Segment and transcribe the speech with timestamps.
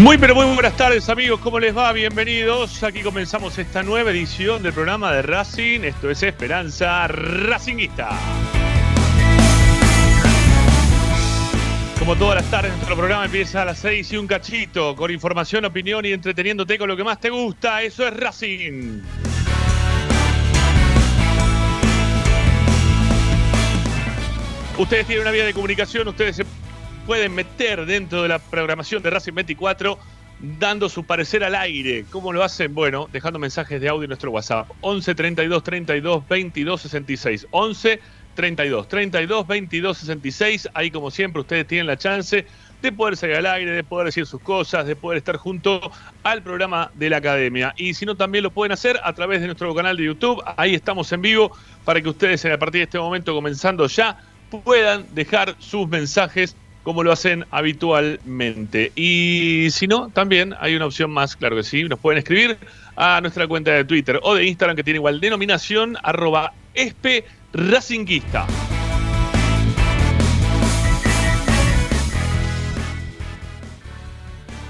[0.00, 1.92] Muy pero muy buenas tardes amigos, ¿cómo les va?
[1.92, 2.82] Bienvenidos.
[2.82, 5.80] Aquí comenzamos esta nueva edición del programa de Racing.
[5.80, 8.08] Esto es Esperanza Racinguista.
[11.98, 15.66] Como todas las tardes, nuestro programa empieza a las 6 y un cachito, con información,
[15.66, 17.82] opinión y entreteniéndote con lo que más te gusta.
[17.82, 19.02] Eso es Racing.
[24.78, 26.46] Ustedes tienen una vía de comunicación, ustedes se
[27.10, 29.98] pueden meter dentro de la programación de Racing 24
[30.60, 32.04] dando su parecer al aire.
[32.08, 32.72] ¿Cómo lo hacen?
[32.72, 34.70] Bueno, dejando mensajes de audio en nuestro WhatsApp.
[34.80, 37.48] 11 32 32 22 66.
[37.50, 38.00] 11
[38.36, 40.68] 32 32 22 66.
[40.72, 42.46] Ahí, como siempre, ustedes tienen la chance
[42.80, 45.80] de poder salir al aire, de poder decir sus cosas, de poder estar junto
[46.22, 47.74] al programa de la academia.
[47.76, 50.40] Y si no, también lo pueden hacer a través de nuestro canal de YouTube.
[50.56, 51.50] Ahí estamos en vivo
[51.84, 54.16] para que ustedes, a partir de este momento, comenzando ya,
[54.62, 58.92] puedan dejar sus mensajes como lo hacen habitualmente.
[58.94, 62.58] Y si no, también hay una opción más, claro que sí, nos pueden escribir
[62.96, 66.52] a nuestra cuenta de Twitter o de Instagram que tiene igual denominación, arroba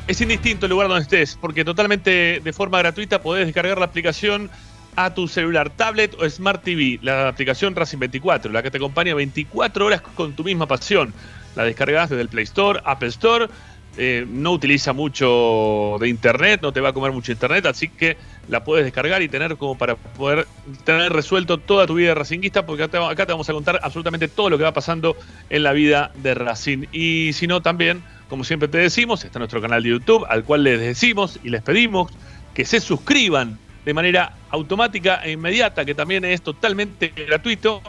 [0.07, 4.51] Es indistinto el lugar donde estés, porque totalmente de forma gratuita podés descargar la aplicación
[4.97, 9.15] a tu celular, tablet o Smart TV, la aplicación Racing 24, la que te acompaña
[9.15, 11.15] 24 horas con tu misma pasión.
[11.57, 13.49] La descargas desde el Play Store, Apple Store.
[13.97, 18.17] Eh, no utiliza mucho de internet, no te va a comer mucho internet, así que
[18.49, 20.47] la puedes descargar y tener como para poder
[20.85, 24.49] tener resuelto toda tu vida de racinguista, porque acá te, vamos a contar absolutamente todo
[24.49, 25.17] lo que va pasando
[25.51, 26.87] en la vida de Racing.
[26.93, 30.63] Y si no, también, como siempre te decimos, está nuestro canal de YouTube, al cual
[30.63, 32.13] les decimos y les pedimos
[32.55, 37.83] que se suscriban de manera automática e inmediata, que también es totalmente gratuito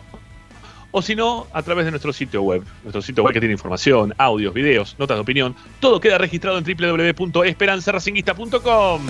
[0.91, 2.63] o si no, a través de nuestro sitio web.
[2.83, 5.55] Nuestro sitio web que tiene información, audios, videos, notas de opinión.
[5.79, 9.01] Todo queda registrado en www.esperanzaracinguista.com.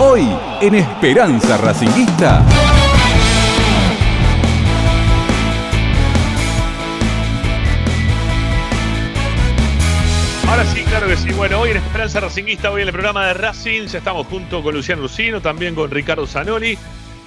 [0.00, 0.28] Hoy
[0.60, 2.67] en Esperanza Racinguista.
[11.08, 11.32] Que sí.
[11.32, 14.74] Bueno, hoy en Esperanza Racinguista, hoy en el programa de Racing, ya estamos junto con
[14.74, 16.76] Luciano Lucino, también con Ricardo Zanoli.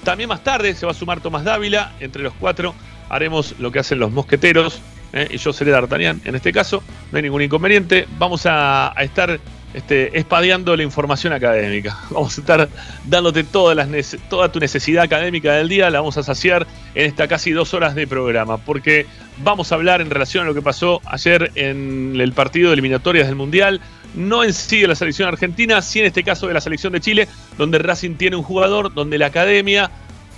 [0.04, 1.92] También más tarde se va a sumar Tomás Dávila.
[1.98, 2.76] Entre los cuatro
[3.08, 4.80] haremos lo que hacen los mosqueteros.
[5.12, 5.26] ¿eh?
[5.32, 6.80] Y yo seré D'Artagnan en este caso.
[7.10, 8.06] No hay ningún inconveniente.
[8.18, 9.40] Vamos a, a estar
[9.74, 11.98] este, espadeando la información académica.
[12.10, 12.68] Vamos a estar
[13.04, 17.74] dándote toda tu necesidad académica del día, la vamos a saciar en esta casi dos
[17.74, 19.06] horas de programa, porque
[19.38, 23.26] vamos a hablar en relación a lo que pasó ayer en el partido de eliminatorias
[23.26, 23.80] del Mundial,
[24.14, 27.00] no en sí de la selección argentina, sí en este caso de la selección de
[27.00, 29.90] Chile, donde Racing tiene un jugador, donde la academia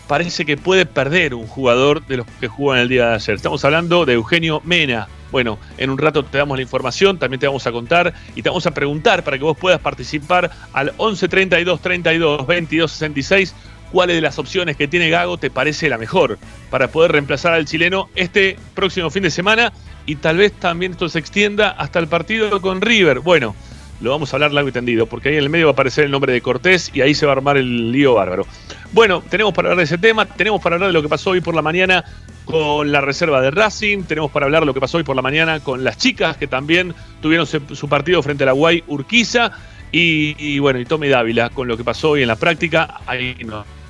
[0.06, 3.34] parece que puede perder un jugador de los que jugó en el día de ayer.
[3.34, 7.48] Estamos hablando de Eugenio Mena, bueno, en un rato te damos la información, también te
[7.48, 11.26] vamos a contar y te vamos a preguntar para que vos puedas participar al 11
[11.26, 13.52] 32 32 22 66
[13.90, 16.38] cuáles de las opciones que tiene Gago te parece la mejor
[16.70, 19.72] para poder reemplazar al chileno este próximo fin de semana
[20.06, 23.18] y tal vez también esto se extienda hasta el partido con River.
[23.18, 23.56] Bueno,
[24.00, 26.04] lo vamos a hablar largo y tendido, porque ahí en el medio va a aparecer
[26.04, 28.46] el nombre de Cortés y ahí se va a armar el lío bárbaro.
[28.92, 31.40] Bueno, tenemos para hablar de ese tema, tenemos para hablar de lo que pasó hoy
[31.40, 32.04] por la mañana
[32.44, 35.60] con la reserva de Racing, tenemos para hablar lo que pasó hoy por la mañana
[35.60, 39.52] con las chicas que también tuvieron su partido frente a la Guay Urquiza.
[39.96, 43.36] Y, bueno, y Tommy Dávila con lo que pasó hoy en la práctica, hay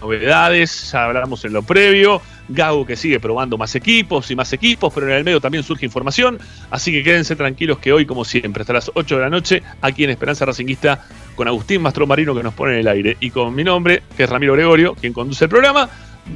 [0.02, 5.06] novedades, hablamos en lo previo, Gago que sigue probando más equipos y más equipos, pero
[5.06, 6.38] en el medio también surge información,
[6.70, 10.04] así que quédense tranquilos que hoy, como siempre, hasta las 8 de la noche, aquí
[10.04, 13.16] en Esperanza Racinguista, con Agustín Mastro Marino que nos pone en el aire.
[13.20, 15.88] Y con mi nombre, que es Ramiro Gregorio, quien conduce el programa,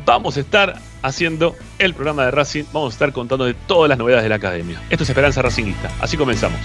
[0.07, 3.99] vamos a estar haciendo el programa de Racing, vamos a estar contando de todas las
[3.99, 4.81] novedades de la academia.
[4.91, 6.61] Esto es Esperanza Racingista, así comenzamos.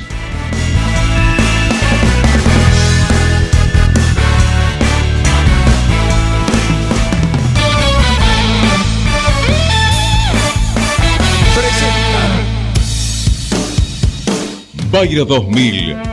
[14.91, 16.12] Bayro 2000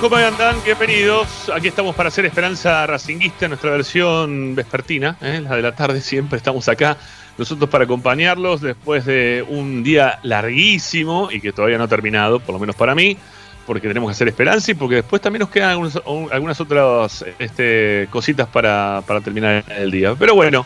[0.00, 0.56] ¿Cómo andan?
[0.64, 1.50] Bienvenidos.
[1.54, 5.42] Aquí estamos para hacer Esperanza Racinguista, nuestra versión vespertina, ¿eh?
[5.42, 6.00] la de la tarde.
[6.00, 6.96] Siempre estamos acá
[7.36, 12.54] nosotros para acompañarlos después de un día larguísimo y que todavía no ha terminado, por
[12.54, 13.18] lo menos para mí,
[13.66, 18.48] porque tenemos que hacer Esperanza y porque después también nos quedan algunas, otras este, cositas
[18.48, 20.14] para, terminar el día.
[20.18, 20.64] Pero bueno,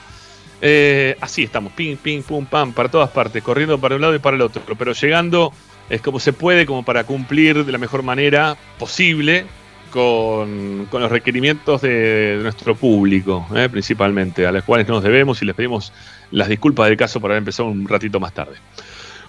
[0.61, 4.21] eh, así estamos, ping, ping, pum, pam, para todas partes, corriendo para un lado y
[4.21, 5.53] para el otro, pero llegando
[5.91, 9.47] es como se puede, como para cumplir de la mejor manera posible
[9.91, 13.69] con, los requerimientos de, nuestro público, ¿eh?
[13.71, 15.93] principalmente, a los cuales nos debemos y les pedimos
[16.33, 18.57] las disculpas del caso por haber empezado un ratito más tarde.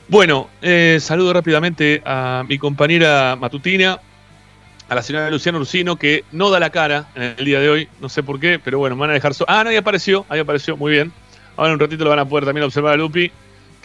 [0.07, 3.99] Bueno, eh, saludo rápidamente a mi compañera matutina,
[4.87, 7.89] a la señora Luciana Ursino, que no da la cara en el día de hoy,
[8.01, 9.33] no sé por qué, pero bueno, me van a dejar...
[9.33, 11.11] So ah, no, ahí apareció, ahí apareció, muy bien.
[11.57, 13.31] Ahora un ratito lo van a poder también observar a Lupi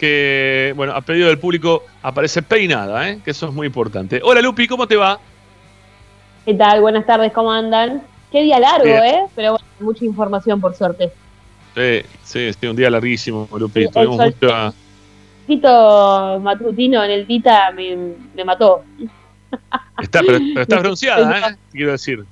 [0.01, 3.19] que, bueno, a pedido del público aparece peinada, ¿eh?
[3.23, 4.19] que eso es muy importante.
[4.23, 5.19] Hola Lupi, ¿cómo te va?
[6.43, 6.81] ¿Qué tal?
[6.81, 8.01] Buenas tardes, ¿cómo andan?
[8.31, 9.27] Qué día largo, ¿eh?
[9.35, 11.11] Pero bueno, mucha información por suerte.
[11.75, 13.87] Sí, sí, sí, un día larguísimo, Lupi.
[13.89, 14.73] Tuvimos mucho...
[15.45, 18.83] Tito matutino en el Tita me, mató.
[20.01, 21.55] Está, pero, estás bronceada, ¿eh?
[21.71, 22.25] Quiero decir.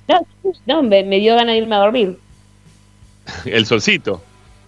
[0.66, 2.18] No, me, me dio ganas de irme a dormir.
[3.44, 4.20] El solcito.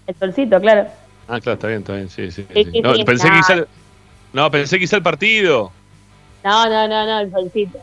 [0.06, 0.86] El solcito, claro.
[1.32, 2.46] Ah, claro, está bien, está bien, sí, sí.
[2.82, 3.66] no, pensé el,
[4.34, 5.72] no, pensé hice el partido.
[6.44, 7.78] No, no, no, no, el solcito.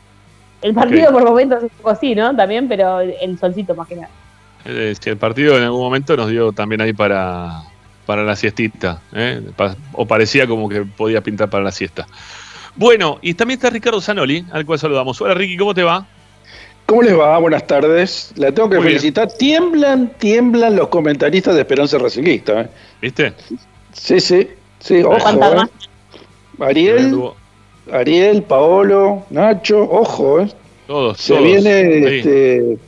[0.61, 2.35] El partido por momentos es un poco así, ¿no?
[2.35, 4.09] También, pero el solcito más que nada.
[4.65, 7.63] Eh, el partido en algún momento nos dio también ahí para,
[8.05, 9.41] para la siestita, ¿eh?
[9.93, 12.05] o parecía como que podía pintar para la siesta.
[12.75, 15.19] Bueno, y también está Ricardo Zanoli, al cual saludamos.
[15.21, 16.05] Hola Ricky, ¿cómo te va?
[16.89, 17.37] ¿Cómo les va?
[17.37, 18.33] Buenas tardes.
[18.35, 19.31] La tengo que felicitar.
[19.31, 22.61] Tiemblan, tiemblan los comentaristas de Esperanza Racingista.
[22.61, 22.67] ¿eh?
[22.99, 23.31] ¿Viste?
[23.93, 24.47] Sí, sí.
[24.79, 25.67] sí ojo, ¿eh?
[26.59, 27.21] Ariel,
[27.93, 30.49] Ariel, Paolo, Nacho, ojo, ¿eh?
[30.87, 32.79] Todos, se Viene, este,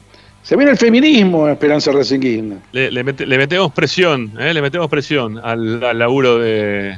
[0.42, 2.56] se viene el feminismo en Esperanza Racingista.
[2.72, 4.52] Le, metemos presión, ¿eh?
[4.52, 6.98] le metemos presión al, al laburo de,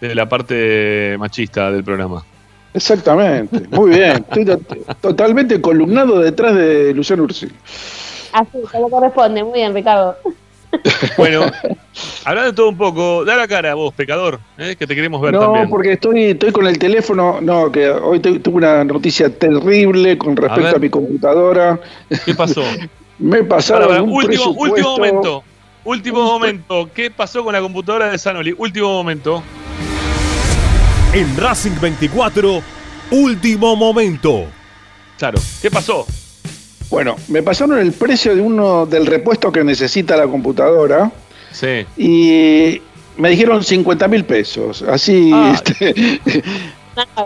[0.00, 2.24] de la parte machista del programa.
[2.72, 4.24] Exactamente, muy bien.
[4.30, 4.46] Estoy
[5.00, 7.48] totalmente columnado detrás de Luciano Ursi.
[8.32, 9.42] Así, como corresponde.
[9.42, 10.16] Muy bien, Ricardo.
[11.16, 11.46] Bueno,
[12.24, 14.76] hablando de todo un poco, da la cara a vos, pecador, ¿eh?
[14.78, 15.64] que te queremos ver también.
[15.64, 17.40] No, porque estoy, estoy con el teléfono.
[17.40, 21.80] No, que hoy tuve una noticia terrible con respecto a, mi computadora.
[22.24, 22.62] ¿Qué pasó?
[23.18, 24.00] Me pasaron.
[24.02, 25.44] un último, último momento.
[25.84, 26.88] Último momento.
[26.94, 28.54] ¿Qué pasó con la computadora de Sanoli?
[28.56, 29.42] Último momento
[31.12, 32.62] en Racing 24,
[33.10, 34.46] último momento.
[35.18, 36.06] Claro, ¿qué pasó?
[36.88, 41.10] Bueno, me pasaron el precio de uno del repuesto que necesita la computadora.
[41.50, 41.84] Sí.
[41.96, 42.80] Y
[43.16, 44.82] me dijeron 50 mil pesos.
[44.82, 45.32] Así.
[45.34, 46.20] Ay, este...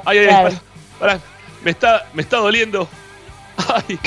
[0.06, 0.58] ay, ay,
[0.98, 1.20] para,
[1.62, 2.88] Me, está, me está doliendo.
[3.56, 3.98] Ay.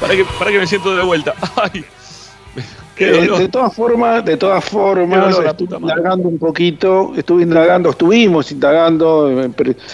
[0.00, 1.34] para, que, para que me siento de vuelta.
[1.56, 1.84] Ay.
[2.98, 9.30] Eh, de todas formas, de todas formas, estuve indagando un poquito, estuve indagando, estuvimos indagando,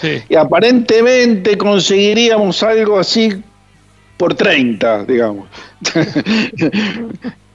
[0.03, 3.43] eh, y aparentemente conseguiríamos algo así
[4.15, 5.47] por 30, digamos.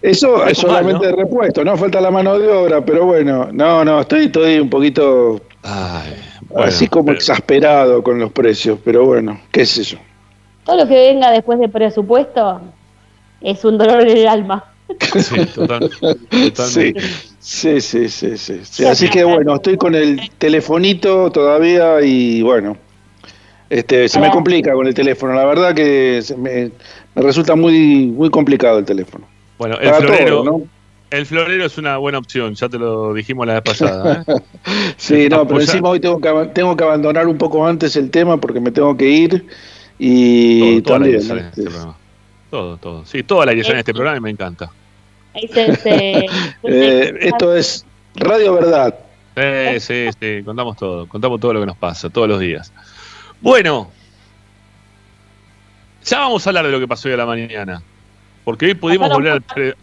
[0.02, 4.00] Eso es solamente de repuesto, no falta la mano de obra, pero bueno, no, no,
[4.00, 5.40] estoy, estoy un poquito
[6.56, 9.96] así como exasperado con los precios, pero bueno, qué es eso.
[10.64, 12.60] Todo lo que venga después de presupuesto
[13.40, 14.64] es un dolor en el alma.
[15.14, 17.00] Sí, total, totalmente.
[17.40, 22.76] Sí, sí, sí, sí, Así que bueno, estoy con el telefonito todavía y bueno,
[23.70, 25.34] este, se me complica con el teléfono.
[25.34, 26.70] La verdad que me,
[27.14, 29.26] resulta muy, muy complicado el teléfono.
[29.58, 30.62] Bueno, el florero,
[31.10, 34.24] el florero es una buena opción, ya te lo dijimos la vez pasada.
[34.26, 34.32] ¿eh?
[34.96, 38.38] sí, no, pero encima hoy tengo que, tengo que abandonar un poco antes el tema
[38.38, 39.46] porque me tengo que ir
[39.98, 41.20] y también.
[42.48, 43.04] Este, todo, todo.
[43.04, 44.70] Sí, toda la dirección de este programa me encanta.
[46.64, 47.84] Eh, esto es
[48.16, 48.98] Radio Verdad.
[49.36, 52.72] Sí, sí, sí, contamos todo, contamos todo lo que nos pasa, todos los días.
[53.40, 53.88] Bueno,
[56.04, 57.82] ya vamos a hablar de lo que pasó hoy a la mañana,
[58.42, 59.76] porque hoy pudimos volver al...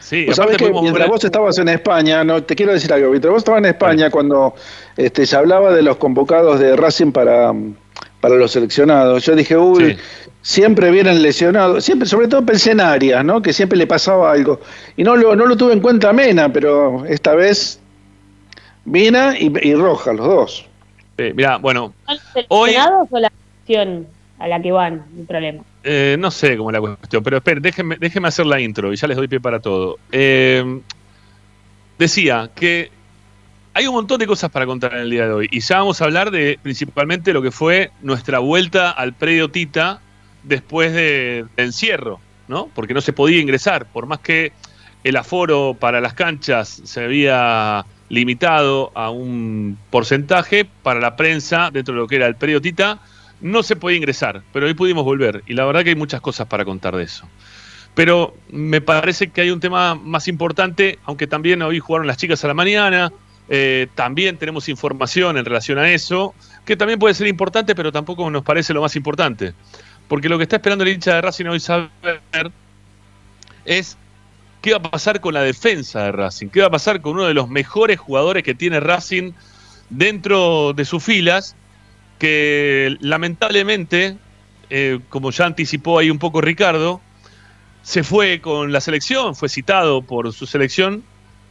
[0.00, 3.38] Sí, sabes que mientras vos estabas en España, no te quiero decir algo, mientras vos
[3.38, 4.54] estabas en España cuando
[4.98, 7.54] este, se hablaba de los convocados de Racing para,
[8.20, 9.96] para los seleccionados, yo dije, uy,
[10.44, 13.40] siempre vienen lesionados, siempre, sobre todo pensé en Arias, ¿no?
[13.40, 14.60] Que siempre le pasaba algo.
[14.94, 17.80] Y no lo, no lo tuve en cuenta Mena, pero esta vez
[18.84, 20.66] Mena y, y Roja, los dos.
[21.16, 21.94] Eh, mira, bueno.
[22.48, 22.74] Hoy...
[22.76, 24.06] o la cuestión
[24.38, 25.06] a la que van?
[25.18, 25.62] El problema.
[25.82, 28.96] Eh, no sé cómo es la cuestión, pero esperen, déjenme, déjenme hacer la intro y
[28.96, 29.96] ya les doy pie para todo.
[30.12, 30.80] Eh,
[31.98, 32.90] decía que
[33.72, 35.48] hay un montón de cosas para contar en el día de hoy.
[35.50, 40.02] Y ya vamos a hablar de principalmente lo que fue nuestra vuelta al predio Tita
[40.44, 42.68] después de, encierro, ¿no?
[42.74, 44.52] Porque no se podía ingresar, por más que
[45.02, 51.94] el aforo para las canchas se había limitado a un porcentaje, para la prensa, dentro
[51.94, 53.00] de lo que era el predio Tita,
[53.40, 55.42] no se podía ingresar, pero hoy pudimos volver.
[55.46, 57.28] Y la verdad que hay muchas cosas para contar de eso.
[57.94, 62.44] Pero me parece que hay un tema más importante, aunque también hoy jugaron las chicas
[62.44, 63.12] a la mañana,
[63.48, 66.34] eh, también tenemos información en relación a eso,
[66.64, 69.52] que también puede ser importante, pero tampoco nos parece lo más importante.
[70.08, 71.90] Porque lo que está esperando el hincha de Racing hoy saber
[73.64, 73.96] es
[74.60, 77.24] qué va a pasar con la defensa de Racing, qué va a pasar con uno
[77.24, 79.32] de los mejores jugadores que tiene Racing
[79.90, 81.56] dentro de sus filas,
[82.18, 84.16] que lamentablemente,
[84.70, 87.00] eh, como ya anticipó ahí un poco Ricardo,
[87.82, 91.04] se fue con la selección, fue citado por su selección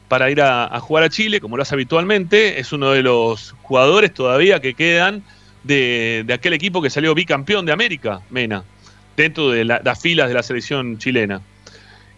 [0.08, 2.60] para ir a, jugar a Chile, como lo hace habitualmente.
[2.60, 5.24] Es uno de los jugadores todavía que quedan
[5.64, 8.64] de, aquel equipo que salió bicampeón de América, Mena,
[9.16, 11.42] dentro de las filas de la selección chilena.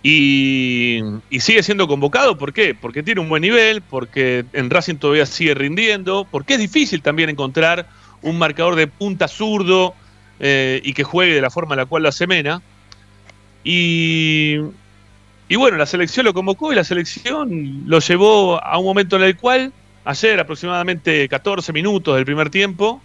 [0.08, 1.02] Y,
[1.40, 2.75] sigue siendo convocado, ¿por qué?
[2.75, 7.30] Porque tiene un buen nivel, porque en Racing todavía sigue rindiendo, porque es difícil también
[7.30, 7.88] encontrar
[8.22, 9.96] un marcador de punta zurdo
[10.40, 12.62] eh, y que juegue de la forma en la cual lo hace Mena.
[13.64, 14.58] Y,
[15.50, 19.24] y bueno, la selección lo convocó y la selección lo llevó a un momento en
[19.24, 19.74] el cual,
[20.04, 23.02] ayer aproximadamente 14 minutos del primer tiempo,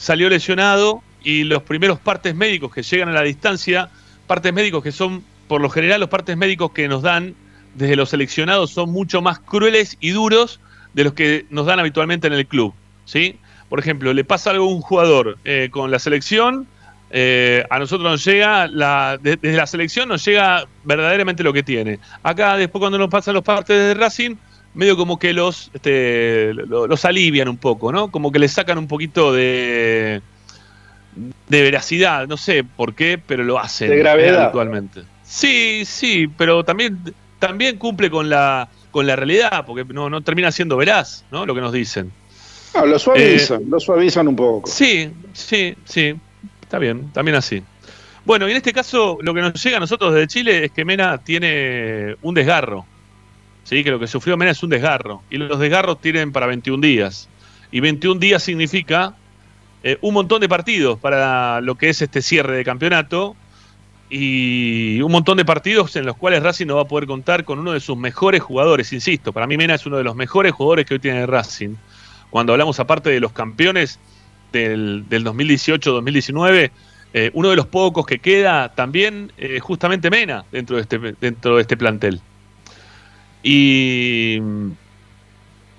[0.00, 3.90] salió lesionado y los primeros partes médicos que llegan a la distancia,
[4.26, 7.34] partes médicos que son, por lo general, los partes médicos que nos dan
[7.74, 10.58] desde los seleccionados son mucho más crueles y duros
[10.94, 12.72] de los que nos dan habitualmente en el club.
[13.04, 13.38] ¿sí?
[13.68, 16.66] Por ejemplo, le pasa algo a un jugador eh, con la selección
[17.12, 21.98] eh, a nosotros nos llega, la, desde la selección nos llega verdaderamente lo que tiene.
[22.22, 24.36] Acá después cuando nos pasan los partes de Racing,
[24.74, 28.10] medio como que los, este, los, alivian un poco, ¿no?
[28.10, 30.22] Como que le sacan un poquito de,
[31.48, 33.90] de veracidad, no sé por qué, pero lo hacen.
[33.90, 34.46] De gravedad.
[34.46, 35.02] Actualmente.
[35.22, 36.98] Sí, sí, pero también,
[37.38, 41.46] también cumple con la, con la realidad, porque no, no termina siendo veraz, ¿no?
[41.46, 42.12] Lo que nos dicen.
[42.74, 44.68] No, lo suavizan, eh, lo suavizan un poco.
[44.68, 46.14] Sí, sí, sí.
[46.62, 47.62] Está bien, también así.
[48.24, 50.84] Bueno, y en este caso lo que nos llega a nosotros desde Chile es que
[50.84, 52.86] Mena tiene un desgarro.
[53.70, 53.84] ¿Sí?
[53.84, 55.22] Que lo que sufrió Mena es un desgarro.
[55.30, 57.28] Y los desgarros tienen para 21 días.
[57.70, 59.14] Y 21 días significa
[59.84, 63.36] eh, un montón de partidos para lo que es este cierre de campeonato.
[64.10, 67.60] Y un montón de partidos en los cuales Racing no va a poder contar con
[67.60, 68.92] uno de sus mejores jugadores.
[68.92, 71.76] Insisto, para mí Mena es uno de los mejores jugadores que hoy tiene Racing.
[72.28, 74.00] Cuando hablamos aparte de los campeones,
[74.50, 76.72] del, 2018-2019,
[77.12, 81.54] eh, uno de los pocos que queda también eh, justamente Mena dentro de este, dentro
[81.54, 82.20] de este plantel.
[83.42, 84.38] Y,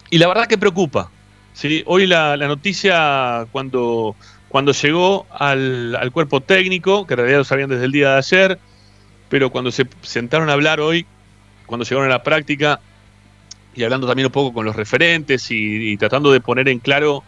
[0.10, 1.12] y la verdad que preocupa.
[1.54, 1.84] ¿sí?
[1.86, 4.16] Hoy la, noticia cuando,
[4.50, 8.18] cuando llegó al, al, cuerpo técnico, que en realidad lo sabían desde el día de
[8.18, 8.60] ayer,
[9.30, 11.06] pero cuando se sentaron a hablar hoy,
[11.66, 12.80] cuando llegaron a la práctica,
[13.74, 17.24] y hablando también un poco con los referentes y tratando de poner en claro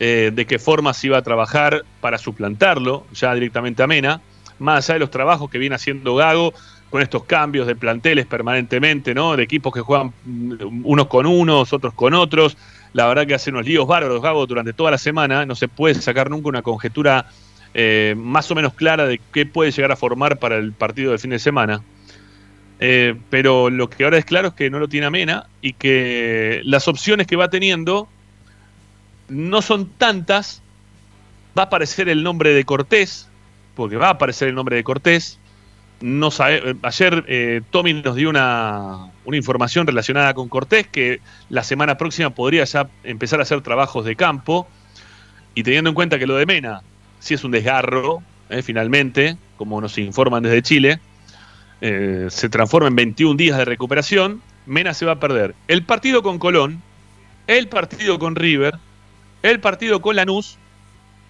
[0.00, 4.20] eh, de qué forma se iba a trabajar para suplantarlo ya directamente a Mena,
[4.60, 6.54] más allá de los trabajos que viene haciendo Gago
[6.90, 9.36] con estos cambios de planteles permanentemente, ¿no?
[9.36, 12.56] De equipos que juegan unos con unos, otros con otros.
[12.92, 15.44] La verdad que hace unos líos bárbaros Gago durante toda la semana.
[15.44, 17.26] No se puede sacar nunca una conjetura
[17.74, 21.18] eh, más o menos clara de qué puede llegar a formar para el partido del
[21.18, 21.82] fin de semana.
[22.80, 25.72] Eh, pero lo que ahora es claro es que no lo tiene a Mena y
[25.72, 28.08] que las opciones que va teniendo
[29.28, 30.62] no son tantas.
[31.56, 33.28] Va a aparecer el nombre de Cortés,
[33.74, 35.38] porque va a aparecer el nombre de Cortés.
[36.00, 41.64] No sabe, ayer eh, Tommy nos dio una, una, información relacionada con Cortés que la
[41.64, 44.68] semana próxima podría ya empezar a hacer trabajos de campo.
[45.54, 46.82] Y teniendo en cuenta que lo de Mena
[47.20, 51.00] si es un desgarro, eh, finalmente, como nos informan desde Chile,
[51.80, 54.42] eh, se transforma en 21 días de recuperación.
[54.66, 56.82] Mena se va a perder el partido con Colón,
[57.46, 58.76] el partido con River,
[59.42, 60.58] el partido con Lanús,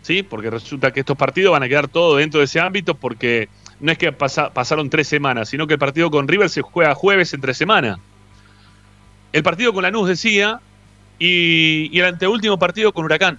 [0.03, 0.23] ¿sí?
[0.23, 3.49] porque resulta que estos partidos van a quedar todos dentro de ese ámbito porque
[3.81, 7.33] no es que pasaron tres semanas, sino que el partido con River se juega jueves
[7.35, 7.99] en tres semanas.
[9.33, 10.61] El partido con Lanús decía,
[11.19, 13.39] y, y el anteúltimo partido con Huracán.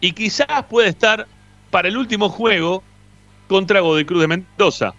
[0.00, 1.26] Y quizás puede estar
[1.70, 2.82] para el último juego
[3.48, 4.94] contra Godoy Cruz de Mendoza.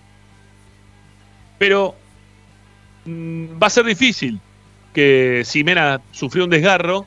[1.58, 1.96] Pero
[3.06, 4.40] mm, va a ser difícil
[4.94, 7.06] que si Mena sufrió un desgarro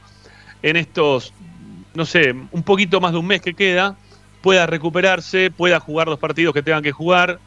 [0.62, 1.32] en estos
[1.94, 3.96] no sé, un poquito más de un mes que queda,
[4.40, 7.38] pueda recuperarse, pueda jugar los partidos que tengan que jugar.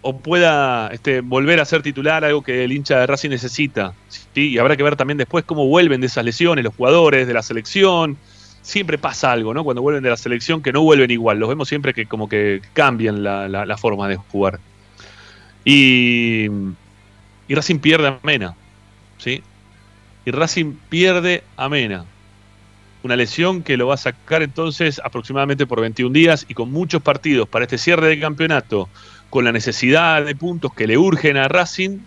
[0.00, 3.94] o pueda este, volver a ser titular, algo que el hincha de Racing necesita.
[4.08, 4.50] ¿sí?
[4.50, 7.42] Y habrá que ver también después cómo vuelven de esas lesiones los jugadores de la
[7.42, 8.16] selección.
[8.62, 9.64] Siempre pasa algo, ¿no?
[9.64, 11.38] Cuando vuelven de la selección que no vuelven igual.
[11.38, 14.60] Los vemos siempre que como que cambian la, forma de jugar.
[15.64, 16.46] Y,
[17.48, 18.54] y Racing pierde a Mena.
[19.18, 19.42] ¿sí?
[20.24, 22.04] Y Racing pierde a Mena.
[23.02, 27.00] Una lesión que lo va a sacar entonces aproximadamente por 21 días y con muchos
[27.02, 28.88] partidos para este cierre de campeonato
[29.30, 31.98] con la necesidad de puntos que le urgen a Racing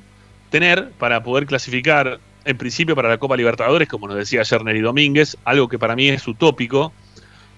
[0.50, 4.82] tener para poder clasificar en principio para la Copa Libertadores, como nos decía ayer Neri
[4.82, 6.92] Domínguez, algo que para mí es utópico,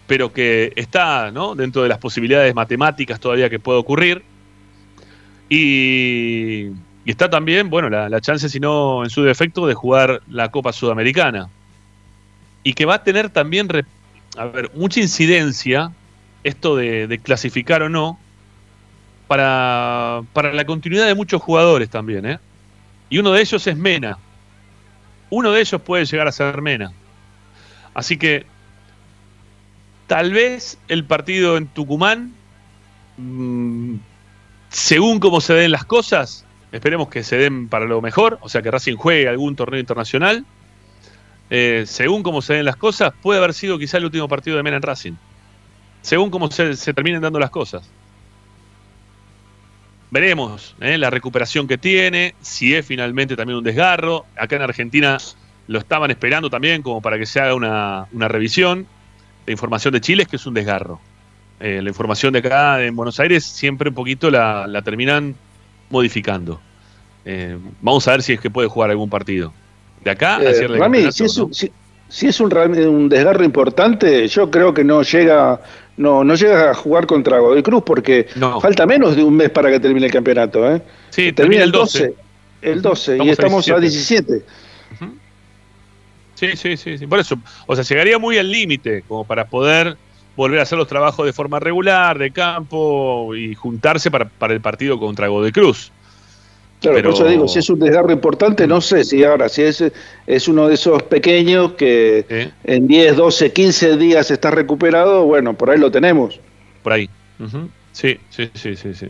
[0.08, 1.56] pero que está ¿no?
[1.56, 4.24] dentro de las posibilidades matemáticas todavía que puede ocurrir.
[5.50, 6.70] Y,
[7.06, 11.50] está también, bueno, la, chance, si no en su defecto, de jugar la Copa Sudamericana.
[12.64, 13.70] Y que va a tener también,
[14.38, 15.92] a ver, mucha incidencia
[16.44, 18.20] esto de clasificar o no,
[19.28, 22.40] para, para la continuidad de muchos jugadores también, ¿eh?
[23.10, 24.18] Y uno de ellos es Mena.
[25.30, 26.92] Uno de ellos puede llegar a ser Mena.
[27.94, 28.46] Así que
[30.08, 32.34] tal vez el partido en Tucumán,
[33.18, 33.96] mm,
[34.70, 38.62] según cómo se den las cosas, esperemos que se den para lo mejor, o sea
[38.62, 40.46] que Racing juegue algún torneo internacional.
[41.50, 44.64] Eh, según cómo se den las cosas, puede haber sido quizá el último partido de
[44.64, 45.14] Mena en Racing.
[46.02, 47.90] Según cómo se, se terminen dando las cosas
[50.14, 51.00] veremos ¿eh?
[51.00, 54.28] la recuperación que tiene, si es finalmente también un desgarro.
[54.38, 55.18] Acá en Argentina
[55.68, 58.86] lo estaban esperando también como para que se haga una, revisión.
[59.48, 61.02] La información de Chile es que es un desgarro.
[61.60, 65.36] Eh, la información de acá en Buenos Aires siempre un poquito la, terminan
[65.90, 66.62] modificando.
[67.82, 69.52] Vamos a ver si es que puede jugar algún partido.
[70.04, 71.72] De acá cierre si, es,
[72.10, 75.62] si, es un, un desgarro importante, yo creo que no llega
[75.98, 78.28] no, no llega a jugar contra Godoy Cruz porque
[78.62, 80.72] falta menos de un mes para que termine el campeonato.
[80.72, 80.82] ¿eh?
[81.10, 82.14] Sí, termina, el 12.
[82.62, 84.42] El 12 y estamos a 17.
[86.36, 87.38] Sí, sí, sí, sí, por eso.
[87.68, 89.98] O sea, llegaría muy al límite como para poder
[90.36, 94.62] volver a hacer los trabajos de forma regular, de campo y juntarse para, para el
[94.62, 95.92] partido contra Godoy Cruz.
[96.84, 99.82] Claro, por eso digo, si es un desgarro importante, no sé si ahora, si es,
[100.28, 105.70] es uno de esos pequeños que en 10, 12, 15 días está recuperado, bueno, por
[105.70, 106.42] ahí lo tenemos.
[106.84, 107.10] Por ahí.
[107.94, 109.08] Sí, sí, sí, sí, sí.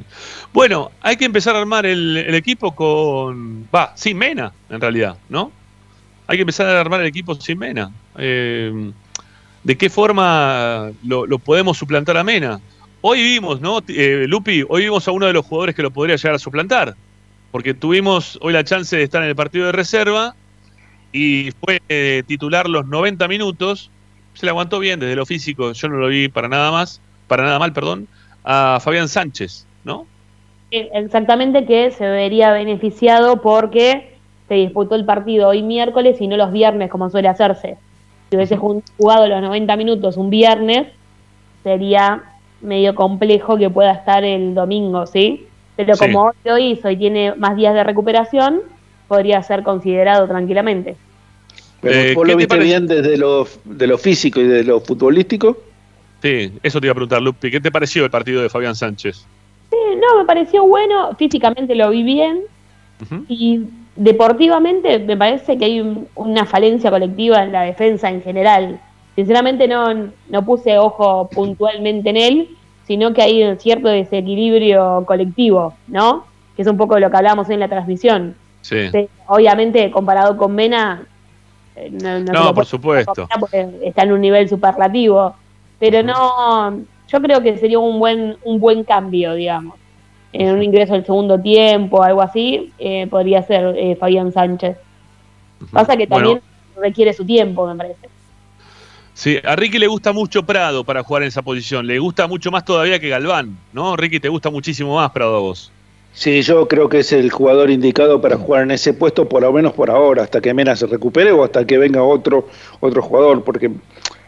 [0.53, 3.67] Bueno, hay que empezar a armar el, equipo con.
[3.73, 5.51] Va, sin Mena, en realidad, ¿no?
[6.27, 7.91] Hay que empezar a armar el equipo sin Mena.
[8.19, 8.91] Eh,
[9.63, 12.59] ¿De qué forma lo, podemos suplantar a Mena?
[13.01, 13.79] Hoy vimos, ¿no?
[13.87, 16.95] Eh, Lupi, hoy vimos a uno de los jugadores que lo podría llegar a suplantar
[17.53, 20.33] porque tuvimos hoy la chance de estar en el partido de reserva
[21.11, 23.91] y fue eh, titular los 90 minutos.
[24.33, 27.43] Se le aguantó bien desde lo físico, yo no lo vi para nada más, para
[27.43, 28.07] nada mal, perdón,
[28.43, 30.07] a Fabián Sánchez, ¿no?
[30.71, 36.51] Exactamente que se vería beneficiado porque se disputó el partido hoy miércoles y no los
[36.51, 37.77] viernes como suele hacerse.
[38.31, 40.87] Si hubiese jugado los 90 minutos un viernes,
[41.61, 42.23] sería
[42.61, 45.45] medio complejo que pueda estar el domingo, ¿sí?
[45.75, 48.61] Pero como hoy lo hizo y tiene más días de recuperación,
[49.07, 50.95] podría ser considerado tranquilamente.
[51.81, 55.57] Pero eh, ¿Vos lo viste bien desde lo, de lo físico y de lo futbolístico?
[56.21, 57.51] Sí, eso te iba a preguntar, Lupi.
[57.51, 59.25] ¿Qué te pareció el partido de Fabián Sánchez?
[59.69, 61.13] Sí, no, me pareció bueno.
[61.17, 62.43] Físicamente lo vi bien.
[63.27, 63.65] Y
[63.97, 68.79] deportivamente me parece que hay una falencia colectiva en la defensa en general.
[69.15, 72.49] Sinceramente no, no puse ojo puntualmente en él,
[72.87, 76.25] sino que hay un cierto desequilibrio colectivo, ¿no?
[76.55, 78.35] Que es un poco lo que hablábamos en la transmisión.
[78.61, 78.89] Sí.
[79.27, 81.05] Obviamente, comparado con Mena,
[81.75, 83.27] eh, no, por supuesto.
[83.81, 85.35] Está en un nivel superlativo,
[85.79, 89.77] pero no, yo creo que sería un buen, un buen cambio, digamos.
[90.31, 94.77] En un ingreso al segundo tiempo, algo así, eh, podría ser eh, Fabián Sánchez.
[95.71, 96.41] Pasa que también
[96.75, 98.09] requiere su tiempo, me parece.
[99.13, 101.85] Sí, a Ricky le gusta mucho Prado para jugar en esa posición.
[101.85, 103.95] Le gusta mucho más todavía que Galván, ¿no?
[103.95, 105.71] Ricky, te gusta muchísimo más Prado a vos.
[106.13, 109.51] Sí, yo creo que es el jugador indicado para jugar en ese puesto, por lo
[109.51, 112.47] menos por ahora, hasta que Mena se recupere o hasta que venga otro,
[112.81, 113.71] otro jugador, porque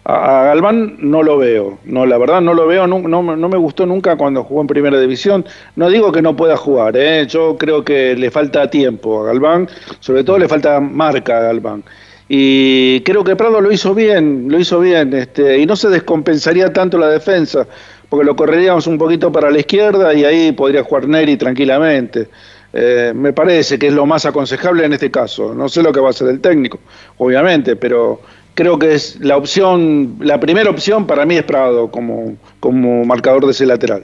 [0.04, 3.86] a, Galván no lo veo, no, la verdad no lo veo, no, no, me gustó
[3.86, 5.45] nunca cuando jugó en primera división.
[5.76, 7.28] No digo que no pueda jugar, ¿eh?
[7.28, 9.69] yo creo que le falta tiempo a Galván,
[10.00, 11.84] sobre todo le falta marca a Galván
[12.27, 16.73] y creo que Prado lo hizo bien, lo hizo bien, este, y no se descompensaría
[16.73, 17.67] tanto la defensa,
[18.09, 22.27] porque lo correríamos un poquito para la izquierda y ahí podría jugar Neri tranquilamente.
[22.73, 25.53] Eh, me parece que es lo más aconsejable en este caso.
[25.53, 26.79] No sé lo que va a hacer el técnico,
[27.17, 28.19] obviamente, pero
[28.55, 33.45] creo que es la opción, la primera opción para mí es Prado como, como marcador
[33.45, 34.03] de ese lateral.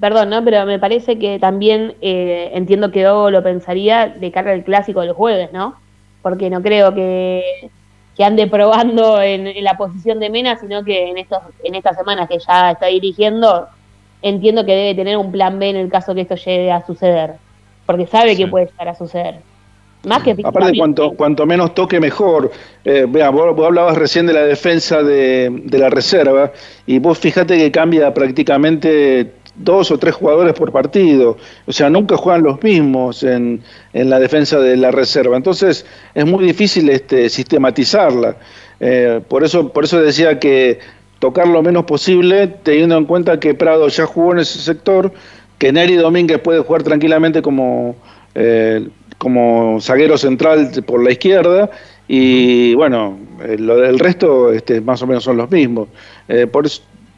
[0.00, 0.44] Perdón, ¿no?
[0.44, 5.02] Pero me parece que también eh, entiendo que Dogo lo pensaría de cara al clásico
[5.02, 5.76] del jueves, ¿no?
[6.22, 7.70] Porque no creo que,
[8.18, 12.38] ande probando en, la posición de Mena, sino que en estos en estas semanas que
[12.38, 13.68] ya está dirigiendo,
[14.22, 17.34] entiendo que debe tener un plan B en el caso que esto llegue a suceder.
[17.84, 19.36] Porque sabe que puede llegar a suceder.
[20.04, 22.50] Más que Aparte, cuanto, cuanto menos toque, mejor.
[22.84, 26.52] Eh, vea, vos, hablabas recién de la defensa de, de, la reserva
[26.86, 31.36] y vos fíjate que cambia prácticamente dos o tres jugadores por partido.
[31.66, 35.36] O sea, nunca juegan los mismos en, en la defensa de la reserva.
[35.36, 38.36] Entonces, es muy difícil este, sistematizarla.
[38.80, 40.78] Eh, por, eso, por eso decía que
[41.18, 45.12] tocar lo menos posible, teniendo en cuenta que Prado ya jugó en ese sector,
[45.58, 47.96] que Neri Domínguez puede jugar tranquilamente como...
[48.34, 48.88] Eh,
[49.18, 51.70] como zaguero central por la izquierda
[52.08, 55.88] y bueno, eh, lo del resto este, más o menos son los mismos.
[56.28, 56.66] Eh, por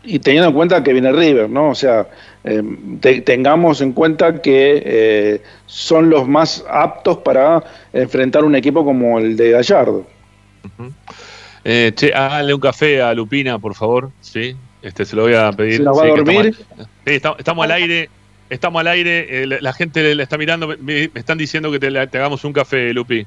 [0.09, 1.71] y teniendo en cuenta que viene River, ¿no?
[1.71, 2.07] O sea,
[2.45, 9.37] eh, tengamos en cuenta que son los más aptos para enfrentar un equipo como el
[9.37, 10.07] de Gallardo.
[11.65, 14.57] che, háganle un café a Lupina, por favor, ¿sí?
[14.83, 15.79] Este, se lo voy a pedir.
[15.79, 16.57] ¿Se va a dormir?
[17.05, 18.09] estamos al aire
[18.51, 22.45] Estamos al aire, eh, la, gente le, está mirando, me, están diciendo que te, hagamos
[22.45, 23.25] un café, Lupi.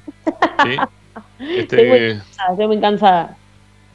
[0.63, 0.77] ¿Sí?
[1.41, 3.35] Este, estoy, muy cansada,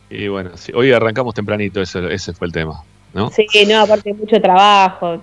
[0.08, 2.82] Y bueno, hoy arrancamos tempranito, ese, ese fue el tema.
[3.14, 3.30] ¿no?
[3.30, 5.22] Sí, no, aparte mucho trabajo.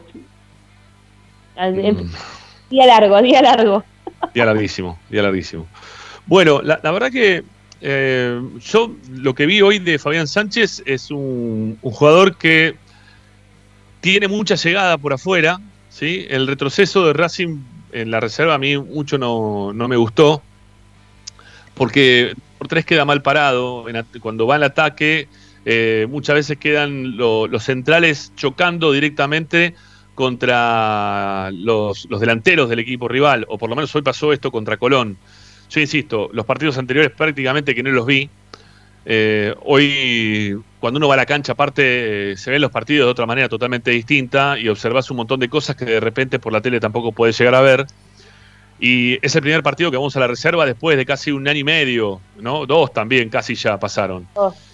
[1.55, 2.09] Mm.
[2.69, 3.83] Día largo, día largo.
[4.33, 5.67] Día larguísimo, día larguísimo.
[6.25, 7.43] Bueno, la, verdad que
[7.81, 12.75] eh, yo lo que vi hoy de Fabián Sánchez es un, un, jugador que
[14.01, 16.25] tiene mucha llegada por afuera, ¿sí?
[16.29, 17.59] El retroceso de Racing
[17.93, 20.41] en la reserva a mí mucho no, me gustó,
[21.75, 23.83] porque por tres queda mal parado,
[24.21, 25.27] cuando va al ataque
[25.65, 29.75] eh, muchas veces quedan los centrales chocando directamente
[30.15, 34.77] contra los, los, delanteros del equipo rival, o por lo menos hoy pasó esto contra
[34.77, 35.17] Colón.
[35.69, 38.29] Yo insisto, los partidos anteriores prácticamente que no los vi,
[39.05, 43.11] eh, hoy, cuando uno va a la cancha, aparte, eh, se ven los partidos de
[43.11, 46.61] otra manera totalmente distinta y observas un montón de cosas que de repente por la
[46.61, 47.85] tele tampoco puedes llegar a ver.
[48.85, 51.59] Y es el primer partido que vamos a la reserva después de casi un año
[51.59, 52.65] y medio, ¿no?
[52.65, 54.27] Dos también casi ya pasaron.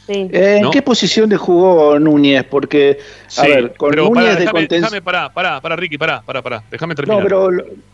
[0.08, 2.43] Eh, ¿En qué posición de jugó Núñez?
[2.45, 2.98] Porque,
[3.38, 4.82] a ver, con Núñez de contención.
[4.82, 7.19] Déjame, pará, pará, pará, Ricky, pará, pará, pará, déjame terminar.
[7.19, 7.50] No, pero,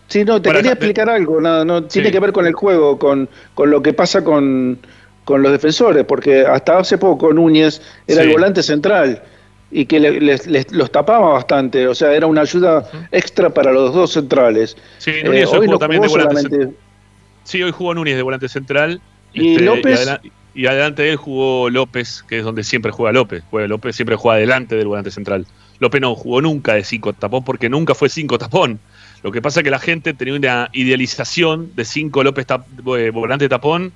[0.08, 3.28] sí, no, te quería explicar algo, no, no tiene que ver con el juego, con,
[3.54, 4.80] con lo que pasa con,
[5.26, 9.22] con los defensores, porque hasta hace poco Núñez era el volante central
[9.78, 14.14] y que les, los tapaba bastante, o sea, era una ayuda extra para los dos
[14.14, 14.78] centrales.
[15.00, 16.76] Sí, Núñez eh, hoy jugó también de volante central.
[17.44, 19.02] Sí, hoy jugó Núñez de volante central.
[19.34, 20.10] Y este, López.
[20.54, 23.44] Y, adelante de él jugó López, que es donde siempre juega López.
[23.52, 25.46] Juega López siempre juega adelante del volante central.
[25.80, 28.80] López no jugó nunca de cinco tapón porque nunca fue cinco tapón.
[29.24, 32.48] Lo que pasa es que la gente tenía una idealización de cinco López
[32.98, 33.92] eh, volante tapón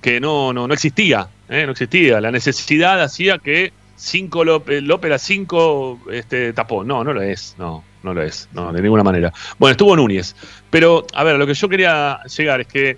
[0.00, 1.64] que no, no, no existía, ¿eh?
[1.64, 2.20] no existía.
[2.20, 3.72] La necesidad hacía que
[4.02, 6.86] cinco López, López era cinco este, tapón.
[6.86, 9.32] No, no lo es, no, no lo es, no, de ninguna manera.
[9.58, 10.34] Bueno, estuvo Núñez.
[10.70, 12.96] Pero, a ver, lo que yo quería llegar es que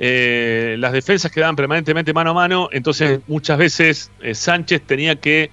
[0.00, 5.50] eh, las defensas quedaban permanentemente mano a mano, entonces muchas veces eh, Sánchez tenía que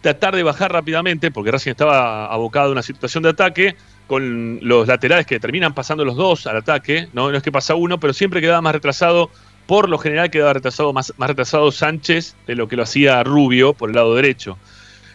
[0.00, 4.86] tratar de bajar rápidamente, porque Racing estaba abocado a una situación de ataque, con los
[4.86, 8.12] laterales que terminan pasando los dos al ataque, no, no es que pasa uno, pero
[8.12, 9.30] siempre quedaba más retrasado
[9.68, 13.90] por lo general quedaba retrasado, más, retrasado Sánchez de lo que lo hacía Rubio por
[13.90, 14.56] el lado derecho.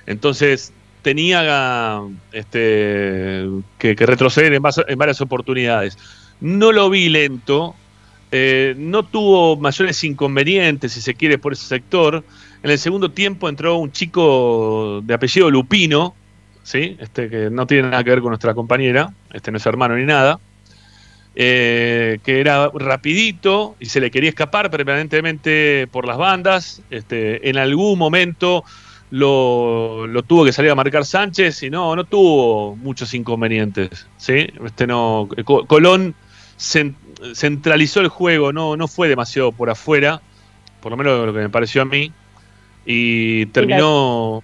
[0.06, 3.48] Entonces tenía este,
[3.80, 5.98] que, retroceder en, varias oportunidades.
[6.40, 7.74] No lo vi lento,
[8.32, 12.24] eh, no tuvo mayores inconvenientes, si se quiere, por ese sector.
[12.62, 16.14] En el segundo tiempo entró un chico de apellido Lupino,
[16.62, 16.96] ¿sí?
[17.00, 20.06] este, que no tiene nada que ver con nuestra compañera, este no es hermano ni
[20.06, 20.40] nada.
[21.36, 26.82] Eh, que era rapidito y se le quería escapar permanentemente por las bandas.
[26.92, 28.64] Este, en algún momento
[29.10, 34.08] lo, tuvo que salir a marcar Sánchez y no, no tuvo muchos inconvenientes.
[34.18, 34.48] ¿sí?
[34.64, 35.28] Este no,
[35.68, 36.14] Colón
[36.58, 40.22] centralizó el juego, no, no fue demasiado por afuera,
[40.82, 42.12] por lo menos lo que me pareció a mí,
[42.86, 44.44] y terminó...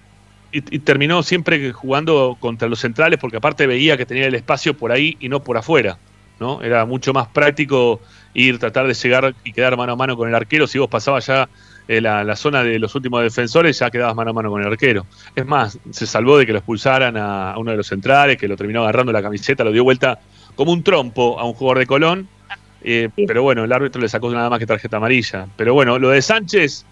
[0.50, 4.90] y, terminó siempre jugando contra los centrales porque aparte veía que tenía el espacio por
[4.90, 5.98] ahí y no por afuera.
[6.40, 6.62] ¿No?
[6.62, 8.00] Era mucho más práctico
[8.34, 10.66] ir, tratar de llegar y quedar mano a mano con el arquero.
[10.66, 11.48] Si vos pasabas ya
[11.86, 15.06] eh, la, zona de los últimos defensores, ya quedabas mano a mano con el arquero.
[15.36, 18.56] Es más, se salvó de que lo expulsaran a, uno de los centrales, que lo
[18.56, 20.18] terminó agarrando la camiseta, lo dio vuelta
[20.56, 22.28] como un trompo a un jugador de Colón.
[22.82, 25.46] Eh, pero bueno, el árbitro le sacó nada más que tarjeta amarilla.
[25.56, 26.86] Pero bueno, lo de Sánchez,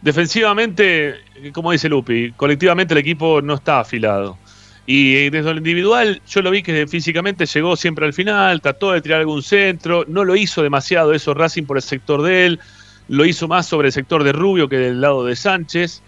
[0.00, 1.14] defensivamente,
[1.52, 4.36] como dice Lupi, colectivamente el equipo no está afilado.
[4.84, 9.00] Y desde lo individual, yo lo vi que físicamente llegó siempre al final, trató de
[9.00, 12.60] tirar algún centro, no lo hizo demasiado eso Racing por el sector de él,
[13.08, 16.02] lo hizo más sobre el sector de Rubio que del lado de Sánchez.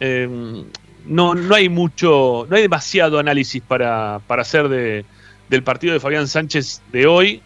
[0.00, 0.64] Em,
[1.06, 5.04] no, no hay mucho, no hay demasiado análisis para, para hacer de,
[5.50, 7.42] del partido de Fabián Sánchez de hoy,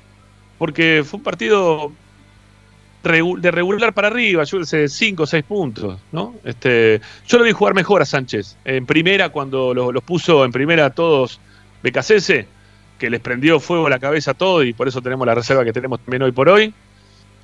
[0.58, 1.92] porque fue un partido
[3.02, 6.34] de regular para arriba, yo sé, 5 o 6 puntos, ¿no?
[6.44, 8.56] Este, yo lo vi jugar mejor a Sánchez.
[8.64, 11.40] En primera, cuando los puso en primera a todos
[11.82, 12.44] BKCS,
[12.98, 15.64] que les prendió fuego a la cabeza a todo y por eso tenemos la reserva
[15.64, 16.74] que tenemos también hoy por hoy.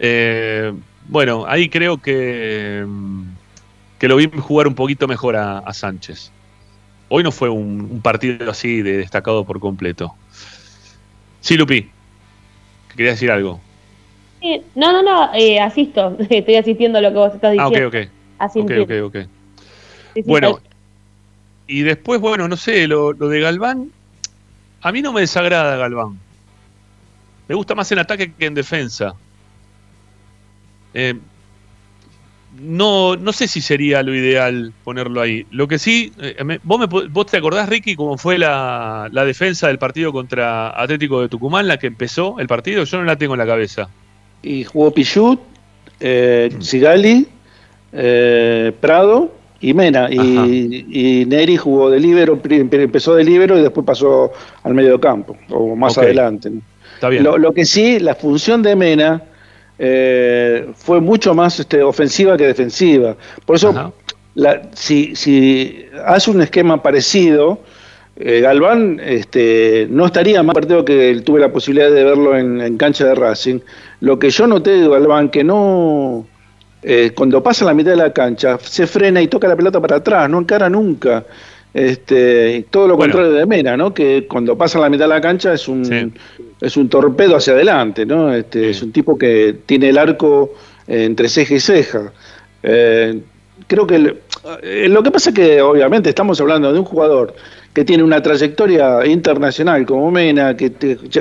[0.00, 0.72] Eh,
[1.06, 2.84] bueno, ahí creo que,
[3.98, 6.32] que lo vi jugar un poquito mejor a, Sánchez.
[7.08, 10.14] Hoy no fue un, partido así de destacado por completo.
[11.40, 11.90] Sí, Lupi,
[12.96, 13.60] quería decir algo
[14.74, 16.16] no, no, no, eh, asisto.
[16.30, 17.78] Estoy asistiendo a lo que vos estás diciendo.
[17.78, 18.10] Ah, ok, ok.
[18.56, 20.24] Ok, ok, ok.
[20.26, 20.60] bueno,
[21.66, 23.90] y después, bueno, no sé, lo, de Galván,
[24.82, 26.18] a mí no me desagrada Galván.
[27.48, 29.14] Me gusta más en ataque que en defensa.
[30.92, 31.14] Eh,
[32.60, 35.46] no, no sé si sería lo ideal ponerlo ahí.
[35.50, 39.68] Lo que sí, eh, ¿vos, me, ¿vos te acordás, Ricky, cómo fue la, la defensa
[39.68, 42.84] del partido contra Atlético de Tucumán, la que empezó el partido?
[42.84, 43.88] Yo no la tengo en la cabeza
[44.44, 45.40] y jugó Pichut,
[46.00, 47.26] eh, Sigali,
[47.92, 50.08] eh, Prado y Mena.
[50.10, 55.74] Y, Neri jugó de libero, empezó de libero y después pasó al medio campo, o
[55.74, 56.52] más adelante.
[57.00, 59.22] Lo, que sí, la función de Mena
[59.78, 63.16] eh, fue mucho más este, ofensiva que defensiva.
[63.44, 63.92] Por eso,
[64.74, 67.60] si, si hace un esquema parecido,
[68.16, 73.06] eh, Galván este, no estaría más partido que tuve la posibilidad de verlo en, cancha
[73.06, 73.58] de Racing.
[74.04, 76.26] Lo que yo noté de Galván, que no,
[76.82, 79.96] eh, cuando pasa la mitad de la cancha, se frena y toca la pelota para
[79.96, 81.24] atrás, no encara nunca.
[81.72, 83.94] Este, todo lo contrario de Mena, ¿no?
[83.94, 86.12] Que cuando pasa la mitad de la cancha es un,
[86.60, 88.32] es un torpedo hacia adelante, ¿no?
[88.34, 90.52] Este, Es un tipo que tiene el arco
[90.86, 92.12] eh, entre ceja y ceja.
[93.66, 97.34] Creo que lo que pasa es que obviamente estamos hablando de un jugador
[97.74, 100.70] que tiene una trayectoria internacional como Mena, que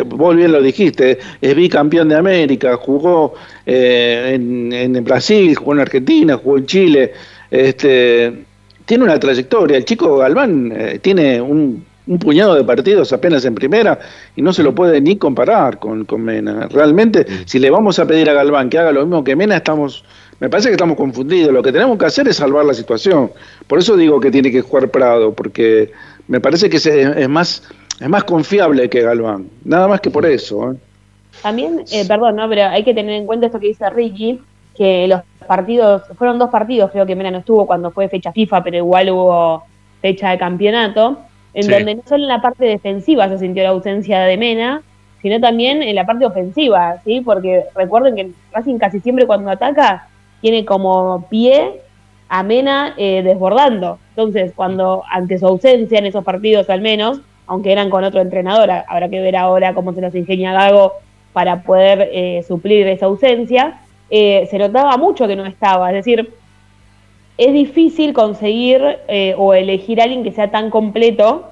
[0.06, 3.34] vos bien lo dijiste, es bicampeón de América, jugó
[3.66, 7.14] eh, en, Brasil, jugó en Argentina, jugó en Chile,
[7.50, 8.46] este,
[8.86, 9.78] tiene una trayectoria.
[9.78, 11.84] El chico Galván eh, tiene un,
[12.20, 13.98] puñado de partidos apenas en primera
[14.36, 16.68] y no se lo puede ni comparar con, con Mena.
[16.68, 20.04] Realmente, si le vamos a pedir a Galván que haga lo mismo que Mena, estamos
[20.40, 21.54] me parece que estamos confundidos.
[21.54, 23.32] Lo que tenemos que hacer es salvar la situación.
[23.68, 25.92] Por eso digo que tiene que jugar Prado, porque
[26.28, 27.64] me parece que es, más,
[28.00, 29.48] es más confiable que Galván.
[29.64, 30.72] Nada más que por eso.
[30.72, 30.76] ¿eh?
[31.42, 32.48] También, eh, perdón, ¿no?
[32.50, 34.40] pero hay que tener en cuenta esto que dice Ricky,
[34.76, 38.64] que los partidos, fueron dos partidos, creo que Mena no estuvo cuando fue fecha FIFA,
[38.64, 39.64] pero igual hubo
[40.02, 41.20] fecha de campeonato,
[41.54, 44.82] en donde no solo en la parte defensiva se sintió la ausencia de Mena,
[45.22, 47.22] sino también en la parte ofensiva, ¿sí?
[47.22, 50.08] Porque recuerden que Racing casi siempre cuando ataca
[50.44, 51.80] tiene como pie
[52.28, 53.98] a Mena eh, desbordando.
[54.10, 58.70] Entonces, cuando ante su ausencia en esos partidos al menos, aunque eran con otro entrenador,
[58.70, 60.92] habrá que ver ahora cómo se los ingenia Gago
[61.32, 63.80] para poder eh, suplir esa ausencia,
[64.10, 65.92] eh, se notaba mucho que no estaba.
[65.92, 66.34] Es decir,
[67.38, 68.84] es difícil conseguir
[69.38, 71.46] o elegir a alguien que sea tan completo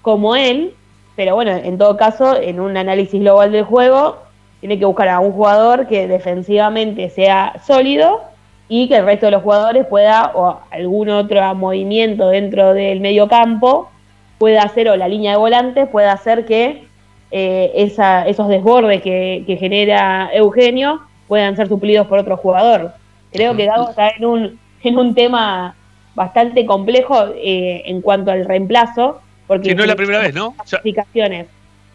[0.00, 0.72] como él,
[1.14, 4.16] pero bueno, en todo caso, en un análisis global del juego,
[4.60, 8.29] tiene que buscar a un jugador que defensivamente sea sólido
[8.72, 13.26] y que el resto de los jugadores pueda, o algún otro movimiento dentro del medio
[13.26, 13.90] campo,
[14.38, 16.84] pueda hacer, o la línea de volantes, pueda hacer que
[17.32, 22.92] eh, esos desbordes que, genera Eugenio puedan ser suplidos por otro jugador.
[23.32, 25.74] Creo que Gago está en un, en un tema
[26.14, 29.20] bastante complejo eh, en cuanto al reemplazo.
[29.48, 30.54] Porque no es la primera vez, ¿no?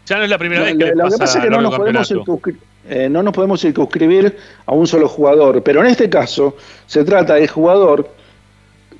[0.04, 2.12] Ya, no es la primera vez que, lo, que pasa es que no nos podemos
[2.88, 7.34] eh, no nos podemos circunscribir a un solo jugador, pero en este caso se trata
[7.34, 8.08] del jugador,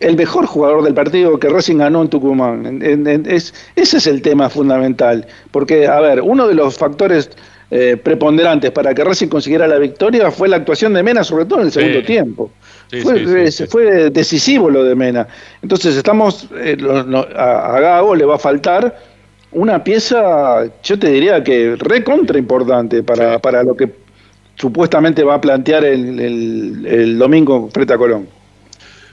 [0.01, 2.83] el mejor jugador del partido que Racing ganó en Tucumán.
[3.27, 7.31] es, ese es el tema fundamental, porque, a ver, uno de los factores
[7.71, 11.61] eh, preponderantes para que Racing consiguiera la victoria fue la actuación de Mena, sobre todo
[11.61, 12.51] en el segundo tiempo.
[13.03, 15.27] fue, fue, decisivo lo de Mena.
[15.63, 16.77] Entonces, estamos, eh,
[17.37, 19.16] a Gago le va a faltar
[19.53, 23.91] una pieza, yo te diría que recontra importante para, para lo que
[24.57, 28.29] supuestamente va a plantear el, domingo frente a Colón.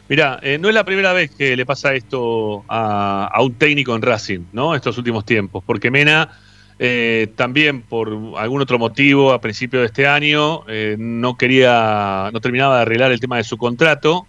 [0.09, 4.01] Mirá, eh, no es la primera vez que le pasa esto a, un técnico en
[4.01, 4.75] Racing, ¿no?
[4.75, 6.29] Estos últimos tiempos, porque Mena
[6.79, 12.41] eh, también por algún otro motivo a principio de este año eh, no quería, no
[12.41, 14.27] terminaba de arreglar el tema de su contrato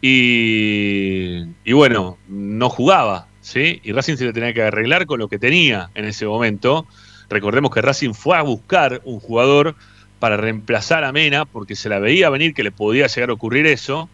[0.00, 3.80] y, y bueno, no jugaba ¿sí?
[3.84, 6.84] Y Racing se le tenía que arreglar con lo que tenía en ese momento.
[7.30, 9.76] Recordemos que Racing fue a buscar un jugador
[10.18, 13.66] para reemplazar a Mena, porque se la veía venir que le podía llegar a ocurrir
[13.66, 14.08] eso.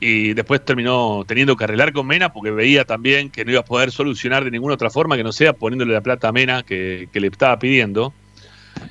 [0.00, 3.64] Y después terminó teniendo que arreglar con Mena porque veía también que no iba a
[3.64, 7.08] poder solucionar de ninguna otra forma que no sea poniéndole la plata a Mena que,
[7.12, 8.12] le estaba pidiendo.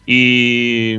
[0.06, 0.98] Y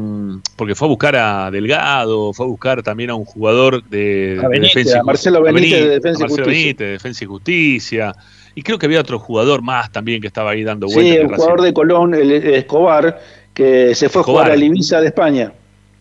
[0.57, 5.03] porque fue a buscar a Delgado, fue a buscar también a un jugador de, defensa,
[5.03, 8.15] Marcelo Benítez, de Defensa, Defensa y Justicia.
[8.61, 11.03] Y creo que había otro jugador más también que estaba ahí dando vueltas.
[11.03, 13.19] Sí, el jugador de Colón, el Escobar,
[13.55, 15.51] que se fue a jugar a Ibiza de España.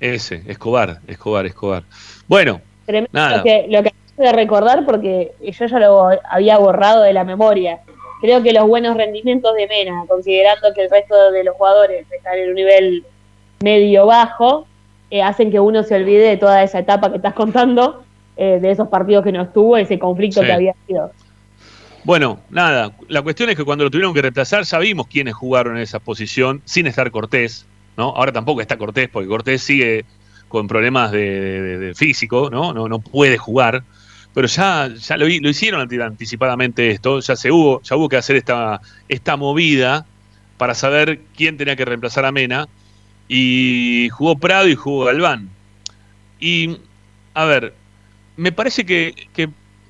[0.02, 1.84] Ese, Escobar, Escobar, Escobar.
[2.28, 2.60] Bueno,
[3.14, 3.38] nada.
[3.38, 7.80] Lo que, lo que de recordar porque yo ya lo había borrado de la memoria.
[8.20, 12.38] Creo que los buenos rendimientos de Mena, considerando que el resto de los jugadores están
[12.40, 13.06] en un nivel
[13.62, 14.68] medio bajo,
[15.12, 18.04] eh, hacen que uno se olvide de toda esa etapa que estás contando,
[18.36, 21.14] eh, de esos partidos que no estuvo, ese conflicto que había sido.
[22.04, 25.84] Bueno, nada, la cuestión es que cuando lo tuvieron que reemplazar sabimos quiénes jugaron en
[25.84, 27.66] esa posición sin estar Cortés,
[27.98, 28.16] ¿no?
[28.16, 30.06] Ahora tampoco está Cortés porque Cortés sigue
[30.48, 32.74] con problemas de, físico, ¿no?
[32.74, 33.00] ¿no?
[33.00, 33.84] Puede jugar,
[34.34, 38.38] pero ya, ya lo, lo, hicieron anticipadamente esto, ya se hubo, ya hubo que hacer
[38.38, 40.06] esta, esta movida
[40.58, 42.68] para saber quién tenía que reemplazar a Mena,
[43.28, 45.50] y jugó Prado y jugó Galván.
[46.40, 46.78] Y,
[47.36, 47.76] a ver,
[48.38, 49.14] me parece que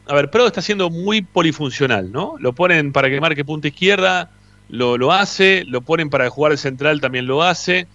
[0.09, 2.35] a ver, Prado está siendo muy polifuncional, ¿no?
[2.39, 4.31] Lo ponen para que marque punta izquierda,
[4.67, 7.87] lo, lo hace, lo ponen para jugar de central, también lo hace,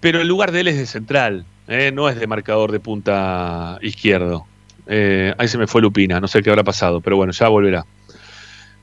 [0.00, 1.92] pero el lugar de él es de central, ¿eh?
[1.94, 4.46] no es de marcador de punta izquierdo.
[4.86, 7.86] Eh, ahí se me fue Lupina, no sé qué habrá pasado, pero bueno, ya volverá.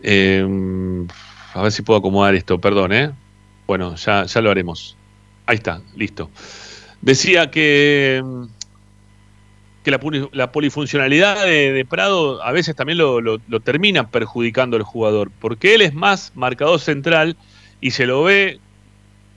[0.01, 0.43] Eh,
[1.53, 3.11] a ver si puedo acomodar esto, perdón, ¿eh?
[3.67, 4.97] Bueno, ya, ya lo haremos.
[5.45, 6.31] Ahí está, listo.
[7.01, 8.23] Decía que
[9.85, 15.81] que la, polifuncionalidad de, Prado a veces también lo, termina perjudicando al jugador, porque él
[15.81, 17.37] es más marcador central
[17.79, 18.59] y se lo ve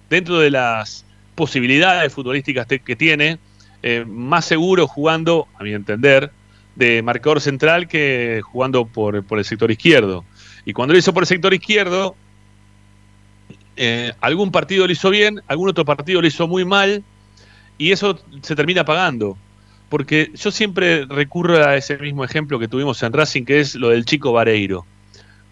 [0.09, 3.39] dentro de las posibilidades futbolísticas que tiene,
[3.83, 6.33] eh, más seguro jugando, a mi entender,
[6.77, 10.25] de marcador central que jugando por, el sector izquierdo.
[10.65, 12.17] Y cuando lo hizo por el sector izquierdo,
[13.77, 17.05] eh, algún partido lo hizo bien, algún otro partido lo hizo muy mal,
[17.77, 19.37] y eso se termina pagando
[19.89, 23.89] porque yo siempre recurro a ese mismo ejemplo que tuvimos en Racing, que es lo
[23.89, 24.85] del chico Vareiro.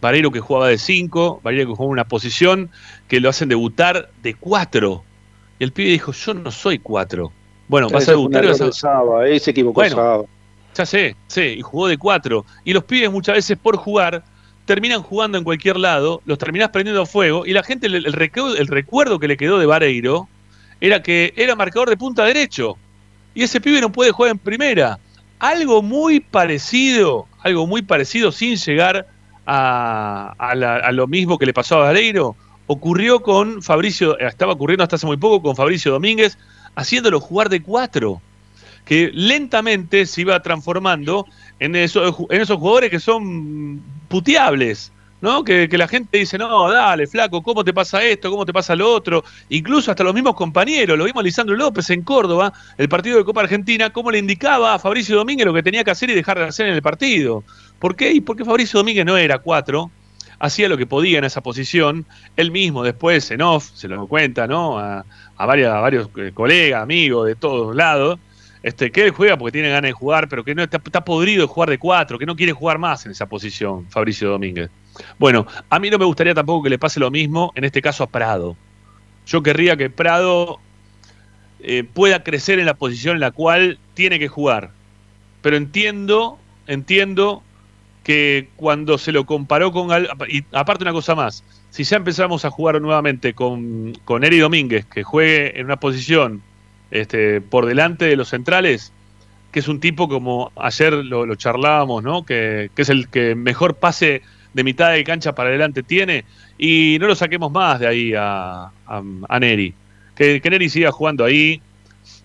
[0.01, 2.70] Vareiro que jugaba de 5, Vareiro que jugaba en una posición
[3.09, 5.03] que lo hacen debutar de 4.
[5.59, 7.32] Y el pibe dijo, yo no soy 4.
[7.68, 9.26] Bueno, vas a debutar y vas a...
[9.26, 10.26] Eh, se equivocó bueno,
[10.74, 12.45] Ya sé, sí, y jugó de 4.
[12.64, 14.22] Y los pibes muchas veces por jugar
[14.66, 18.66] terminan jugando en cualquier lado, los terminás prendiendo fuego y la gente, el, el, el
[18.66, 20.28] recuerdo que le quedó de Vareiro
[20.80, 22.76] era que era marcador de punta derecho
[23.37, 24.99] y ese pibe no puede jugar en primera.
[25.39, 29.07] Algo muy parecido, algo muy parecido sin llegar
[29.47, 32.34] a, lo mismo que le pasó a Vareiro,
[32.66, 36.39] ocurrió con Fabricio, estaba ocurriendo hasta hace muy poco con Fabricio Domínguez,
[36.74, 38.22] haciéndolo jugar de cuatro,
[38.87, 41.26] que lentamente se iba transformando
[41.61, 45.44] en, eso, en esos jugadores que son puteables, ¿no?
[45.44, 48.30] Que, la gente dice, no, dale, flaco, ¿cómo te pasa esto?
[48.30, 49.24] ¿Cómo te pasa lo otro?
[49.48, 53.24] Incluso hasta los mismos compañeros, lo vimos a Lisandro López en Córdoba, el partido de
[53.24, 56.38] Copa Argentina, cómo le indicaba a Fabricio Domínguez lo que tenía que hacer y dejar
[56.38, 57.44] de hacer en el partido.
[57.78, 58.12] ¿Por qué?
[58.12, 59.90] Y porque Fabricio Domínguez no era cuatro,
[60.38, 62.06] hacía lo que podía en esa posición,
[62.36, 64.78] él mismo después en off, se lo cuenta, ¿no?
[64.78, 65.04] A,
[65.36, 68.18] a, varios eh, colegas, amigos de todos lados,
[68.62, 71.48] este, que él juega porque tiene ganas de jugar, pero que no está podrido de
[71.48, 74.70] jugar de cuatro, que no quiere jugar más en esa posición, Fabricio Domínguez.
[75.18, 78.05] Bueno, a mí no me gustaría tampoco que le pase lo mismo, en este caso
[78.05, 78.57] a Prado.
[79.26, 80.61] Yo querría que Prado
[81.61, 84.70] eh, pueda crecer en la posición en la cual tiene que jugar.
[85.42, 87.42] Pero entiendo, entiendo
[88.05, 89.90] que cuando se lo comparó con...
[90.28, 94.86] Y aparte una cosa más, si ya empezamos a jugar nuevamente con, con Eri Domínguez,
[94.86, 96.42] que juegue en una posición
[96.90, 98.92] este, por delante de los centrales,
[99.51, 102.24] que es un tipo como ayer lo, charlábamos, ¿no?
[102.24, 104.22] Que, que, es el que mejor pase
[104.57, 106.24] de mitad de cancha para adelante tiene
[106.57, 108.72] y no lo saquemos más de ahí a,
[109.38, 109.74] Neri.
[110.14, 111.61] Que, Neri siga jugando ahí,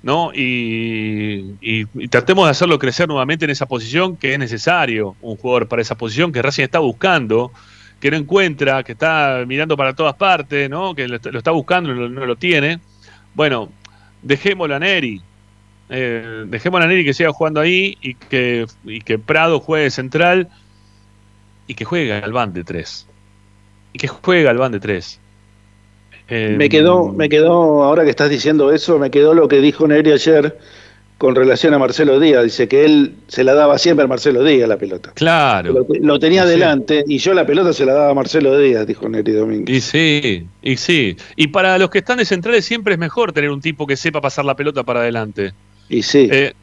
[0.01, 0.31] ¿no?
[0.33, 5.81] Y, tratemos de hacerlo crecer nuevamente en esa posición que es necesario, un jugador para
[5.81, 7.51] esa posición que Racing está buscando,
[7.99, 10.95] que no encuentra, que está mirando para todas partes, ¿no?
[10.95, 12.79] Que lo, está buscando y no lo tiene.
[13.35, 13.69] Bueno,
[14.21, 15.21] dejémoslo a Neri.
[15.89, 20.47] Eh, dejémoslo a Neri que siga jugando ahí y que, y que Prado juegue central
[21.67, 23.07] y que juegue Galván de 3.
[23.93, 25.19] Y que juegue Galván de 3.
[26.29, 30.11] me quedó, me quedó, ahora que estás diciendo eso, me quedó lo que dijo Neri
[30.11, 30.57] ayer,
[31.17, 32.43] con relación a Marcelo Díaz.
[32.43, 35.11] Dice que él se la daba siempre a Marcelo Díaz la pelota.
[35.13, 35.85] Claro.
[36.01, 39.31] Lo, tenía delante y yo la pelota se la daba a Marcelo Díaz, dijo Neri
[39.33, 39.77] Domínguez.
[39.77, 41.15] Y sí, y sí.
[41.35, 44.19] Y para los que están de centrales siempre es mejor tener un tipo que sepa
[44.19, 45.53] pasar la pelota para adelante.
[45.89, 46.27] Y sí.
[46.31, 46.53] Eh,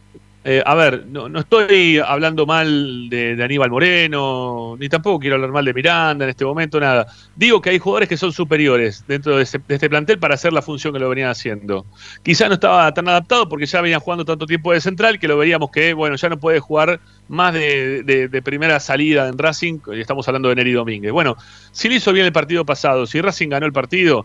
[0.45, 5.65] eh, a ver, no, estoy hablando mal de, Aníbal Moreno, ni tampoco quiero hablar mal
[5.65, 7.07] de Miranda en este momento, nada.
[7.35, 10.93] Digo que hay jugadores que son superiores dentro de, este plantel para hacer la función
[10.93, 11.85] que lo venían haciendo.
[12.23, 15.37] Quizá no estaba tan adaptado porque ya venían jugando tanto tiempo de central que lo
[15.37, 20.27] veríamos que, bueno, ya no puede jugar más de, primera salida en Racing, y estamos
[20.29, 21.13] hablando de Neri Domínguez.
[21.13, 21.37] Bueno,
[21.73, 24.25] si lo hizo bien el partido pasado, si Racing ganó el partido,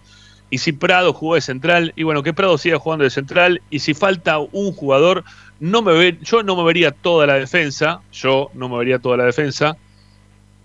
[0.50, 3.80] y si Prado jugó de central, y bueno, que Prado siga jugando de central, y
[3.80, 5.24] si falta un jugador,
[5.64, 9.16] no me ve, yo no me vería toda la defensa, yo no me vería toda
[9.16, 9.78] la defensa.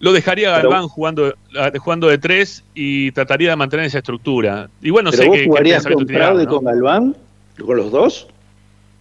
[0.01, 1.34] Lo dejaría Galván jugando,
[1.78, 4.68] jugando de tres y trataría de mantener esa estructura.
[4.82, 7.16] Igual no sé qué, jugarías con Prado y con Galván,
[7.64, 8.26] con los dos.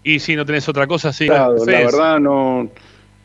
[0.04, 1.26] Y si no tenés otra cosa, sí.
[1.26, 2.70] la verdad no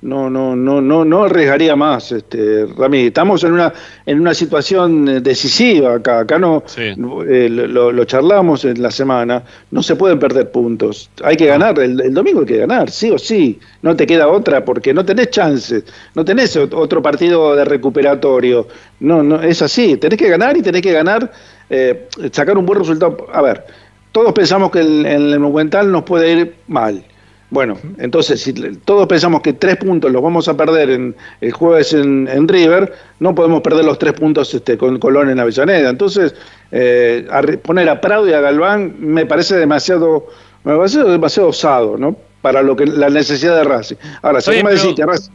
[0.03, 3.07] no, no, no, no, no arriesgaría más, este, Rami.
[3.07, 3.73] Estamos en una,
[4.05, 6.21] en una situación eh, decisiva acá.
[6.21, 9.45] Acá no eh, lo, charlamos en la semana.
[9.71, 11.09] No se pueden perder puntos.
[11.23, 11.79] Hay que ganar.
[11.79, 13.61] El, domingo hay que ganar, sí o sí.
[13.83, 15.85] No te queda otra porque no tenés chances.
[16.17, 18.67] No tenés otro partido de recuperatorio.
[18.99, 19.97] No, no, es así.
[19.99, 21.31] Tenés que ganar y tenés que ganar,
[21.71, 23.29] eh, sacar un buen resultado.
[23.33, 23.65] A ver,
[24.11, 27.05] todos pensamos que en el Monumental nos puede ir mal
[27.53, 31.93] bueno, entonces si todos pensamos que tres puntos los vamos a perder en el jueves
[31.93, 35.91] en, River, no podemos perder los tres puntos este, con Colón en Avellaneda.
[35.91, 36.35] Entonces,
[36.71, 37.29] eh,
[37.63, 40.29] poner a Prado y a Galván me parece demasiado,
[40.65, 42.17] me parece demasiado osado, ¿no?
[42.41, 43.97] Para lo que la necesidad de Racing.
[44.23, 45.33] Ahora, si me decís que Racing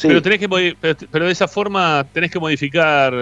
[0.00, 0.76] Pero, tenés que,
[1.10, 3.12] pero, de esa forma tenés que modificar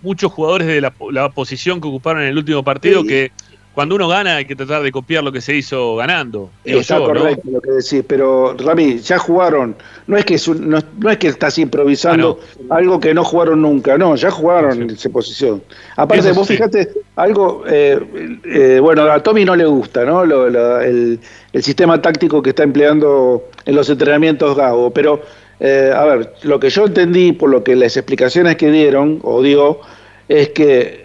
[0.00, 3.32] muchos jugadores de la, posición que ocuparon en el último partido que
[3.74, 6.50] cuando uno gana hay que tratar de copiar lo que se hizo ganando.
[6.64, 9.74] Está correcto lo que decís, pero Rami, ya jugaron.
[10.06, 10.78] No es que no,
[11.10, 12.38] es que estás improvisando
[12.70, 15.60] ah, algo que no jugaron nunca, no, ya jugaron en esa posición.
[15.96, 17.98] Aparte, vos fíjate, algo, eh,
[18.44, 20.22] eh, bueno, a Tommy no le gusta, ¿no?
[20.22, 21.18] el,
[21.60, 25.22] sistema táctico que está empleando en los entrenamientos Gago, pero,
[25.58, 29.42] eh, a ver, lo que yo entendí por lo que las explicaciones que dieron, o
[29.42, 29.80] dio,
[30.28, 31.03] es que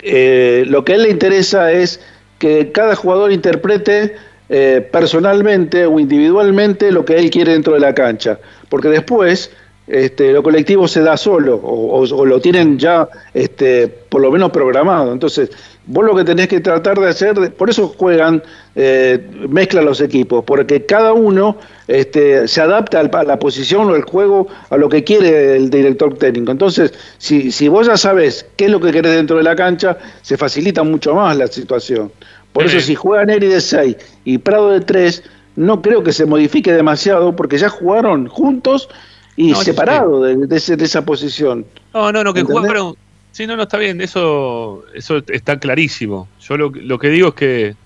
[0.00, 2.00] eh, lo que a él le interesa es
[2.38, 4.14] que cada jugador interprete
[4.48, 8.38] eh, personalmente o individualmente lo que él quiere dentro de la cancha,
[8.68, 9.50] porque después
[9.88, 15.12] este, lo colectivo se da solo o, lo tienen ya este, por lo menos programado.
[15.12, 15.50] Entonces,
[15.88, 18.42] vos lo que tenés que tratar de hacer, por eso juegan,
[18.76, 21.56] eh, mezclan los equipos, porque cada uno
[21.88, 26.16] este, se adapta a la posición o el juego a lo que quiere el director
[26.16, 26.52] técnico.
[26.52, 29.96] Entonces, si, si vos ya sabes qué es lo que querés dentro de la cancha,
[30.20, 32.12] se facilita mucho más la situación.
[32.52, 35.22] Por eso, si juegan Eri de 6 y Prado de 3,
[35.56, 38.88] no creo que se modifique demasiado, porque ya jugaron juntos
[39.36, 41.64] y separado de, esa posición.
[41.94, 42.94] No, no, no, que jugaron.
[43.32, 46.28] Sí, no, no, está bien, eso, eso está clarísimo.
[46.40, 47.76] Yo lo, lo que digo es que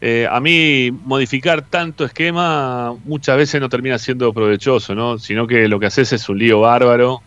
[0.00, 5.18] eh, a mí modificar tanto esquema muchas veces no termina siendo provechoso, ¿no?
[5.18, 7.22] Sino que lo que haces es un lío bárbaro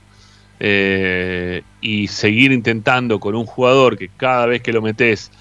[0.60, 5.32] eh, y seguir intentando con un jugador que cada vez que lo metes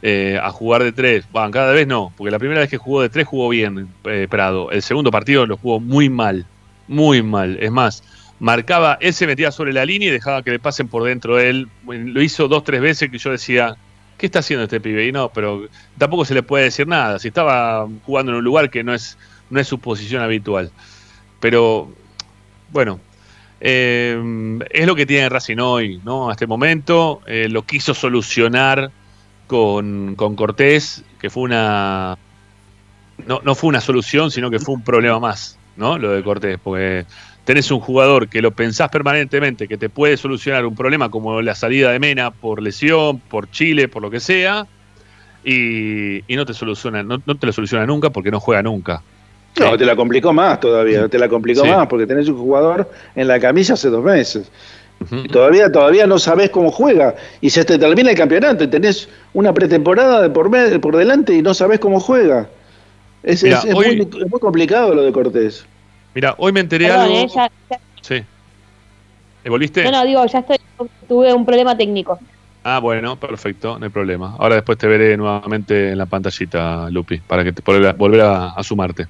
[0.00, 3.02] eh, a jugar de tres, bueno, cada vez no, porque la primera vez que jugó
[3.02, 3.88] de tres jugó bien
[4.30, 6.46] Prado, el segundo partido lo jugó muy mal,
[6.86, 7.58] muy mal.
[7.60, 8.02] Es más,
[8.40, 11.50] marcaba, él se metía sobre la línea y dejaba que le pasen por dentro de
[11.50, 11.68] él.
[11.86, 13.76] Lo hizo dos, tres veces que yo decía,
[14.16, 15.06] ¿qué está haciendo este pibe?
[15.06, 17.18] Y no, pero tampoco se le puede decir nada.
[17.18, 19.18] Si estaba jugando en un lugar que no es,
[19.50, 20.70] no es su posición habitual.
[21.40, 21.92] Pero,
[22.70, 23.00] bueno,
[23.60, 26.30] eh, es lo que tiene Racing hoy, ¿no?
[26.30, 28.90] A este momento eh, lo quiso solucionar
[29.46, 32.18] con, con Cortés, que fue una...
[33.26, 35.58] No, no fue una solución, sino que fue un problema más.
[35.78, 35.96] ¿no?
[35.96, 37.06] Lo de Cortés, porque
[37.48, 41.54] tenés un jugador que lo pensás permanentemente, que te puede solucionar un problema como la
[41.54, 44.66] salida de Mena por lesión, por Chile, por lo que sea,
[45.42, 49.02] y, no te soluciona, no, te lo soluciona nunca porque no juega nunca.
[49.58, 53.26] No, te la complicó más todavía, te la complicó más porque tenés un jugador en
[53.26, 54.50] la camisa hace dos meses.
[55.10, 57.14] y todavía, todavía no sabés cómo juega.
[57.40, 60.50] Y se te termina el campeonato y tenés una pretemporada de por,
[60.82, 62.46] por delante y no sabés cómo juega.
[63.22, 63.42] Es,
[63.72, 64.06] muy,
[64.38, 65.64] complicado lo de Cortés.
[66.18, 67.14] Mira, hoy me enteré algo.
[67.14, 67.28] Eh,
[68.00, 68.24] sí.
[69.48, 69.84] ¿Volviste?
[69.84, 70.56] No, no, digo, ya estoy.
[71.06, 72.18] Tuve un problema técnico.
[72.64, 74.34] Ah, bueno, perfecto, no hay problema.
[74.36, 79.06] Ahora después te veré nuevamente en la pantallita, Lupi, para que te volver a, sumarte.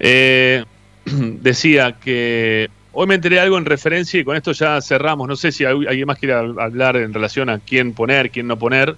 [0.00, 0.64] Eh,
[1.04, 5.28] decía que hoy me enteré algo en referencia y con esto ya cerramos.
[5.28, 8.96] No sé si alguien más quiere hablar en relación a quién poner, quién no poner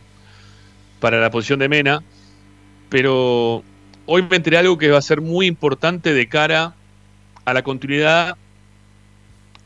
[1.00, 2.00] para la posición de Mena,
[2.88, 3.64] pero
[4.06, 6.74] hoy me enteré algo que va a ser muy importante de cara
[7.50, 8.36] a la continuidad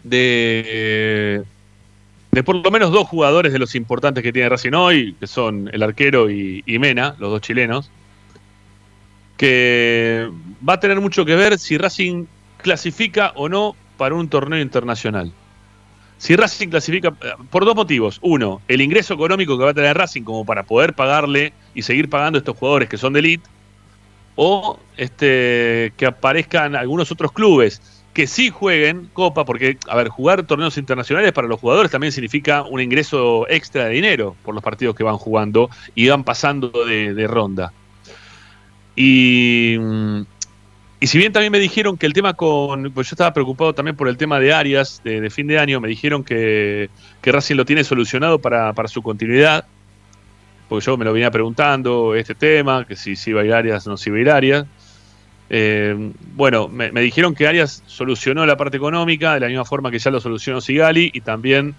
[0.04, 1.42] de,
[2.30, 5.68] de por lo menos dos jugadores de los importantes que tiene Racing hoy, que son
[5.72, 7.90] el arquero y, Mena, los dos chilenos,
[9.36, 10.30] que
[10.66, 12.26] va a tener mucho que ver si Racing
[12.58, 15.32] clasifica o no para un torneo internacional.
[16.18, 17.10] Si Racing clasifica,
[17.50, 18.18] por dos motivos.
[18.22, 22.08] Uno, el ingreso económico que va a tener Racing como para poder pagarle y seguir
[22.08, 23.48] pagando a estos jugadores que son de elite,
[24.36, 30.42] o este, que aparezcan algunos otros clubes que sí jueguen Copa, porque, a ver, jugar
[30.44, 34.94] torneos internacionales para los jugadores también significa un ingreso extra de dinero por los partidos
[34.94, 37.72] que van jugando y van pasando de, ronda.
[38.94, 39.78] Y,
[41.00, 42.92] y, si bien también me dijeron que el tema con.
[42.92, 45.88] Pues yo estaba preocupado también por el tema de Arias de, fin de año, me
[45.88, 46.90] dijeron que,
[47.22, 49.64] que Racing lo tiene solucionado para, para su continuidad
[50.72, 53.86] porque yo me lo venía preguntando este tema, que si, si iba a ir Arias
[53.86, 54.64] no si iba Arias.
[55.50, 55.94] Eh,
[56.34, 60.10] bueno, me, dijeron que Arias solucionó la parte económica de la misma forma que ya
[60.10, 61.74] lo solucionó Sigali y también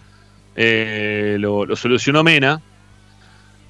[0.55, 2.61] eh, lo, solucionó Mena,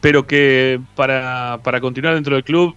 [0.01, 2.75] pero que para, continuar dentro del club,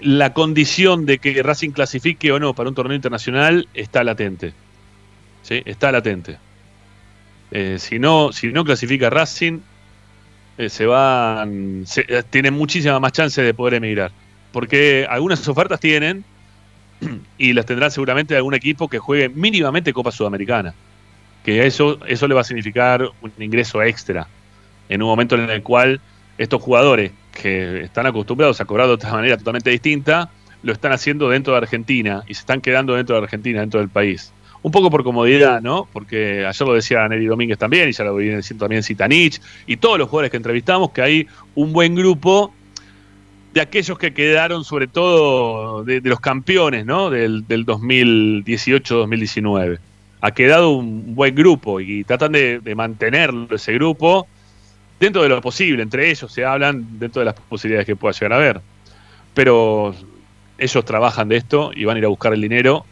[0.00, 4.52] la condición de que Racing clasifique o no para un torneo internacional está latente.
[5.42, 5.62] ¿sí?
[5.64, 6.38] Está latente.
[7.52, 9.60] Eh, si, no, si no clasifica Racing,
[10.58, 14.10] eh, se van, eh, tienen muchísima más chance de poder emigrar.
[14.52, 16.24] Porque algunas ofertas tienen
[17.38, 20.74] y las tendrá seguramente algún equipo que juegue mínimamente Copa Sudamericana.
[21.44, 24.26] Que eso, eso le va a significar un ingreso extra
[24.88, 26.00] en un momento en el cual
[26.38, 30.30] estos jugadores que están acostumbrados a cobrar de otra manera totalmente distinta,
[30.62, 33.88] lo están haciendo dentro de Argentina y se están quedando dentro de Argentina, dentro del
[33.88, 34.32] país
[34.66, 35.86] un poco por comodidad, ¿no?
[35.92, 39.76] Porque ayer lo decía Neri Domínguez también, y ya lo viene diciendo también Citanich, y
[39.76, 42.52] todos los jugadores que entrevistamos, que hay un buen grupo
[43.54, 47.10] de aquellos que quedaron, sobre todo de, los campeones, ¿no?
[47.10, 49.78] Del, 2018-2019.
[50.20, 54.26] Ha quedado un buen grupo y tratan de, de mantenerlo, ese grupo,
[54.98, 55.80] dentro de lo posible.
[55.80, 58.60] Entre ellos se hablan dentro de las posibilidades que pueda llegar a haber.
[59.32, 59.94] Pero
[60.58, 62.84] ellos trabajan de esto y van a ir a buscar el dinero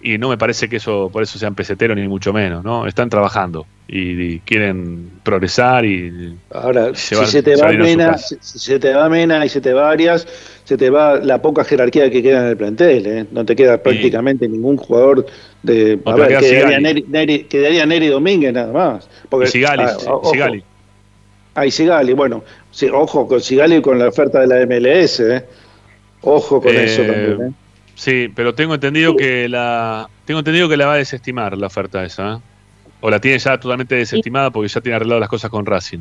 [0.00, 2.86] y no me parece que eso por eso sean peseteros ni mucho menos, ¿no?
[2.86, 8.92] Están trabajando y, quieren progresar y ahora si se te va Mena, si, se te
[8.92, 10.26] va Mena y se te va Arias,
[10.64, 13.26] se te va la poca jerarquía que queda en el plantel, ¿eh?
[13.32, 15.26] no te queda prácticamente ningún jugador
[15.62, 19.96] de a ver, quedaría Neri, Neri, quedaría Neri Domínguez nada más, porque y Sigali, ah,
[20.30, 20.64] Sigali.
[21.54, 22.44] Ah, y Sigali, bueno,
[22.92, 25.44] ojo con Sigali y con la oferta de la MLS, ¿eh?
[26.20, 27.52] Ojo con eso también, ¿eh?
[27.98, 32.04] Sí, pero tengo entendido que la tengo entendido que la va a desestimar la oferta
[32.04, 32.34] esa.
[32.34, 32.38] ¿eh?
[33.00, 35.98] O la tiene ya totalmente desestimada porque ya tiene arreglado las cosas con Racing.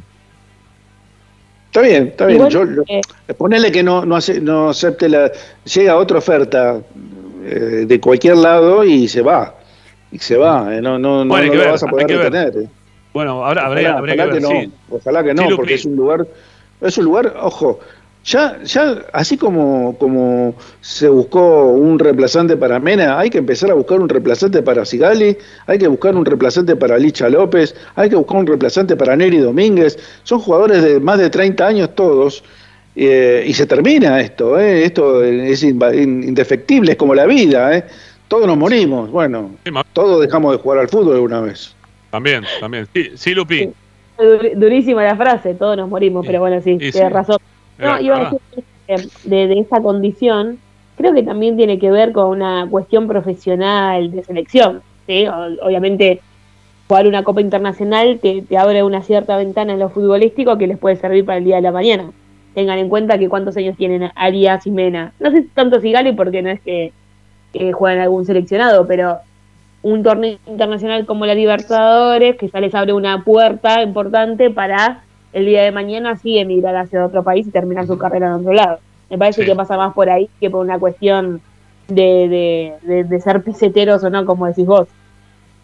[1.65, 2.47] Está bien, está bien.
[2.49, 3.01] Yo, eh,
[3.35, 5.31] ponele que no, no, acepte la.
[5.65, 6.79] Llega otra oferta
[7.43, 9.55] eh, de cualquier lado y se va.
[10.11, 10.69] Y se va.
[10.79, 12.69] no, no, no, lo vas a poder retener.
[13.11, 14.49] Bueno, ahora habría, que, ver, no.
[14.91, 16.27] Ojalá que no, porque es un lugar.
[16.79, 17.79] Es un lugar, ojo,
[18.23, 23.73] ya, ya así como, como se buscó un reemplazante para Mena, hay que empezar a
[23.73, 28.15] buscar un reemplazante para Sigali, hay que buscar un reemplazante para Licha López, hay que
[28.17, 29.97] buscar un reemplazante para Neri Domínguez.
[30.23, 32.43] Son jugadores de más de 30 años todos.
[32.99, 34.83] Eh, y se termina esto, eh.
[34.83, 37.85] esto es indefectible, es como la vida, eh.
[38.27, 39.51] todos nos morimos, bueno,
[39.93, 41.75] todos dejamos de jugar al fútbol alguna vez.
[42.09, 42.87] También, también.
[42.95, 43.69] Sí, sí Lupi.
[44.55, 47.37] Durísima la frase, todos nos morimos, pero bueno, sí, tienes razón.
[47.77, 50.59] No, iba a decir de, de esa condición,
[50.95, 54.81] creo que también tiene que ver con una cuestión profesional de selección.
[55.05, 55.25] ¿sí?
[55.27, 56.21] obviamente,
[56.87, 60.77] jugar una Copa Internacional te, te, abre una cierta ventana en lo futbolístico que les
[60.77, 62.11] puede servir para el día de la mañana.
[62.53, 65.13] Tengan en cuenta que cuántos años tienen Arias y Mena.
[65.19, 66.91] No sé tanto si Gali porque no es que,
[67.53, 69.19] que juegan algún seleccionado, pero
[69.83, 75.03] un torneo internacional como la Libertadores, que ya les abre una puerta importante para
[75.33, 78.53] el día de mañana sí emigrar hacia otro país y terminar su carrera en otro
[78.53, 78.79] lado.
[79.09, 81.41] Me parece que pasa más por ahí que por una cuestión
[81.87, 84.87] de, de, ser piseteros o no, como decís vos.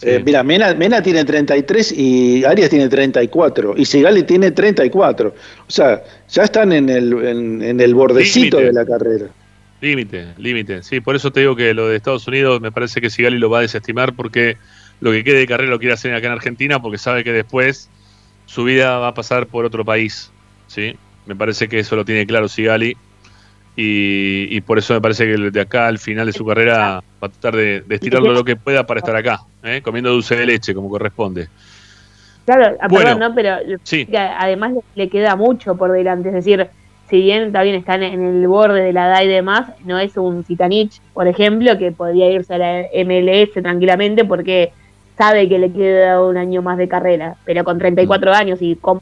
[0.02, 5.30] Eh, mira, Mena, Mena, tiene 33 y Arias tiene 34 y Sigali tiene 34.
[5.30, 7.14] O sea, ya están en el,
[7.62, 9.28] en, el bordecito de la carrera.
[9.82, 10.84] Límite, límite.
[10.84, 13.50] Sí, por eso te digo que lo de Estados Unidos me parece que Sigali lo
[13.50, 14.58] va a desestimar porque
[15.02, 17.90] lo que quede de carrera lo quiere hacer acá en Argentina porque sabe que después
[18.46, 20.32] su vida va a pasar por otro país.
[20.68, 20.96] ¿sí?
[21.26, 22.98] Me parece que eso lo tiene claro Sigali.
[23.76, 27.30] Y, por eso me parece que de acá al final de su carrera va a
[27.30, 29.82] tratar de, estirarlo lo que pueda para estar acá, ¿eh?
[29.84, 31.48] comiendo dulce de leche como corresponde.
[32.46, 33.34] Claro, bueno, ¿no?
[33.34, 34.08] pero sí.
[34.14, 36.30] además le queda mucho por delante.
[36.30, 36.68] Es decir,
[37.10, 40.44] si bien también están en el borde de la edad y demás, no es un
[40.44, 44.72] Zitanich, por ejemplo, que podría irse a la MLS tranquilamente porque
[45.18, 48.34] sabe que le queda un año más de carrera, pero con 34 mm.
[48.34, 49.02] años y con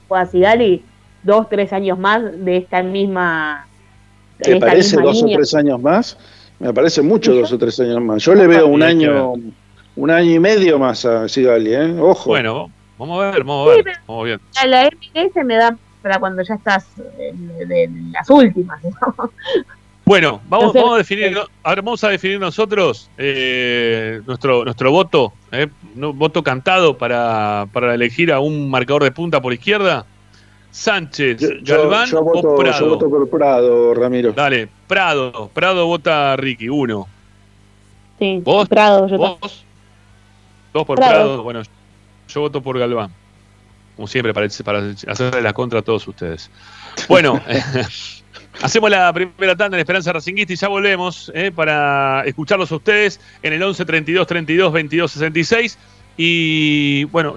[0.59, 0.83] y
[1.23, 3.67] dos, tres años más de esta misma...
[4.37, 6.17] ¿Te parece dos o tres años más?
[6.59, 8.23] Me parece mucho dos o tres años más.
[8.23, 9.33] Yo le veo un año,
[9.95, 11.95] un año y medio más a Sigali, ¿eh?
[11.99, 12.29] Ojo.
[12.29, 13.85] Bueno, vamos a ver, vamos a ver.
[14.07, 14.39] vamos bien.
[14.65, 18.81] La MLS me da para cuando ya estás de, las últimas.
[20.11, 25.69] Bueno, vamos, vamos, a definir, ahora vamos a definir nosotros eh, nuestro nuestro voto, eh,
[25.95, 30.05] voto cantado para, para elegir a un marcador de punta por izquierda.
[30.69, 32.79] Sánchez, Galván o Prado.
[32.79, 34.33] Yo voto por Prado, Ramiro.
[34.33, 37.07] Dale, Prado, Prado vota Ricky, uno.
[38.19, 38.67] Sí, ¿Vos?
[38.67, 39.63] Prado, yo ¿Vos?
[40.73, 41.41] Dos por Prado.
[41.41, 41.61] bueno,
[42.27, 43.11] yo voto por Galván
[43.95, 46.49] como siempre, para, para hacerle la contra a todos ustedes.
[47.07, 47.41] Bueno,
[48.61, 53.19] hacemos la primera tanda en Esperanza Racinguista y ya volvemos eh, para escucharlos a ustedes
[53.43, 55.77] en el 11 32 32 22 66.
[56.17, 57.35] Y bueno,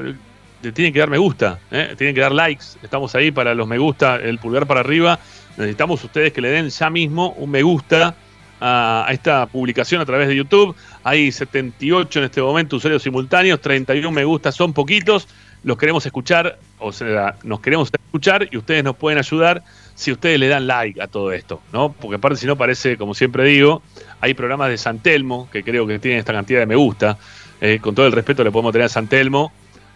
[0.75, 2.65] tienen que dar me gusta, eh, tienen que dar likes.
[2.83, 5.19] Estamos ahí para los me gusta, el pulgar para arriba.
[5.57, 8.15] Necesitamos ustedes que le den ya mismo un me gusta
[8.61, 10.75] a, a, esta publicación a través de YouTube.
[11.03, 15.29] Hay 78 en este momento usuarios simultáneos, 31 me gusta, son poquitos
[15.65, 19.65] los queremos escuchar, o sea, nos queremos escuchar y ustedes nos pueden ayudar
[19.95, 21.93] si ustedes le dan like a todo esto, ¿no?
[21.93, 23.83] Porque aparte si no parece, como siempre digo,
[24.21, 27.17] hay programas de San Telmo que creo que tienen esta cantidad de me gusta.
[27.61, 29.53] Eh, con todo el respeto le podemos tener a San Telmo.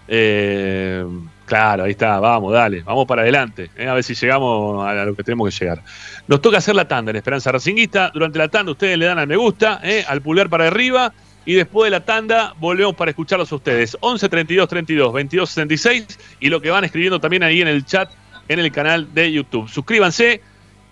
[0.07, 1.05] Eh,
[1.45, 5.15] claro, ahí está, vamos, dale, vamos para adelante, eh, a ver si llegamos a lo
[5.15, 5.83] que tenemos que llegar.
[6.29, 8.11] Nos toca hacer la tanda en Esperanza Racinguista.
[8.15, 11.13] Durante la tanda ustedes le dan al me gusta, al pulgar para arriba
[11.45, 13.97] y después de la tanda volvemos para escucharlos a ustedes.
[14.01, 18.11] 11 32 32 22 66 y lo que van escribiendo también ahí en el chat
[18.49, 19.69] en el canal de YouTube.
[19.69, 20.41] Suscríbanse,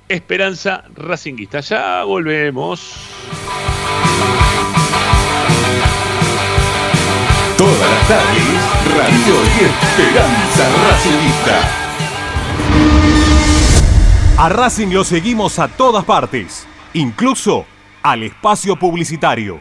[0.09, 1.61] Esperanza Racinguista.
[1.61, 2.95] Ya volvemos.
[7.59, 8.45] Todas las tardes,
[8.97, 11.87] Radio y Esperanza Racinguista.
[14.39, 17.65] A Racing lo seguimos a todas partes, incluso
[18.03, 19.61] al espacio publicitario.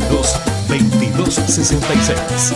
[1.31, 2.53] 22 66.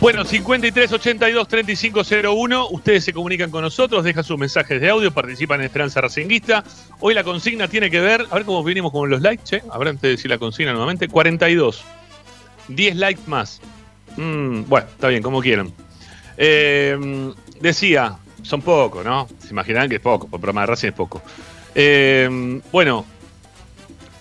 [0.00, 2.02] Bueno, 53 82 35
[2.34, 2.68] 01.
[2.70, 6.64] Ustedes se comunican con nosotros, dejan sus mensajes de audio, participan en Esperanza Racinguista.
[6.98, 9.62] Hoy la consigna tiene que ver, a ver cómo vinimos con los likes, che.
[9.70, 11.84] A antes de decir la consigna nuevamente, 42.
[12.68, 13.60] 10 likes más.
[14.16, 15.72] Mm, bueno, está bien, como quieran.
[16.36, 19.28] Eh, decía, son pocos, ¿no?
[19.38, 21.22] Se imaginarán que es poco, por programa de Racing es poco.
[21.74, 23.04] Eh, bueno,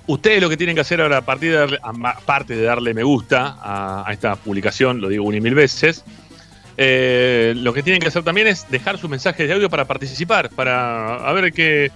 [0.10, 3.58] Ustedes lo que tienen que hacer ahora, a partir de aparte de darle me gusta
[3.62, 6.04] a, esta publicación, lo digo una y mil veces,
[6.78, 10.50] eh, lo que tienen que hacer también es dejar sus mensajes de audio para participar,
[10.50, 11.92] para ver qué,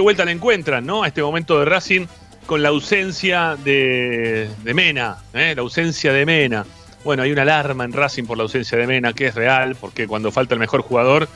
[0.00, 1.02] vuelta le encuentran ¿no?
[1.02, 2.06] a este momento de Racing
[2.46, 5.52] con la ausencia de, Mena, ¿eh?
[5.54, 6.64] la ausencia de Mena.
[7.04, 10.06] Bueno, hay una alarma en Racing por la ausencia de Mena, que es real, porque
[10.06, 11.28] cuando falta el mejor jugador,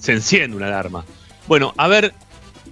[0.00, 1.04] se enciende una alarma.
[1.46, 2.14] Bueno, a ver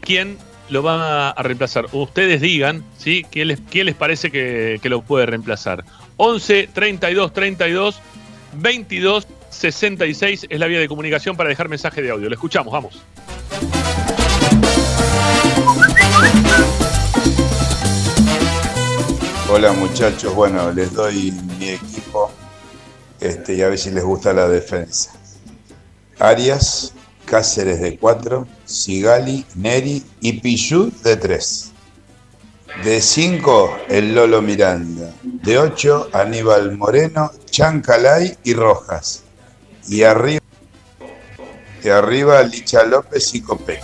[0.01, 0.39] quién
[0.69, 1.87] lo va a reemplazar.
[1.93, 3.25] Ustedes digan, ¿sí?
[3.31, 5.85] ¿Quién les, parece que, lo puede reemplazar?
[6.17, 8.01] 11 32 32
[8.55, 12.29] 22 66 es la vía de comunicación para dejar mensaje de audio.
[12.29, 13.03] Lo escuchamos, vamos.
[19.49, 22.33] Hola muchachos, bueno, les doy mi equipo
[23.21, 25.13] este, y a ver si les gusta la defensa.
[26.19, 26.93] Arias,
[27.27, 31.73] Cáceres de 4, Sigali, Neri y Pichu de 3.
[32.85, 35.13] De 5, el Lolo Miranda.
[35.23, 39.25] De 8, Aníbal Moreno, Chancalay y Rojas.
[39.89, 40.41] Y arriba,
[41.83, 43.83] de arriba Licha López y Copec.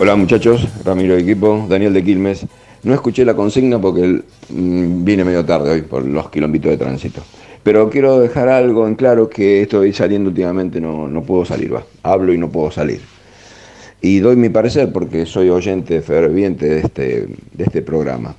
[0.00, 2.46] Hola muchachos, Ramiro de equipo, Daniel de Quilmes.
[2.88, 7.20] No escuché la consigna porque mm, vine medio tarde hoy por los kilómetros de tránsito.
[7.62, 11.84] Pero quiero dejar algo en claro que estoy saliendo últimamente, no, no puedo salir, va.
[12.02, 13.02] Hablo y no puedo salir.
[14.00, 18.34] Y doy mi parecer porque soy oyente ferviente de este, de este programa.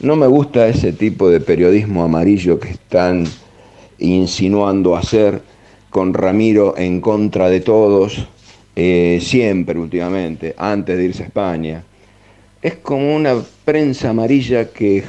[0.00, 3.24] No me gusta ese tipo de periodismo amarillo que están
[4.00, 5.40] insinuando hacer
[5.88, 8.28] con Ramiro en contra de todos,
[8.76, 11.84] eh, siempre últimamente, antes de irse a España
[12.64, 13.36] es como una
[13.66, 15.04] prensa amarilla que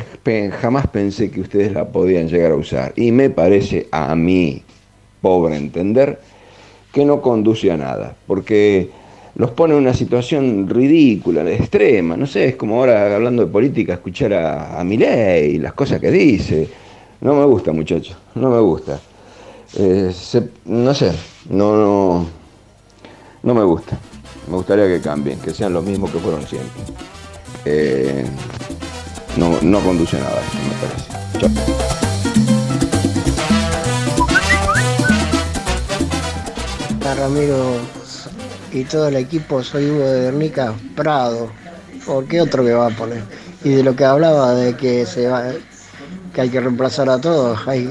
[0.59, 2.91] jamás pensé que ustedes la podían llegar a usar.
[2.97, 4.61] Y me parece a mí,
[5.21, 6.19] pobre entender,
[6.91, 8.89] que no conduce a nada, porque
[9.35, 12.17] los pone en una situación ridícula, extrema.
[12.17, 16.11] No sé, es como ahora hablando de política, escuchar a, a y las cosas que
[16.11, 16.67] dice.
[17.21, 18.99] No me gusta, muchachos, no me gusta.
[19.77, 20.11] Eh,
[20.65, 21.11] no sé,
[21.49, 22.25] no, no,
[23.43, 23.97] no me gusta.
[24.49, 27.14] Me gustaría que cambien, que sean los mismos que fueron siempre.
[27.65, 28.23] Eh,
[29.37, 31.09] no, no conduce nada, me parece.
[31.39, 31.49] Chao.
[37.15, 37.79] Ramiro
[38.71, 41.49] y todo el equipo, soy Hugo de Guernica, Prado.
[42.05, 43.23] ¿Por qué otro que va a poner?
[43.63, 45.45] Y de lo que hablaba de que se va,
[46.33, 47.89] que hay que reemplazar a todos, hay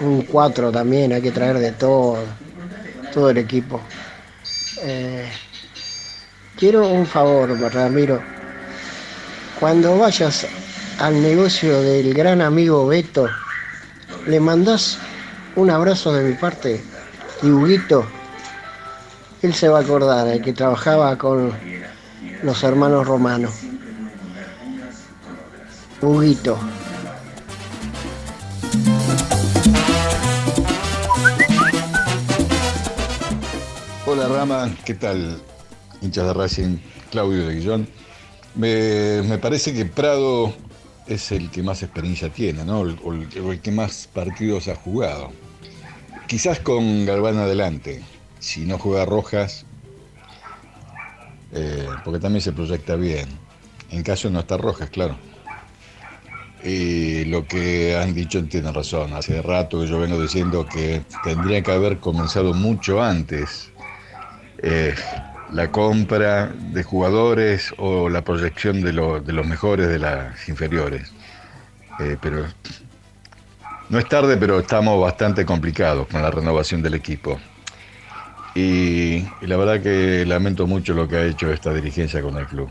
[0.00, 2.18] un 4 también, hay que traer de todo,
[3.12, 3.80] todo el equipo.
[4.82, 5.28] Eh,
[6.56, 8.33] quiero un favor, Ramiro
[9.60, 10.46] cuando vayas
[10.98, 13.28] al negocio del gran amigo Beto,
[14.26, 14.98] ¿le mandás
[15.56, 16.82] un abrazo de mi parte?
[17.42, 18.04] Y Huguito,
[19.42, 21.52] él se va a acordar, el que trabajaba con
[22.42, 23.52] los hermanos romanos.
[26.00, 26.58] Huguito.
[34.06, 35.40] Hola Rama, ¿qué tal?
[36.00, 36.78] Hinchas de Racing,
[37.10, 37.88] Claudio de Guillón.
[38.54, 40.54] Me, parece que Prado
[41.06, 42.80] es el que más experiencia tiene, ¿no?
[42.80, 45.32] O el, que más partidos ha jugado.
[46.26, 48.02] Quizás con Galván adelante.
[48.38, 49.64] Si no juega Rojas,
[51.52, 53.28] eh, porque también se proyecta bien.
[53.90, 55.16] En caso no está Rojas, claro.
[56.62, 59.12] Y lo que han dicho tiene razón.
[59.14, 63.70] Hace rato que yo vengo diciendo que tendría que haber comenzado mucho antes
[64.62, 64.94] eh,
[65.52, 71.12] la compra de jugadores o la proyección de, los mejores de las inferiores.
[72.00, 72.44] Eh, pero
[73.88, 77.38] no es tarde, pero estamos bastante complicados con la renovación del equipo.
[78.54, 82.46] Y, y, la verdad que lamento mucho lo que ha hecho esta dirigencia con el
[82.46, 82.70] club.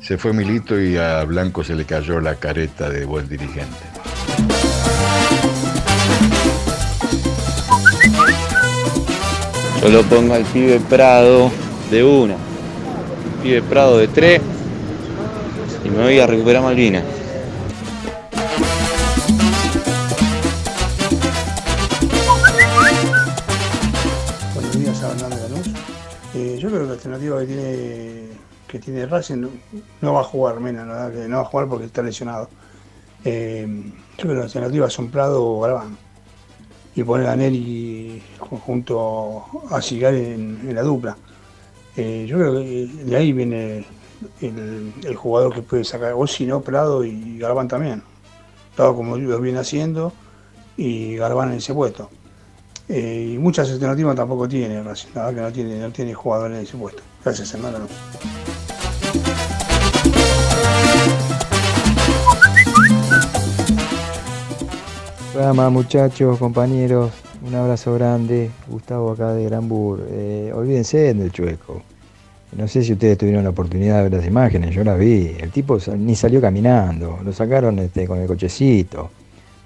[0.00, 3.93] Se fue Milito y a Blanco se le cayó la careta de buen dirigente.
[9.84, 11.50] Yo lo pongo al pibe Prado
[11.90, 12.36] de una,
[13.42, 14.40] pibe Prado de tres
[15.84, 17.04] y me voy a recuperar Malvinas.
[24.54, 25.12] Buenos días a.
[26.34, 28.28] Eh, yo creo que la alternativa que tiene,
[28.66, 29.46] que tiene Racing
[30.00, 31.10] no, va a jugar, Mena, ¿no?
[31.28, 32.48] no va a jugar porque está lesionado.
[33.22, 33.66] Eh,
[34.16, 36.03] yo creo que las alternativas son Prado o Galván
[36.94, 41.16] y poner a Neri junto a Sigal en, la dupla.
[41.96, 43.84] Eh, yo creo que de ahí viene
[44.40, 48.02] el, jugador que puede sacar, o si no, Prado y Galván también.
[48.76, 50.12] Prado como lo viene haciendo
[50.76, 52.10] y Galván en ese puesto.
[52.88, 56.76] Eh, y muchas alternativas tampoco tiene Racing, que no tiene, no tiene jugadores en ese
[56.76, 57.02] puesto.
[57.24, 57.86] Gracias, hermano.
[65.34, 67.10] Rama, muchachos, compañeros,
[67.44, 68.52] un abrazo grande.
[68.68, 70.06] Gustavo acá de Granbur.
[70.08, 71.82] Eh, olvídense del chueco.
[72.56, 75.34] No sé si ustedes tuvieron la oportunidad de ver las imágenes, yo las vi.
[75.40, 79.10] El tipo ni salió caminando, lo sacaron este, con el cochecito.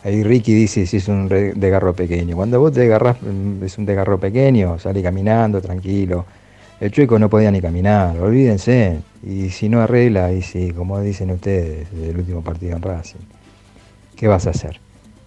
[0.04, 2.34] Ahí Ricky dice si es un desgarro pequeño.
[2.34, 6.24] Cuando vos te desgarrás, mm, es un desgarro pequeño, sale caminando, tranquilo.
[6.80, 9.00] El chueco no podía ni caminar, olvídense.
[9.22, 13.18] Y si no arregla, y si, como dicen ustedes, el último partido en Racing,
[14.16, 14.80] ¿qué vas a hacer?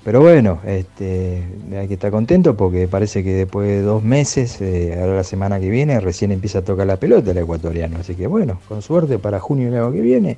[0.04, 1.44] Pero bueno, este,
[1.78, 5.60] hay que estar contento porque parece que después de dos meses, eh, ahora la semana
[5.60, 7.98] que viene, recién empieza a tocar la pelota el ecuatoriano.
[8.00, 10.38] Así que bueno, con suerte para junio y año que viene.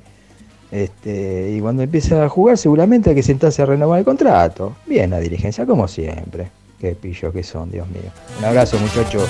[0.70, 4.76] Este, y cuando empiece a jugar, seguramente hay que sentarse a renovar el contrato.
[4.86, 6.48] Bien, la dirigencia, como siempre.
[6.78, 8.10] Qué pillo que son, Dios mío.
[8.38, 9.26] Un abrazo, muchachos.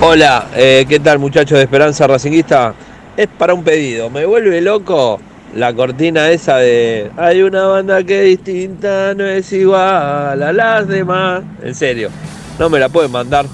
[0.00, 2.74] Hola, eh, ¿qué tal, muchachos de Esperanza Racinguista?
[3.16, 4.08] Es para un pedido.
[4.08, 5.20] Me vuelve loco
[5.54, 11.42] la cortina esa de hay una banda que distinta, no es igual a las demás.
[11.62, 12.10] En serio,
[12.58, 13.46] no me la pueden mandar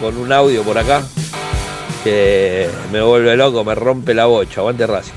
[0.00, 1.02] con un audio por acá
[2.04, 4.60] que me vuelve loco, me rompe la bocha.
[4.60, 5.12] Aguante Racing.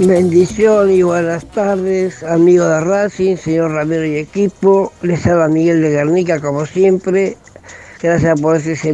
[0.00, 4.92] Bendición y buenas tardes, amigo de Racing, señor Ramiro y equipo.
[5.00, 7.36] Les habla Miguel de Guernica como siempre.
[8.02, 8.40] Gracias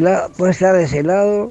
[0.02, 1.50] lado, por estar de ese lado.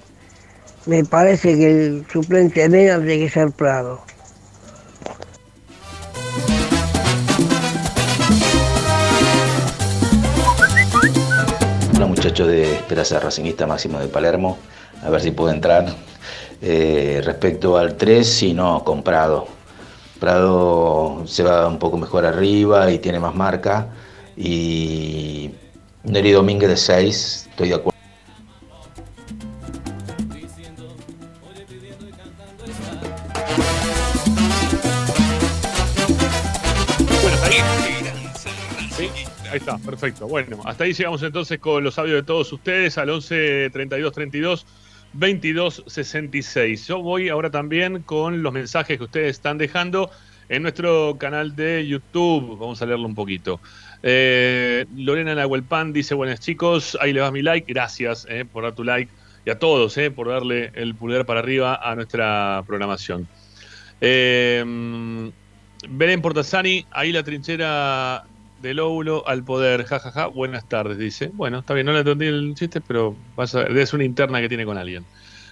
[0.86, 4.00] Me parece que el suplente Mena tiene que ser Prado.
[11.96, 14.60] Hola muchachos de Esperanza Racingista Máximo de Palermo,
[15.04, 15.88] a ver si puedo entrar.
[16.62, 19.48] Eh, respecto al 3, si no, comprado.
[20.20, 23.88] Prado se va un poco mejor arriba y tiene más marca.
[24.36, 25.56] Y
[26.08, 28.00] Neri Domínguez de 6, estoy de acuerdo.
[37.22, 37.58] Bueno, ahí.
[39.52, 40.28] ahí está, perfecto.
[40.28, 44.66] Bueno, hasta ahí llegamos entonces con los audios de todos ustedes al 11 32 32
[45.12, 46.88] 22 66.
[46.88, 50.10] Yo voy ahora también con los mensajes que ustedes están dejando
[50.50, 52.58] en nuestro canal de YouTube.
[52.58, 53.60] Vamos a leerlo un poquito.
[54.04, 58.74] Eh, Lorena Nahuelpan dice, buenas chicos, ahí le vas mi like, gracias eh, por dar
[58.74, 59.12] tu like
[59.46, 63.28] y a todos eh, por darle el pulgar para arriba a nuestra programación.
[64.02, 64.64] Eh,
[65.90, 68.26] Belén Portasani, ahí la trinchera
[68.62, 71.30] del óvulo al poder, jajaja, buenas tardes, dice.
[71.34, 74.50] Bueno, está bien, no le entendí el chiste, pero vas a es una interna que
[74.50, 75.06] tiene con alguien.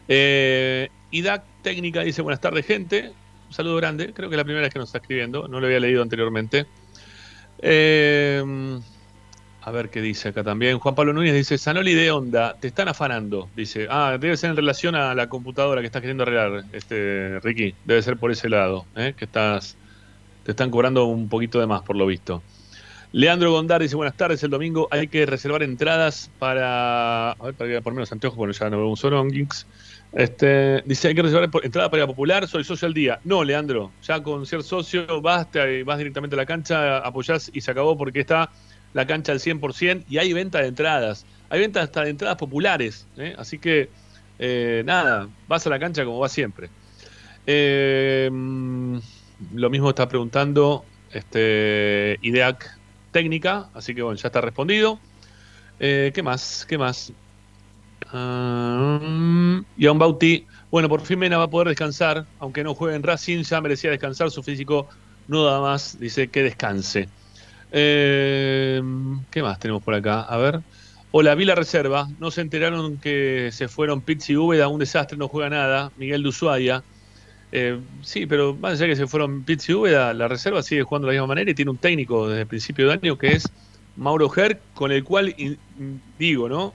[0.07, 3.11] Eh, IDAC Técnica dice, buenas tardes, gente.
[3.47, 5.67] Un saludo grande, creo que es la primera vez que nos está escribiendo, no lo
[5.67, 6.65] había leído anteriormente.
[7.59, 8.43] Eh,
[9.65, 10.77] a ver qué dice acá también.
[10.77, 13.49] Juan Pablo Núñez dice, Sanoli de onda, te están afanando.
[13.55, 17.73] Dice, ah, debe ser en relación a la computadora que estás queriendo arreglar, este, Ricky.
[17.83, 19.15] Debe ser por ese lado, ¿eh?
[19.17, 19.75] que estás,
[20.43, 22.43] te están cobrando un poquito de más, por lo visto.
[23.11, 27.31] Leandro Gondar dice, buenas tardes, el domingo hay que reservar entradas para...
[27.31, 29.25] A ver, para ponerme los anteojos, bueno, ya no veo un solo.
[30.15, 33.19] Este, dice, hay que reservar entrada para ir Popular, soy socio al día.
[33.25, 35.47] No, Leandro, ya con ser socio vas,
[35.85, 38.49] vas directamente a la cancha, apoyás y se acabó porque está
[38.93, 41.25] la cancha al 100% y hay venta de entradas.
[41.49, 43.35] Hay venta hasta de entradas populares, ¿eh?
[43.37, 43.89] así que
[44.39, 46.69] eh, nada, vas a la cancha como vas siempre.
[47.45, 52.79] Eh, lo mismo está preguntando este, IDEAC
[53.11, 54.97] técnica, así que bueno, ya está respondido.
[55.77, 56.65] ¿Qué más?
[56.69, 57.11] ¿Qué más?
[58.13, 63.03] Uh, un Bauti, bueno, por fin Mena va a poder descansar, aunque no juegue en
[63.03, 64.87] Racing, ya merecía descansar, su físico
[65.27, 67.09] no da más, dice que descanse.
[67.71, 68.81] Eh,
[69.31, 70.21] ¿Qué más tenemos por acá?
[70.21, 70.61] A ver.
[71.11, 72.07] Hola, Vila Reserva.
[72.19, 75.91] No se enteraron que se fueron Pizzi y Úbeda, un desastre, no juega nada.
[75.97, 76.83] Miguel de Ushuaia.
[77.51, 81.07] Eh, sí, pero más allá que se fueron Pizzi y Úbeda, la reserva sigue jugando
[81.07, 83.49] de la misma manera y tiene un técnico desde el principio de año que es
[83.95, 85.35] Mauro Herc, con el cual
[86.19, 86.73] digo, ¿no?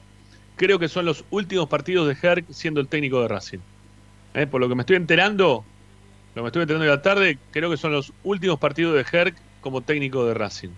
[0.61, 3.61] Creo que son los últimos partidos de Herc siendo el técnico de Racing.
[4.35, 5.65] Eh, por lo que me estoy enterando,
[6.35, 9.07] lo que me estoy enterando de la tarde, creo que son los últimos partidos de
[9.11, 10.69] Herc como técnico de Racing.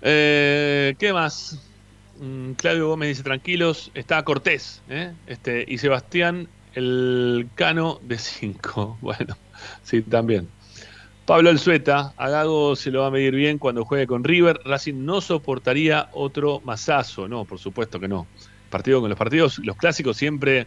[0.00, 1.60] Eh, ¿Qué más?
[2.18, 4.80] Mm, Claudio Gómez dice tranquilos, está Cortés
[5.26, 8.96] este, y Sebastián el Cano de 5.
[9.02, 9.36] Bueno,
[9.82, 10.48] sí, también.
[11.30, 14.58] Pablo Alzueta, a Gago se lo va a medir bien cuando juegue con River.
[14.64, 17.28] Racing no soportaría otro masazo.
[17.28, 18.26] No, por supuesto que no.
[18.68, 20.66] Partido con los partidos, los clásicos siempre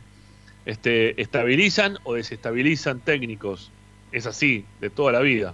[0.66, 3.72] este, estabilizan o desestabilizan técnicos.
[4.14, 5.53] Es así, de toda la vida.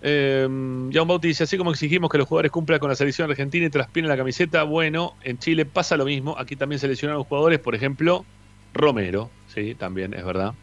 [0.00, 0.48] Eh,
[0.90, 3.68] John Bauti dice, así como exigimos que los jugadores cumplan con la selección argentina y
[3.68, 6.34] traspinen la camiseta, bueno, en Chile pasa lo mismo.
[6.38, 8.24] Aquí también seleccionaron jugadores, por ejemplo,
[8.72, 10.54] Romero, sí, también es verdad.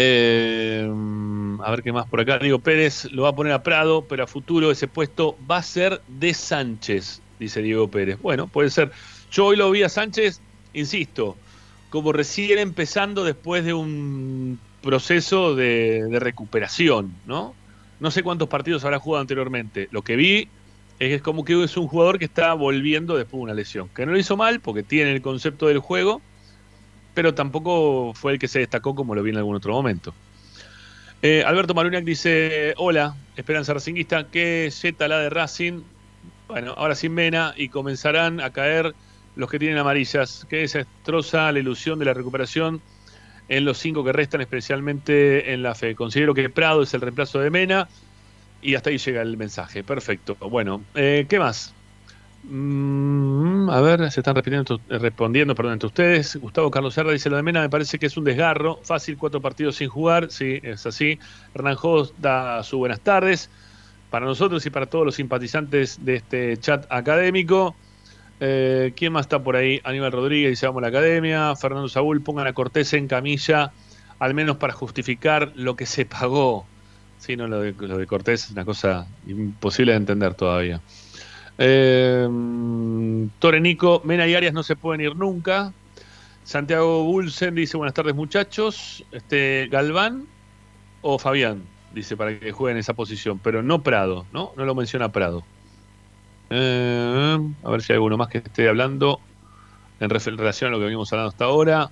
[0.00, 0.88] Eh,
[1.60, 2.38] a ver qué más por acá.
[2.38, 5.62] Diego Pérez lo va a poner a Prado, pero a futuro ese puesto va a
[5.62, 8.18] ser de Sánchez, dice Diego Pérez.
[8.22, 8.92] Bueno, puede ser.
[9.32, 10.40] Yo hoy lo vi a Sánchez,
[10.72, 11.36] insisto,
[11.90, 17.54] como recién empezando después de un proceso de, de recuperación, ¿no?
[17.98, 19.88] No sé cuántos partidos habrá jugado anteriormente.
[19.90, 20.48] Lo que vi
[21.00, 23.88] es que es como que es un jugador que está volviendo después de una lesión.
[23.88, 26.20] Que no lo hizo mal porque tiene el concepto del juego,
[27.18, 30.14] pero tampoco fue el que se destacó como lo vi en algún otro momento.
[31.20, 35.80] Eh, Alberto Maruniak dice, hola, Esperanza Racinguista, ¿qué Z la de Racing?
[36.46, 38.94] Bueno, ahora sin Mena y comenzarán a caer
[39.34, 42.80] los que tienen amarillas, que desastrosa la ilusión de la recuperación
[43.48, 45.96] en los cinco que restan, especialmente en la fe.
[45.96, 47.88] Considero que Prado es el reemplazo de Mena
[48.62, 49.82] y hasta ahí llega el mensaje.
[49.82, 50.36] Perfecto.
[50.36, 51.74] Bueno, eh, ¿qué más?
[52.44, 56.36] Mm, a ver, se están repitiendo, respondiendo perdón, entre ustedes.
[56.36, 58.80] Gustavo Carlos Serra dice: Lo de Mena me parece que es un desgarro.
[58.82, 60.30] Fácil, cuatro partidos sin jugar.
[60.30, 61.18] Sí, es así.
[61.54, 63.50] Hernán Jos da su buenas tardes
[64.10, 67.74] para nosotros y para todos los simpatizantes de este chat académico.
[68.40, 69.80] Eh, ¿Quién más está por ahí?
[69.84, 71.56] Aníbal Rodríguez dice: Vamos a la academia.
[71.56, 73.72] Fernando Saúl, pongan a Cortés en camilla,
[74.20, 76.66] al menos para justificar lo que se pagó.
[77.18, 80.80] Sí, no, lo de, lo de Cortés es una cosa imposible de entender todavía.
[81.58, 82.28] Eh,
[83.40, 85.72] Torenico, Mena y Arias no se pueden ir nunca.
[86.44, 89.04] Santiago Bulsen dice buenas tardes muchachos.
[89.12, 90.26] Este Galván
[91.02, 94.52] o Fabián, dice para que jueguen esa posición, pero no Prado, ¿no?
[94.56, 95.44] No lo menciona Prado.
[96.50, 99.20] Eh, a ver si hay alguno más que esté hablando
[100.00, 101.90] en relación a lo que venimos hablando hasta ahora.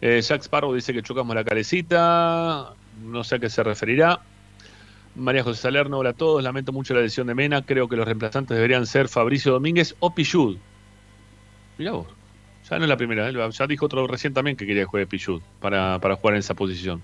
[0.00, 2.72] Eh, Jack Sparrow dice que chocamos la calecita.
[3.02, 4.20] No sé a qué se referirá.
[5.18, 6.42] María José Salerno, hola a todos.
[6.42, 7.62] Lamento mucho la decisión de Mena.
[7.62, 10.56] Creo que los reemplazantes deberían ser Fabricio Domínguez o Pichud.
[11.76, 12.06] Mirá vos.
[12.70, 13.28] Ya no es la primera.
[13.28, 13.50] ¿eh?
[13.50, 17.02] Ya dijo otro recién también que quería jugar Pichud para, para jugar en esa posición.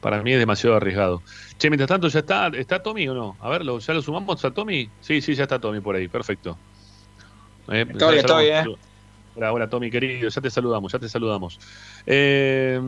[0.00, 1.22] Para mí es demasiado arriesgado.
[1.58, 3.36] Che, mientras tanto, ¿ya está, está Tommy o no?
[3.40, 4.88] A ver, ¿ya lo sumamos a Tommy?
[5.00, 6.08] Sí, sí, ya está Tommy por ahí.
[6.08, 6.56] Perfecto.
[7.68, 8.64] Eh, estoy, estoy, eh.
[9.34, 10.28] Hola, hola, Tommy, querido.
[10.28, 11.58] Ya te saludamos, ya te saludamos.
[12.06, 12.80] Eh.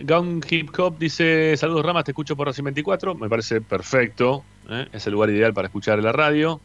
[0.00, 3.14] Gun Hip Hop dice: Saludos Ramas, te escucho por Racing 24.
[3.14, 4.44] Me parece perfecto.
[4.68, 4.88] ¿eh?
[4.92, 6.60] Es el lugar ideal para escuchar la radio.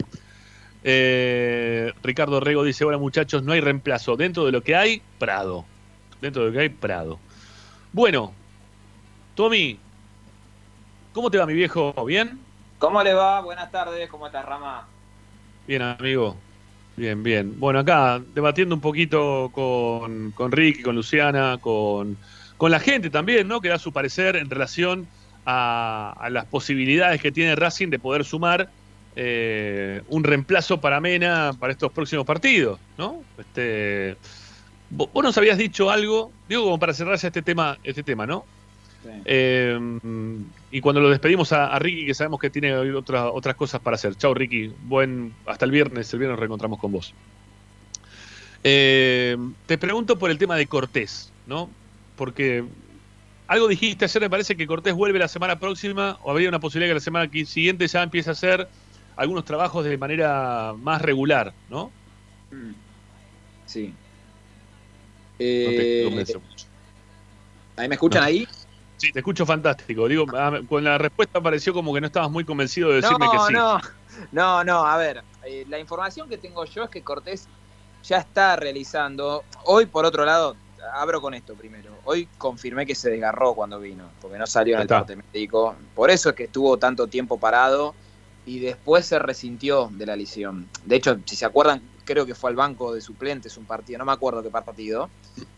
[0.84, 4.15] Eh, Ricardo Rego dice: Hola muchachos, no hay reemplazo.
[4.15, 5.65] Dentro de lo que hay, Prado.
[6.21, 7.19] Dentro de lo que hay, Prado.
[7.91, 8.34] Bueno,
[9.36, 9.78] Tommy,
[11.13, 11.93] ¿cómo te va mi viejo?
[12.05, 12.39] ¿Bien?
[12.80, 13.41] ¿Cómo le va?
[13.41, 14.88] Buenas tardes, ¿cómo estás, Rama?
[15.67, 16.38] Bien, amigo.
[16.95, 17.59] Bien, bien.
[17.59, 22.17] Bueno, acá debatiendo un poquito con, con Ricky, con Luciana, con,
[22.58, 23.62] con la gente también, ¿no?
[23.62, 25.08] Que da su parecer en relación
[25.45, 28.70] a, las posibilidades que tiene Racing de poder sumar
[29.16, 33.24] eh, un reemplazo para Mena para estos próximos partidos, ¿no?
[33.38, 34.18] Este,
[34.89, 38.45] vos, nos habías dicho algo, digo como para cerrarse este tema, este tema, ¿no?
[39.24, 39.80] Eh,
[40.70, 44.16] y cuando lo despedimos a, Ricky, que sabemos que tiene otras otras cosas para hacer.
[44.16, 44.74] Chao, Ricky.
[44.84, 46.12] Buen, hasta el viernes.
[46.12, 47.14] El viernes nos reencontramos con vos.
[48.64, 51.70] Eh, te pregunto por el tema de Cortés, ¿no?
[52.18, 52.65] Porque
[53.47, 56.89] algo dijiste ayer, me parece que Cortés vuelve la semana próxima, o habría una posibilidad
[56.89, 58.68] que la semana siguiente ya empiece a hacer
[59.15, 61.91] algunos trabajos de manera más regular, ¿no?
[62.52, 62.73] Mm.
[63.65, 63.94] Sí.
[65.39, 66.26] Eh,
[67.77, 68.48] ¿Ahí me escuchan ahí?
[68.98, 70.07] Sí, te escucho fantástico.
[70.07, 73.38] Digo, ah, con la respuesta pareció como que no estabas muy convencido de decirme que
[73.48, 73.53] sí.
[73.53, 73.80] No,
[74.31, 77.48] no, no, a ver, eh, la información que tengo yo es que Cortés
[78.03, 80.56] ya está realizando, hoy por otro lado,
[80.94, 84.82] abro con esto primero, hoy confirmé que se desgarró cuando vino, porque no salió en
[84.82, 87.95] el parte médico, por eso es que estuvo tanto tiempo parado
[88.45, 90.70] y después se resintió de la lesión.
[90.86, 94.06] De hecho, si se acuerdan, creo que fue al banco de suplentes un partido, no
[94.06, 95.10] me acuerdo qué partido,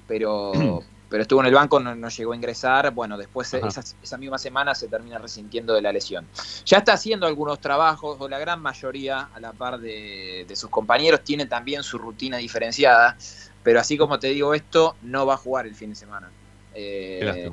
[0.08, 0.52] pero
[1.10, 2.91] pero estuvo en el banco, no, llegó a ingresar.
[2.91, 6.28] Bueno, después esa, misma semana se termina resintiendo de la lesión.
[6.66, 11.24] Ya está haciendo algunos trabajos, o la gran mayoría, a la par de, sus compañeros,
[11.24, 13.18] tiene también su rutina diferenciada.
[13.70, 16.32] Pero así como te digo esto, no va a jugar el fin de semana.
[16.74, 17.48] Eh,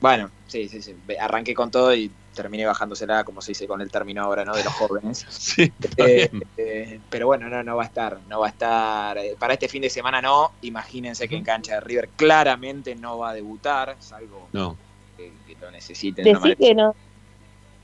[0.00, 0.96] bueno, sí, sí, sí.
[1.20, 4.56] Arranqué con todo y terminé bajándosela, como se dice con el término ahora, ¿no?
[4.56, 5.26] De los jóvenes.
[5.28, 9.18] sí, eh, eh, pero bueno, no, no va a estar, no va a estar.
[9.18, 10.52] Eh, para este fin de semana no.
[10.62, 14.78] Imagínense que en cancha de River claramente no va a debutar, salvo no.
[15.18, 15.30] que,
[15.60, 16.24] lo necesiten.
[16.24, 16.94] Decí que no.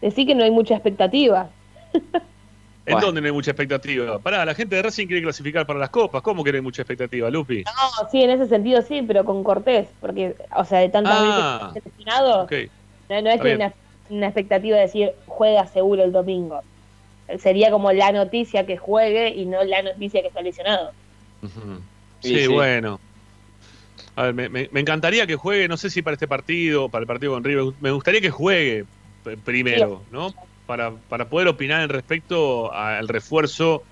[0.00, 1.50] Decí que no hay mucha expectativa.
[2.86, 4.18] ¿En dónde no hay mucha expectativa?
[4.18, 6.22] Pará, la gente de Racing quiere clasificar para las copas.
[6.22, 7.64] ¿Cómo que no hay mucha expectativa, Lupi?
[7.64, 9.88] No, sí, en ese sentido sí, pero con Cortés.
[10.00, 13.72] Porque, o sea, de tantas ah, veces seleccionado, no, es que
[14.10, 16.60] una expectativa de decir juega seguro el domingo.
[17.38, 20.92] Sería como la noticia que juegue y no la noticia que está lesionado.
[22.20, 23.00] sí, bueno.
[24.16, 27.32] A ver, me, encantaría que juegue, no sé si para este partido, para el partido
[27.32, 28.84] con River, me gustaría que juegue
[29.44, 30.32] primero, ¿no?
[30.66, 33.82] Para, para poder opinar en respecto al refuerzo,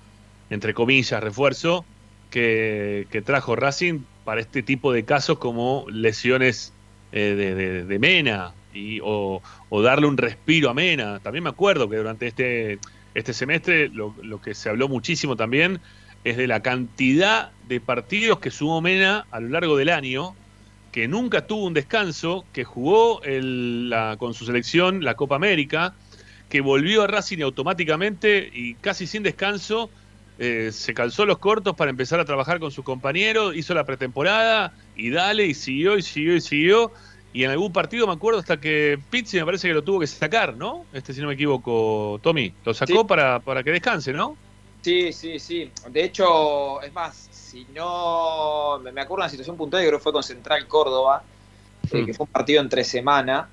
[0.49, 1.85] entre comillas, refuerzo,
[2.31, 6.73] que, que trajo Racing para este tipo de casos como lesiones
[7.11, 9.39] eh, de, de, Mena y, o,
[9.83, 11.19] darle un respiro a Mena.
[11.19, 12.79] También me acuerdo que durante este,
[13.13, 15.79] este semestre lo, que se habló muchísimo también
[16.23, 20.33] es de la cantidad de partidos que sumó Mena a lo largo del año,
[20.91, 25.93] que nunca tuvo un descanso, que jugó la, con su selección la Copa América,
[26.53, 29.89] que volvió a Racing automáticamente y casi sin descanso.
[30.37, 34.71] Eh, se calzó los cortos para empezar a trabajar con sus compañeros, hizo la pretemporada
[34.95, 36.91] y dale, y siguió, y siguió, y siguió.
[37.33, 40.05] Y en algún partido me acuerdo hasta que Pizzi me parece que lo tuvo que
[40.05, 40.85] sacar, ¿no?
[40.93, 42.53] Este, si no me equivoco, Tommy.
[42.63, 44.37] Lo sacó para, para que descanse, ¿no?
[44.83, 45.71] Sí, sí, sí.
[45.89, 48.77] De hecho, es más, si no.
[48.79, 51.23] Me acuerdo de una situación puntual, que creo que fue con Central Córdoba,
[51.91, 53.49] eh, que fue un partido entre semana.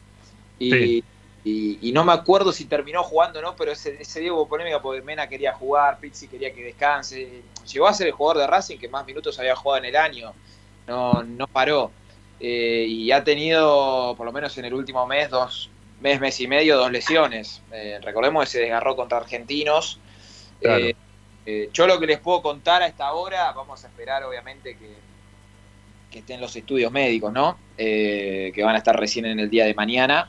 [0.59, 1.03] Y,
[1.43, 4.83] y, no me acuerdo si terminó jugando o no, pero ese, ese día hubo polémica
[4.83, 7.43] porque Mena quería jugar, Pizzi quería que descanse.
[7.73, 10.35] Llegó a ser el jugador de Racing que más minutos había jugado en el año.
[10.87, 11.91] No, no paró.
[12.41, 16.47] Eh, y ha tenido, por lo menos en el último mes, dos mes, mes y
[16.47, 17.63] medio, dos lesiones.
[17.73, 19.99] Eh, recordemos que se desgarró contra argentinos.
[20.61, 20.95] Eh,
[21.73, 24.95] yo lo que les puedo contar a esta hora, vamos a esperar obviamente que,
[26.11, 27.59] que estén los estudios médicos, ¿no?
[27.77, 30.29] que van a estar recién en el día de mañana.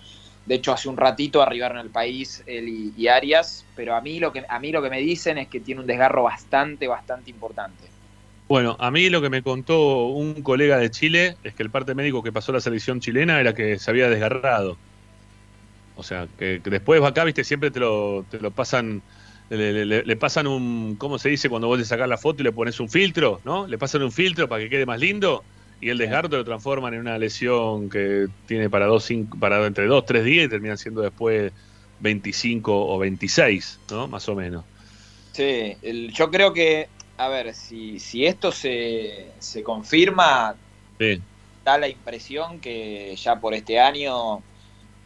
[0.52, 4.34] De hecho, hace un ratito arribaron al país él y, Arias, pero a mí, lo
[4.34, 7.86] que, a mí lo que me dicen es que tiene un desgarro bastante, bastante importante.
[8.50, 11.96] Bueno, a mí lo que me contó un colega de Chile es que el parte
[11.96, 14.76] médico que pasó la selección chilena era que se había desgarrado.
[15.96, 19.02] O sea, que, después acá, viste, siempre te lo, te lo pasan,
[19.50, 21.48] le, pasan un, ¿cómo se dice?
[21.48, 23.68] Cuando vos le sacás la foto y le pones un filtro, ¿no?
[23.68, 25.46] Le pasan un filtro para que quede más lindo
[25.82, 29.10] y el desgarro lo transforman en una lesión que tiene para, dos,
[29.40, 31.52] para entre 2, 3 días y termina siendo después
[32.00, 34.08] 25 o 26, ¿no?
[34.08, 34.64] Más o menos.
[35.34, 35.76] Sí,
[36.14, 36.88] yo creo que
[37.22, 40.56] a ver, si, si esto se, se confirma,
[41.64, 44.42] da la impresión que ya por este año,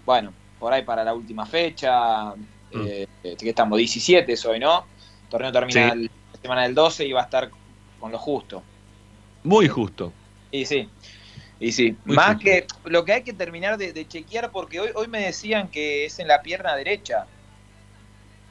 [0.05, 2.85] bueno, por ahí para la última fecha, mm.
[2.87, 4.85] eh, que estamos 17 hoy, ¿no?
[5.23, 6.09] El torneo termina la
[6.41, 7.49] semana del 12 y va a estar
[7.99, 8.63] con lo justo.
[9.43, 10.13] Muy justo.
[10.55, 10.89] Y sí,
[11.59, 11.95] y sí.
[12.05, 16.05] Más que lo que hay que terminar de, chequear, porque hoy, hoy me decían que
[16.05, 17.27] es en la pierna derecha.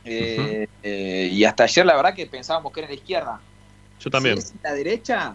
[0.04, 3.40] y hasta ayer la verdad que pensábamos que era en la izquierda.
[4.00, 4.40] Yo también.
[4.40, 5.34] Si es la derecha,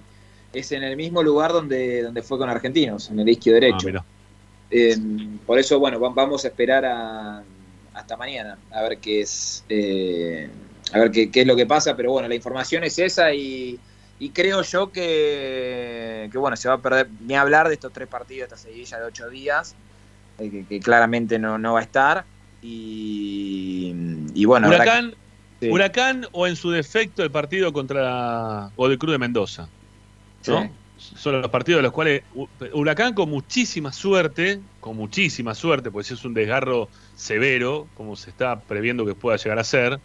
[0.54, 3.88] es en el mismo lugar donde, donde fue con Argentinos, en el izquierdo derecho.
[3.98, 4.04] Ah,
[5.46, 6.86] por eso, bueno, vamos a esperar
[7.94, 9.64] hasta mañana a ver qué es
[10.92, 13.80] a ver qué, es lo que pasa, pero bueno, la información es esa y,
[14.30, 18.58] creo yo que, bueno, se va a perder ni hablar de estos tres partidos, esta
[18.58, 19.76] seguidilla de ocho días,
[20.38, 22.26] eh, que, claramente no, no va a estar.
[22.62, 23.94] Y,
[24.46, 25.16] bueno, Huracán,
[25.62, 29.70] Huracán o en su defecto el partido contra Cruz de Mendoza.
[30.48, 30.70] ¿no?
[30.98, 32.24] Son los partidos de los cuales
[32.74, 38.60] Huracán con muchísima suerte, con muchísima suerte, pues es un desgarro severo, como se está
[38.60, 40.00] previendo que pueda llegar a ser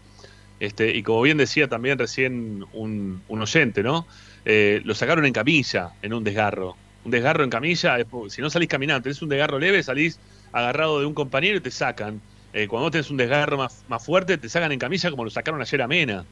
[0.60, 4.06] este, y como bien decía también recién un, oyente, ¿no?
[4.44, 6.76] Eh, lo sacaron en camilla, en un desgarro.
[7.05, 7.98] Un desgarro en camilla,
[8.28, 10.18] si no salís caminando, tenés un desgarro leve, salís
[10.52, 12.20] agarrado de un compañero y te sacan.
[12.52, 15.60] Eh, cuando vos tenés un desgarro más, fuerte, te sacan en camilla como lo sacaron
[15.60, 16.24] ayer a Mena.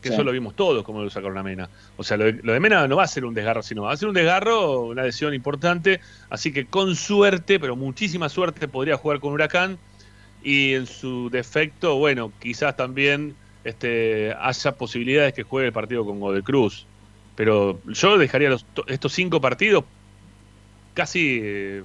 [0.00, 1.70] Que eso lo vimos todos, como lo sacaron a Mena.
[1.96, 4.08] O sea, lo de, Mena no va a ser un desgarro, sino va a ser
[4.08, 6.00] un desgarro, una lesión importante.
[6.28, 9.78] Así que con suerte, pero muchísima suerte, podría jugar con Huracán.
[10.42, 13.34] Y en su defecto, bueno, quizás también
[13.64, 16.86] este, haya posibilidades que juegue el partido con Godoy Cruz.
[17.34, 18.54] Pero yo dejaría
[18.86, 19.84] estos cinco partidos
[20.92, 21.82] casi eh,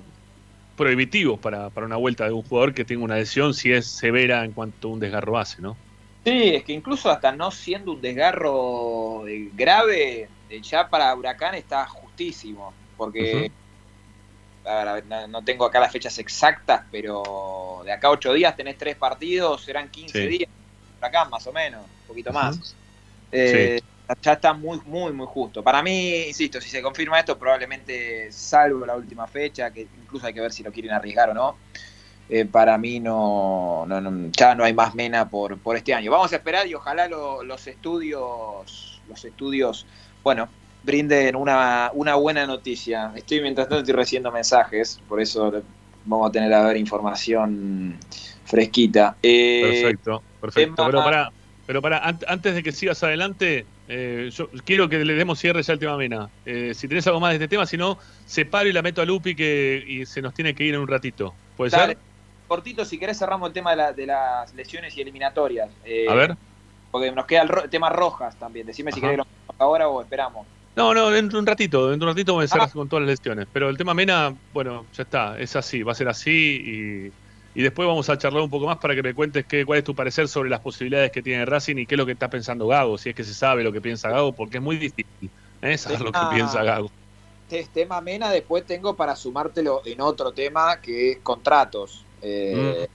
[0.77, 4.51] prohibitivos para, una vuelta de un jugador que tenga una lesión si es severa en
[4.51, 5.76] cuanto a un desgarro base, ¿no?
[6.23, 11.56] Sí, es que incluso hasta no siendo un desgarro eh, grave, eh, ya para Huracán
[11.56, 13.49] está justísimo, porque
[15.30, 19.89] no, tengo acá las fechas exactas, pero de acá ocho días tenés tres partidos, serán
[19.89, 20.49] 15 días
[21.07, 22.76] acá más o menos, un poquito más.
[23.31, 23.81] Eh,
[24.21, 25.63] ya está muy, muy, muy justo.
[25.63, 30.34] Para mí, insisto, si se confirma esto, probablemente salvo la última fecha, que incluso hay
[30.34, 31.55] que ver si lo quieren arriesgar o no.
[32.27, 33.88] Eh, para mí no,
[34.31, 36.11] ya no hay más mena por, por este año.
[36.11, 39.85] Vamos a esperar y ojalá los estudios, los estudios,
[40.23, 40.47] bueno,
[40.84, 43.11] brinden una, una buena noticia.
[43.15, 45.51] Estoy mientras tanto estoy recibiendo mensajes, por eso
[46.05, 47.97] vamos a tener a ver información
[48.45, 49.15] fresquita.
[49.23, 50.85] Eh, perfecto, perfecto.
[50.85, 51.31] Pero para,
[51.65, 55.73] pero para antes de que sigas adelante, eh, yo quiero que le demos cierre ya
[55.73, 56.29] al tema Mena.
[56.45, 59.05] Eh, si tenés algo más de este tema, si no, separo y la meto a
[59.05, 61.33] Lupi que y se nos tiene que ir en un ratito.
[61.57, 61.97] ¿Puede ser?
[62.47, 65.69] Cortito, si querés cerramos el tema de, las lesiones y eliminatorias.
[66.09, 66.35] a ver.
[66.91, 68.65] Porque nos queda el tema rojas también.
[68.65, 69.27] Decime si querés que lo
[69.59, 70.47] ahora o esperamos.
[70.75, 73.05] No, no, dentro de un ratito, dentro de un ratito voy a cerrar con todas
[73.05, 73.47] las lesiones.
[73.51, 77.11] Pero el tema Mena, bueno, ya está, es así, va a ser así y
[77.60, 79.84] y después vamos a charlar un poco más para que me cuentes qué, cuál es
[79.84, 82.68] tu parecer sobre las posibilidades que tiene Racing y qué es lo que está pensando
[82.68, 85.30] Gago, si es que se sabe lo que piensa Gago, porque es muy difícil
[85.61, 85.77] ¿eh?
[85.77, 86.90] saber lo que piensa Gago.
[87.52, 92.06] Este tema Mena después tengo para sumártelo en otro tema que es contratos.
[92.22, 92.88] Eh,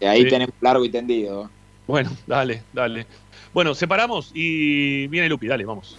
[0.00, 0.04] mm.
[0.04, 1.50] ahí tenemos largo y tendido.
[1.88, 3.08] Bueno, dale, dale.
[3.52, 5.98] Bueno, separamos y viene Lupi, dale, vamos.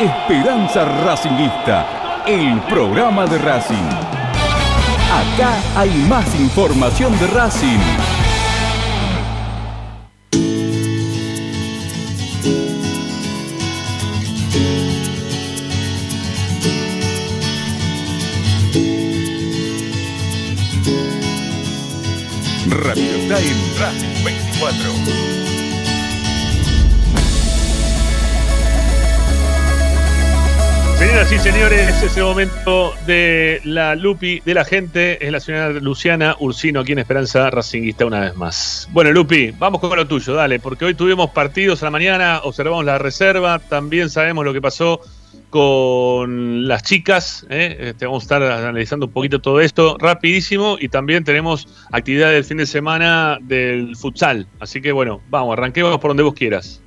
[0.00, 3.76] Esperanza Racingista, el programa de Racing.
[5.12, 7.78] Acá hay más información de Racing.
[22.68, 25.63] Radio Time Racing 24.
[31.04, 35.24] Señoras y señores, es el momento de la Lupi de la gente.
[35.24, 38.88] Es la señora Luciana Ursino aquí en Esperanza Racinguista una vez más.
[38.90, 42.86] Bueno, Lupi, vamos con lo tuyo, dale, porque hoy tuvimos partidos a la mañana, observamos
[42.86, 45.02] la reserva, también sabemos lo que pasó
[45.50, 47.46] con las chicas.
[47.50, 47.76] ¿eh?
[47.80, 52.44] Este, vamos a estar analizando un poquito todo esto rapidísimo y también tenemos actividad del
[52.44, 54.48] fin de semana del futsal.
[54.58, 56.80] Así que bueno, vamos, arranquemos por donde vos quieras.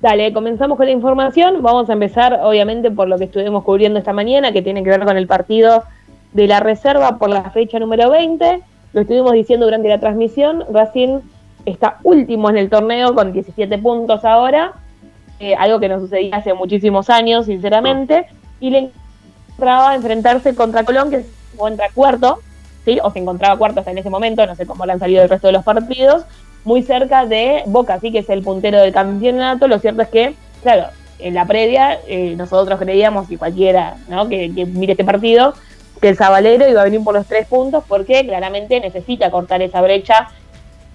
[0.00, 1.62] Dale, comenzamos con la información.
[1.62, 5.04] Vamos a empezar, obviamente, por lo que estuvimos cubriendo esta mañana, que tiene que ver
[5.04, 5.84] con el partido
[6.32, 8.62] de la reserva por la fecha número 20.
[8.92, 10.64] Lo estuvimos diciendo durante la transmisión.
[10.70, 11.20] Racing
[11.64, 14.74] está último en el torneo con 17 puntos ahora,
[15.40, 18.26] eh, algo que no sucedía hace muchísimos años, sinceramente.
[18.60, 18.90] Y le
[19.50, 22.40] entraba a enfrentarse contra Colón, que se encuentra cuarto,
[22.84, 22.98] ¿sí?
[23.02, 25.30] O se encontraba cuarto hasta en ese momento, no sé cómo le han salido el
[25.30, 26.24] resto de los partidos,
[26.66, 29.68] muy cerca de Boca, sí que es el puntero del campeonato.
[29.68, 30.88] Lo cierto es que, claro,
[31.20, 34.28] en la previa eh, nosotros creíamos, y cualquiera ¿no?
[34.28, 35.54] que, mire este partido,
[36.00, 39.80] que el Sabalero iba a venir por los tres puntos porque claramente necesita cortar esa
[39.80, 40.28] brecha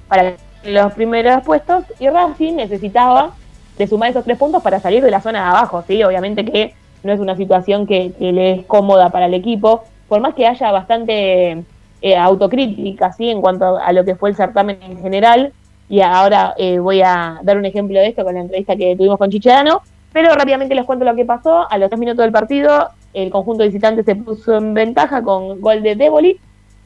[0.10, 0.34] para
[0.66, 3.32] los primeros puestos y Racing necesitaba
[3.78, 6.04] de sumar esos tres puntos para salir de la zona de abajo, ¿sí?
[6.04, 10.36] Obviamente que no es una situación que, le es cómoda para el equipo, por más
[10.36, 11.64] que haya bastante
[12.02, 13.30] eh, autocrítica, ¿sí?
[13.30, 15.54] En cuanto a lo que fue el certamen en general,
[15.92, 19.18] y ahora eh, voy a dar un ejemplo de esto con la entrevista que tuvimos
[19.18, 19.82] con Chichedano,
[20.14, 21.70] pero rápidamente les cuento lo que pasó.
[21.70, 25.84] A los tres minutos del partido, el conjunto visitante se puso en ventaja con gol
[25.84, 26.40] de Déboli,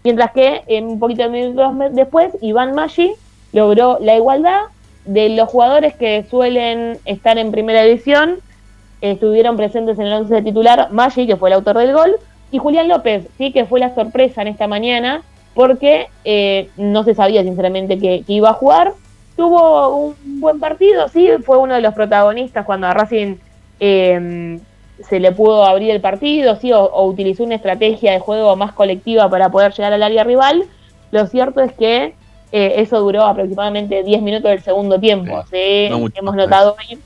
[0.04, 3.12] mientras que en un poquito de minutos después, Iván Maggi
[3.54, 4.62] logró la igualdad
[5.06, 8.40] de los jugadores que suelen estar en primera división.
[9.02, 12.16] Estuvieron presentes en el once de titular Maggi, que fue el autor del gol,
[12.50, 15.22] y Julián López, sí, que fue la sorpresa en esta mañana,
[15.56, 18.94] porque eh, no se sabía sinceramente que, iba a jugar.
[19.36, 23.36] Tuvo un buen partido, sí, fue uno de los protagonistas cuando a Racing
[23.80, 24.60] eh,
[25.10, 29.30] se le pudo abrir el partido, sí, o, utilizó una estrategia de juego más colectiva
[29.30, 30.66] para poder llegar al área rival.
[31.12, 32.14] Lo cierto es que
[32.52, 35.44] eh, eso duró aproximadamente 10 minutos del segundo tiempo.
[35.50, 37.00] Sí, hemos notado hoy,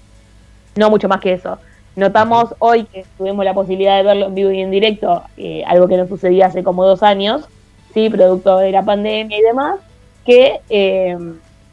[0.76, 1.58] no mucho más que eso.
[1.96, 5.24] Notamos hoy que tuvimos la posibilidad de verlo en vivo y en directo,
[5.66, 7.50] algo que no sucedía hace como dos años,
[7.94, 9.80] sí, producto de la pandemia y demás,
[10.26, 11.18] que eh,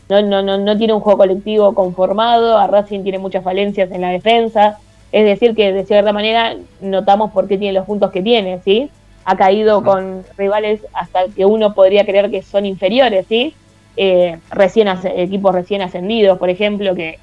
[0.08, 4.00] no, no, no, no tiene un juego colectivo conformado, a Racing tiene muchas falencias en
[4.00, 4.78] la defensa,
[5.12, 8.90] es decir, que de cierta manera notamos por qué tiene los puntos que tiene, ¿sí?
[9.24, 13.54] Ha caído con rivales hasta que uno podría creer que son inferiores, ¿sí?
[13.96, 17.18] Eh, recién equipos recién ascendidos, por ejemplo, que,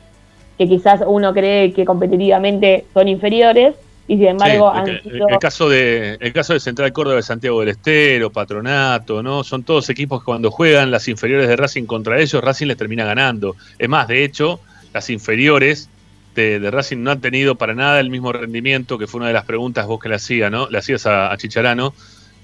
[0.58, 3.76] que quizás uno cree que competitivamente son inferiores,
[4.08, 8.32] y sin embargo el, caso de el caso de Central Córdoba de Santiago del Estero,
[8.32, 9.44] Patronato, ¿no?
[9.44, 13.06] Son todos equipos que cuando juegan las inferiores de Racing contra ellos, Racing les termina
[13.06, 13.56] ganando.
[13.80, 14.60] Es más, de hecho,
[14.94, 15.90] las inferiores
[16.36, 19.46] de, Racing no han tenido para nada el mismo rendimiento, que fue una de las
[19.46, 20.70] preguntas vos que le hacías, ¿no?
[20.70, 21.94] Le hacías a, Chicharano.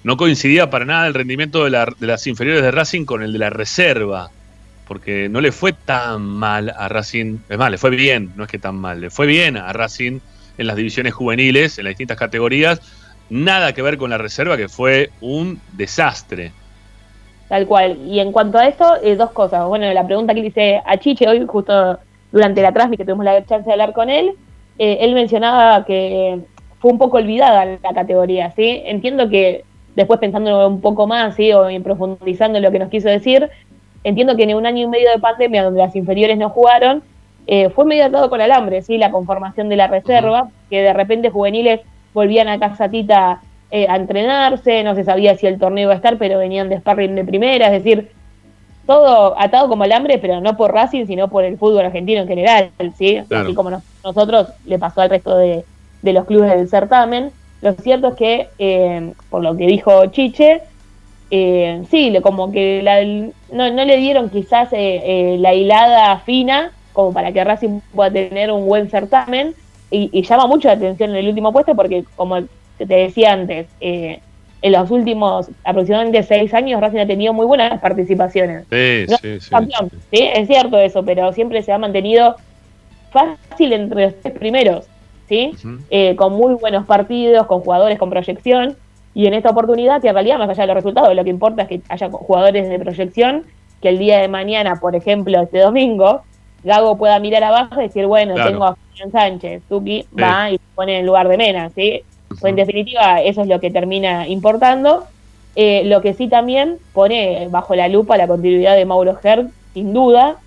[0.03, 3.39] No coincidía para nada el rendimiento de, de las inferiores de Racing con el de
[3.39, 4.31] la reserva
[4.87, 8.49] porque no le fue tan mal a Racing, es más, le fue bien, no es
[8.49, 10.19] que tan mal, le fue bien a Racing
[10.59, 12.81] en las divisiones juveniles, en las distintas categorías.
[13.29, 16.51] Nada que ver con la reserva, que fue un desastre.
[17.47, 17.97] Tal cual.
[18.05, 19.65] Y en cuanto a esto, eh, dos cosas.
[19.67, 21.97] Bueno, la pregunta que le hice a Chiche hoy, justo
[22.31, 24.33] durante la transmisión tuvimos la chance de hablar con él,
[24.77, 26.39] eh, él mencionaba que
[26.79, 28.81] fue un poco olvidada la categoría, ¿sí?
[28.85, 29.63] Entiendo que
[29.95, 31.51] después pensando un poco más, ¿sí?
[31.53, 33.49] O profundizando en lo que nos quiso decir,
[34.03, 37.03] entiendo que en un año y medio de pandemia donde las inferiores no jugaron,
[37.51, 38.99] eh, fue medio atado con alambre, ¿sí?
[38.99, 41.81] la conformación de la reserva, que de repente juveniles
[42.13, 46.19] volvían a Casatita eh, a entrenarse, no se sabía si el torneo iba a estar,
[46.19, 48.11] pero venían de sparring de primera, es decir,
[48.85, 52.69] todo atado como alambre, pero no por Racing, sino por el fútbol argentino en general,
[52.95, 53.17] ¿sí?
[53.17, 53.71] Así como
[54.03, 55.65] nosotros le pasó al resto de,
[56.03, 57.31] los clubes del certamen.
[57.63, 60.61] Lo cierto es que, eh, por lo que dijo Chiche,
[61.31, 67.79] sí, como que no, no, le dieron quizás la hilada fina como para que Racing
[67.95, 69.55] pueda tener un buen certamen
[69.89, 72.41] y, llama mucho la atención en el último puesto porque como
[72.77, 74.19] te decía antes, eh,
[74.61, 78.65] en los últimos aproximadamente seis años Racing ha tenido muy buenas participaciones.
[78.69, 82.35] Sí, sí, sí, Es cierto eso, pero siempre se ha mantenido
[83.11, 84.85] fácil entre los tres primeros,
[85.29, 85.53] ¿sí?
[85.89, 88.75] Eh, con muy buenos partidos, con jugadores con proyección.
[89.13, 91.63] Y en esta oportunidad, que en realidad, más allá de los resultados, lo que importa
[91.63, 93.45] es que haya jugadores de proyección,
[93.81, 96.23] que el día de mañana, por ejemplo, este domingo,
[96.63, 100.99] Gago pueda mirar abajo y decir, bueno, tengo a Julián Sánchez, Tuki va y pone
[100.99, 102.01] en lugar de Mena, ¿sí?
[102.27, 105.07] Pues en definitiva, eso es lo que termina importando.
[105.55, 109.93] Eh, lo que sí también pone bajo la lupa la continuidad de Mauro Herr, sin
[109.93, 110.37] duda.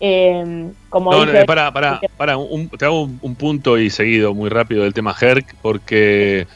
[0.00, 2.38] Eh, como no, para, para, para
[2.76, 6.46] te hago un, punto y seguido muy rápido del tema Herc, porque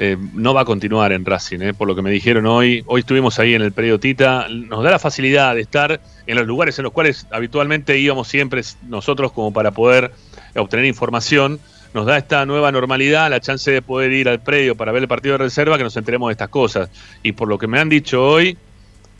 [0.00, 2.84] eh, no va a continuar en Racing, eh, por lo que me dijeron hoy.
[2.86, 4.46] Hoy estuvimos ahí en el periodo Tita.
[4.48, 8.62] Nos da la facilidad de estar en los lugares en los cuales habitualmente íbamos siempre
[8.88, 10.12] nosotros como para poder
[10.54, 11.58] obtener información.
[11.94, 15.08] Nos da esta nueva normalidad, la chance de poder ir al predio para ver el
[15.08, 16.90] partido de reserva, que nos enteremos de estas cosas.
[17.24, 18.56] Y por lo que me han dicho hoy,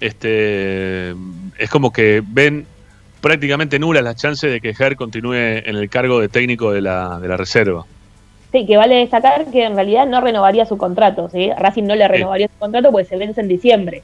[0.00, 1.10] este,
[1.58, 2.66] es como que ven
[3.20, 7.18] prácticamente nulas las chances de que Ger continúe en el cargo de técnico de la,
[7.18, 7.84] de la reserva.
[8.52, 11.50] Sí, que vale destacar que en realidad no renovaría su contrato, ¿sí?
[11.58, 14.02] Racing no le renovaría su contrato porque se vence en diciembre.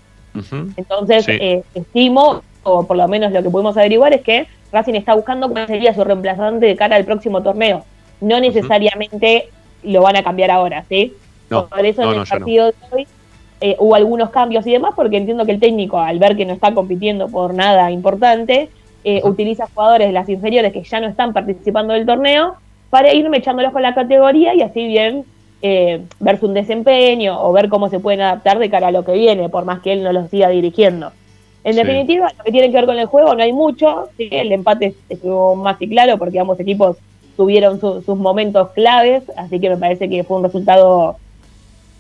[0.77, 5.15] Entonces, eh, estimo, o por lo menos lo que pudimos averiguar, es que Racing está
[5.15, 7.85] buscando cuál sería su reemplazante de cara al próximo torneo.
[8.21, 9.49] No necesariamente
[9.83, 11.15] lo van a cambiar ahora, ¿sí?
[11.49, 13.07] por eso en el partido de hoy,
[13.61, 16.53] eh, hubo algunos cambios y demás, porque entiendo que el técnico, al ver que no
[16.53, 18.69] está compitiendo por nada importante,
[19.05, 22.57] eh, utiliza jugadores de las inferiores que ya no están participando del torneo
[22.95, 25.25] para irme echándolos con la categoría y así bien
[25.63, 29.15] eh, ver su desempeño o ver cómo se pueden adaptar de cara a lo que
[29.15, 31.11] viene, por más que él no los siga dirigiendo.
[31.65, 34.95] En definitiva, lo que tiene que ver con el juego no hay mucho, el empate
[35.09, 36.97] estuvo más y claro porque ambos equipos
[37.37, 41.17] tuvieron sus momentos claves, así que me parece que fue un resultado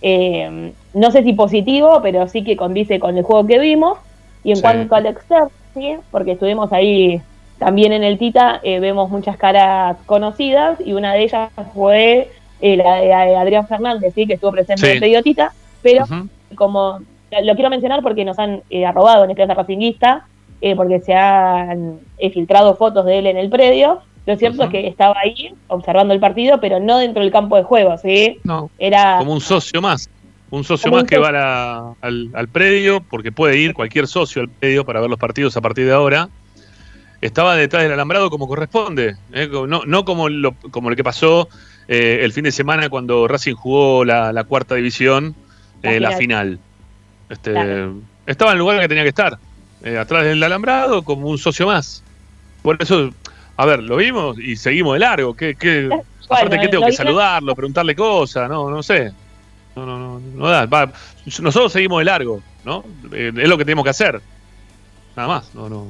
[0.00, 3.98] eh, no sé si positivo, pero sí que condice con el juego que vimos.
[4.44, 5.96] Y en cuanto al externo, ¿sí?
[6.12, 7.20] porque estuvimos ahí
[7.64, 12.30] también en el Tita, eh, vemos muchas caras conocidas y una de ellas fue
[12.60, 14.26] eh, la de Adrián Fernández, ¿sí?
[14.26, 16.04] que estuvo presente en el pedido Tita, pero
[16.56, 17.00] como
[17.42, 20.26] lo quiero mencionar porque nos han arrobado en Esperanza Racinguista,
[20.76, 22.00] porque se han
[22.32, 26.20] filtrado fotos de él en el predio, lo cierto es que estaba ahí observando el
[26.20, 28.38] partido, pero no dentro del campo de juego, ¿sí?
[28.44, 28.70] No.
[28.78, 30.08] Era como un socio más.
[30.50, 35.00] Un socio más que va al, predio, porque puede ir cualquier socio al predio para
[35.00, 36.28] ver los partidos a partir de ahora.
[37.24, 39.48] Estaba detrás del alambrado como corresponde, ¿eh?
[39.48, 41.48] no, como, lo, como lo que pasó
[41.88, 45.34] eh, el fin de semana cuando Racing jugó la, cuarta división,
[45.80, 46.58] la, eh, final.
[47.30, 47.88] Este,
[48.26, 49.38] Estaba en el lugar que tenía que estar,
[49.98, 52.04] atrás del alambrado como un socio más.
[52.60, 53.10] Por eso
[53.56, 55.32] a ver, lo vimos y seguimos de largo.
[55.32, 55.88] ¿Qué, qué,
[56.28, 58.50] aparte, ¿qué tengo que saludarlo, preguntarle cosas?
[58.50, 59.14] No, no sé.
[59.74, 60.92] No, no, no, no da.
[61.40, 62.84] nosotros seguimos de largo, ¿no?
[63.14, 64.20] Es lo que tenemos que hacer.
[65.16, 65.54] Nada más.
[65.54, 65.86] No, no.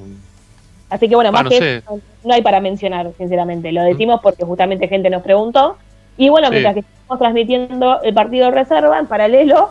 [0.94, 1.82] Así que bueno, más que
[2.22, 3.72] no hay para mencionar, sinceramente.
[3.72, 5.76] Lo decimos porque justamente gente nos preguntó.
[6.16, 9.70] Y bueno, mientras que estamos transmitiendo el partido de reserva, en paralelo,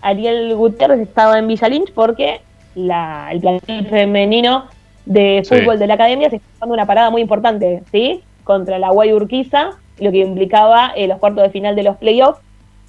[0.00, 2.40] Ariel Gutiérrez estaba en Villa Lynch porque
[2.76, 4.66] la, el plantel femenino
[5.06, 8.22] de fútbol de la academia se está jugando una parada muy importante, ¿sí?
[8.44, 12.40] Contra la Guay Urquiza, lo que implicaba eh, los cuartos de final de los playoffs.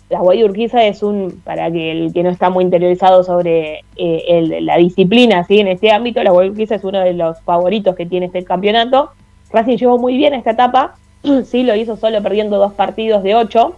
[0.10, 4.60] La Guay Urquiza es un, para que el que no está muy interiorizado sobre eh,
[4.62, 5.60] la disciplina, ¿sí?
[5.60, 9.12] En este ámbito, la Guay Urquiza es uno de los favoritos que tiene este campeonato.
[9.52, 10.96] Racing llevó muy bien esta etapa,
[11.46, 13.76] sí, lo hizo solo perdiendo dos partidos de ocho,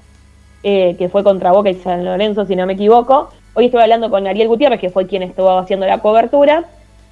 [0.64, 3.30] eh, que fue contra Boca y San Lorenzo, si no me equivoco.
[3.54, 6.66] Hoy estoy hablando con Ariel Gutiérrez, que fue quien estuvo haciendo la cobertura,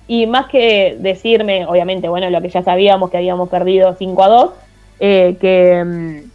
[0.08, 4.28] y más que decirme, obviamente, bueno, lo que ya sabíamos, que habíamos perdido 5 a
[4.28, 4.52] 2,
[5.00, 6.35] eh, que mm,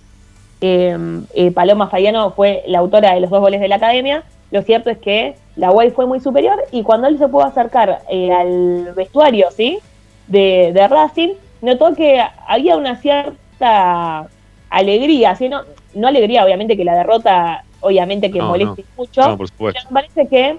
[1.54, 4.98] Paloma Fayano fue la autora de los dos goles de la academia, lo cierto es
[4.98, 9.50] que la UAI fue muy superior y cuando él se pudo acercar eh, al vestuario,
[9.50, 9.78] ¿sí?
[10.26, 11.30] De, de, Racing,
[11.60, 14.28] notó que había una cierta
[14.68, 15.48] alegría, ¿sí?
[15.48, 15.62] No,
[15.94, 20.58] no alegría, obviamente, que la derrota, obviamente, que moleste mucho, pero me parece que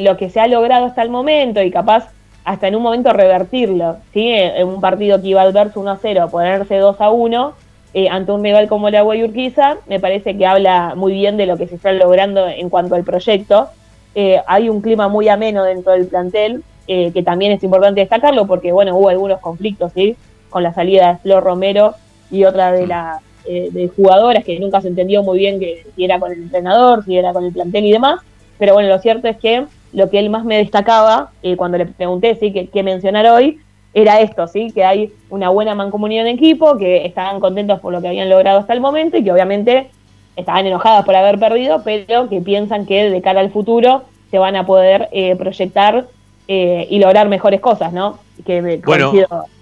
[0.00, 2.08] lo que se ha logrado hasta el momento y capaz
[2.44, 4.28] hasta en un momento revertirlo, ¿sí?
[4.30, 7.52] En un partido que iba al verso 1 a 0, ponerse 2 a 1
[7.94, 11.56] eh, ante un rival como la Urquiza, me parece que habla muy bien de lo
[11.56, 13.68] que se está logrando en cuanto al proyecto.
[14.14, 18.46] Eh, hay un clima muy ameno dentro del plantel, eh, que también es importante destacarlo,
[18.46, 20.16] porque bueno, hubo algunos conflictos, ¿sí?
[20.50, 21.94] Con la salida de Flor Romero
[22.30, 26.20] y otra de las de jugadoras que nunca se entendió muy bien que si era
[26.20, 28.20] con el entrenador, si era con el plantel y demás.
[28.56, 31.86] Pero bueno, lo cierto es que lo que él más me destacaba eh, cuando le
[31.86, 32.52] pregunté ¿sí?
[32.72, 33.58] ¿Qué, mencionar hoy,
[33.94, 34.70] era esto, ¿sí?
[34.72, 38.58] que hay una buena mancomunión en equipo, que estaban contentos por lo que habían logrado
[38.58, 39.90] hasta el momento y que obviamente
[40.36, 44.56] estaban enojadas por haber perdido, pero que piensan que de cara al futuro se van
[44.56, 46.06] a poder eh, proyectar
[46.48, 48.18] eh, y lograr mejores cosas, ¿no?
[48.46, 49.12] Que bueno,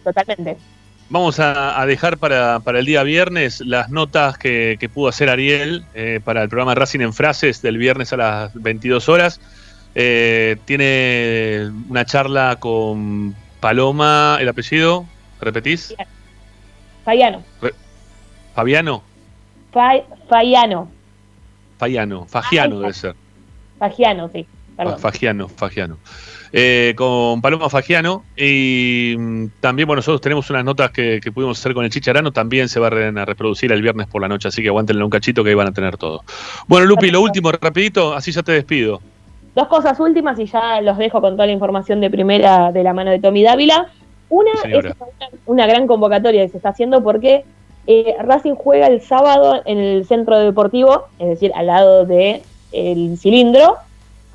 [0.05, 0.57] totalmente.
[1.09, 5.85] Vamos a, dejar para, el día viernes las notas que, pudo hacer Ariel
[6.23, 9.41] para el programa Racing en Frases del viernes a las 22 horas.
[9.95, 15.07] Eh, tiene una charla con Paloma, el apellido,
[15.41, 15.95] ¿repetís?
[17.05, 17.43] Fabiano.
[18.55, 19.03] ¿Fabiano?
[20.29, 20.91] Fabiano.
[21.79, 23.15] Fagiano, Fagiano debe ser.
[23.79, 24.47] Fagiano, sí.
[24.99, 25.99] Fagiano, Fagiano.
[26.53, 31.75] Eh, con Paloma Fagiano y mm, también, bueno, nosotros tenemos unas notas que, pudimos hacer
[31.75, 34.69] con el Chicharano, también se van a reproducir el viernes por la noche, así que
[34.69, 36.25] aguántenle un cachito que ahí van a tener todo.
[36.67, 39.01] Bueno, Lupi, lo último, rapidito, así ya te despido.
[39.55, 42.93] Dos cosas últimas y ya los dejo con toda la información de primera de la
[42.93, 43.89] mano de Tommy Dávila.
[44.29, 44.95] Una es
[45.47, 47.45] una gran convocatoria que se está haciendo porque
[47.87, 53.19] eh, Racing juega el sábado en el centro deportivo, es decir, al lado del el
[53.19, 53.77] cilindro,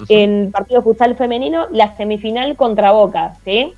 [0.10, 3.74] en partido futsal femenino, la semifinal contra Boca, ¿sí?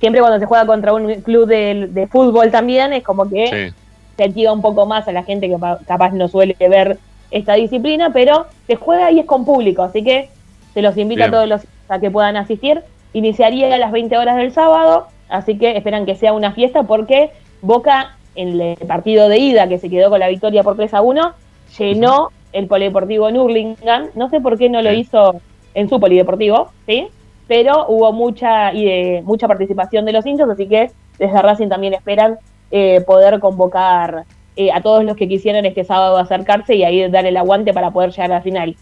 [0.00, 3.72] Siempre cuando se juega contra un club de, fútbol también es como que
[4.16, 5.56] se activa un poco más a la gente que
[5.86, 6.98] capaz no suele ver
[7.30, 10.28] esta disciplina, pero se juega y es con público, así que
[10.74, 12.82] se los invita a todos los a que puedan asistir.
[13.12, 17.30] Iniciaría a las 20 horas del sábado, así que esperan que sea una fiesta porque
[17.62, 21.00] Boca, en el partido de ida que se quedó con la victoria por 3 a
[21.00, 21.32] 1,
[21.78, 24.08] llenó el polideportivo en Hurlingham.
[24.14, 25.40] No sé por qué no lo hizo
[25.72, 27.08] en su polideportivo, ¿sí?
[27.48, 32.38] Pero hubo mucha, y mucha participación de los hinchas, así que desde Racing también esperan
[32.70, 34.24] eh, poder convocar
[34.56, 37.90] eh, a todos los que quisieran este sábado acercarse y ahí dar el aguante para
[37.90, 38.76] poder llegar a la final.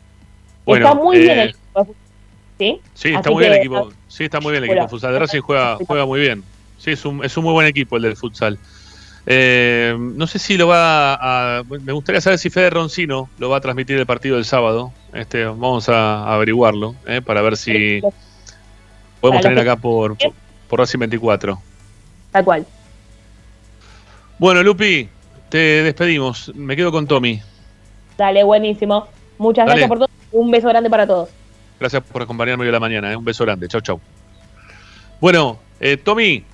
[0.67, 1.95] Está muy bien el equipo.
[2.59, 2.81] ¿sí?
[2.95, 3.93] Sí, está muy bien el equipo.
[4.09, 4.89] Sí, está muy bien el equipo.
[4.89, 6.45] Futsal de Racing juega, juega muy bien.
[6.79, 8.59] Sí, es un, es un muy buen equipo el del futsal.
[9.25, 13.59] Eh, no sé si lo va a, Me gustaría saber si Fede Roncino lo va
[13.59, 14.93] a transmitir el partido del sábado.
[15.13, 18.01] Este, vamos a, averiguarlo eh, para ver si
[19.21, 20.17] podemos tener acá por,
[20.69, 21.61] por, Racing 24.
[22.33, 22.67] Tal cual.
[24.39, 25.09] Bueno, Lupi,
[25.49, 26.53] te despedimos.
[26.55, 27.41] Me quedo con Tommy.
[28.19, 29.07] Dale, buenísimo.
[29.39, 30.09] Muchas gracias por todo.
[30.33, 31.29] Un beso grande para todos.
[31.79, 33.13] Gracias por acompañarme hoy a la mañana.
[33.13, 33.17] Eh.
[33.17, 33.69] Un beso grande.
[33.69, 34.01] Chau, chau.
[35.21, 35.59] Bueno,
[36.05, 36.45] Tommy.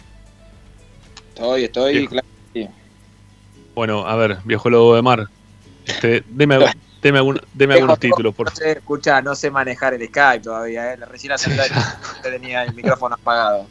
[1.35, 2.27] Estoy, estoy, claro.
[3.79, 5.29] Bueno, a ver, viejo lobo de mar.
[5.87, 6.59] Este, deme,
[7.01, 8.77] deme, algunos títulos, por favor.
[8.77, 10.97] escucha, no sé manejar el Skype todavía, ¿eh?
[10.97, 11.49] Recién hace
[12.25, 13.69] tenía el micrófono apagado.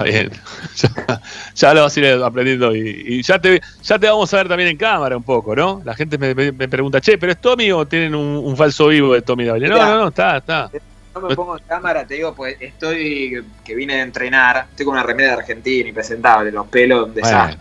[0.00, 0.30] Está bien.
[1.54, 4.70] Ya, lo vas a ir aprendiendo y, ya, te, ya te vamos a ver también
[4.70, 5.82] en cámara un poco, ¿no?
[5.84, 6.34] La gente me,
[6.68, 9.68] pregunta, che, ¿pero es Tommy o tienen un, falso vivo de Tommy David?
[9.68, 10.70] No, no, no, está, está.
[11.14, 14.94] No me pongo en cámara, te digo, pues estoy que vine a entrenar, estoy con
[14.94, 17.60] una remera de Argentina, impresentable, los pelos, un desastre.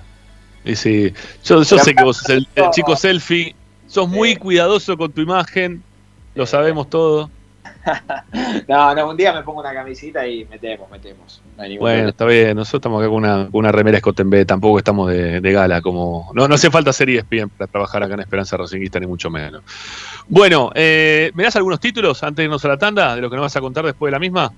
[0.64, 1.14] Y sí,
[1.44, 3.56] yo, sé que vos sos el, chico selfie,
[3.88, 5.84] sos muy cuidadoso con tu imagen,
[6.36, 7.30] lo sabemos todo.
[8.68, 11.42] no, no, un día me pongo una camisita y metemos, metemos.
[11.80, 15.52] bueno, está bien, nosotros estamos acá con una, una remera Scott B, tampoco estamos de,
[15.52, 19.08] gala, como no, no hace falta ser ESPN para trabajar acá en Esperanza Racingista, ni
[19.08, 19.64] mucho menos.
[20.28, 23.36] Bueno, eh, ¿me das algunos títulos antes de irnos a la tanda de lo que
[23.36, 24.52] nos vas a contar después de la misma?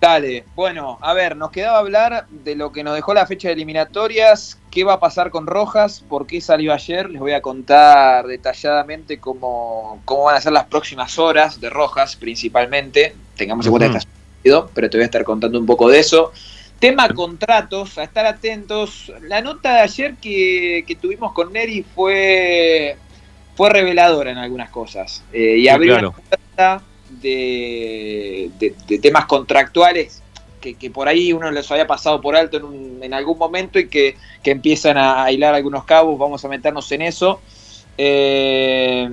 [0.00, 3.54] Dale, bueno, a ver, nos quedaba hablar de lo que nos dejó la fecha de
[3.54, 8.26] eliminatorias, qué va a pasar con Rojas, por qué salió ayer, les voy a contar
[8.26, 13.90] detalladamente cómo, cómo van a ser las próximas horas de Rojas principalmente, tengamos en cuenta
[13.90, 14.10] que está
[14.74, 16.32] pero te voy a estar contando un poco de eso.
[16.78, 19.12] Tema contratos, a estar atentos.
[19.20, 22.96] La nota de ayer que, tuvimos con Neri fue,
[23.54, 25.22] fue reveladora en algunas cosas.
[25.30, 26.82] Eh, y abrió una puerta
[27.20, 28.50] de,
[29.02, 30.22] temas contractuales
[30.60, 32.58] que, por ahí uno les había pasado por alto
[33.00, 37.40] en, algún momento y que, empiezan a, hilar algunos cabos, vamos a meternos en eso.
[37.96, 39.08] Eh,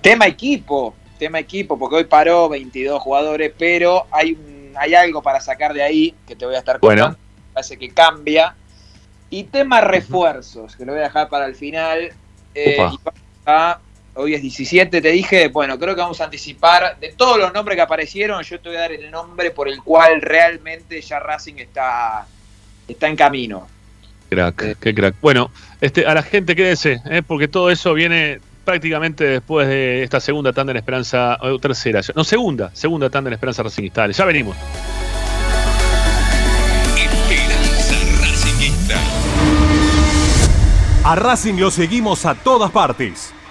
[0.00, 4.36] tema equipo, tema equipo, porque hoy paró 22 jugadores, pero hay,
[4.76, 7.18] hay algo para sacar de ahí que te voy a estar contando, bueno.
[7.52, 8.54] parece que cambia.
[9.28, 12.12] Y tema refuerzos, que lo voy a dejar para el final.
[12.54, 12.98] Eh, y
[13.44, 13.78] a
[14.16, 17.76] hoy es 17, te dije, bueno, creo que vamos a anticipar de todos los nombres
[17.76, 21.56] que aparecieron, yo te voy a dar el nombre por el cual realmente ya Racing
[21.58, 22.26] está,
[22.88, 23.68] está en camino.
[24.30, 24.76] Crack, eh.
[24.80, 25.16] qué crack.
[25.20, 27.22] Bueno, este, a la gente quédese, ¿eh?
[27.26, 32.24] porque todo eso viene prácticamente después de esta segunda tanda en Esperanza, o tercera, no,
[32.24, 34.10] segunda, segunda tanda en Esperanza Racingista.
[34.10, 34.56] ya venimos.
[36.96, 38.98] Esperanza Racingista.
[41.04, 43.35] A Racing lo seguimos a todas partes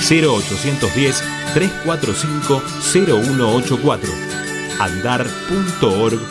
[0.00, 1.22] 0810
[1.54, 2.62] 345
[2.92, 4.12] 0184
[4.78, 6.28] andar.org.ar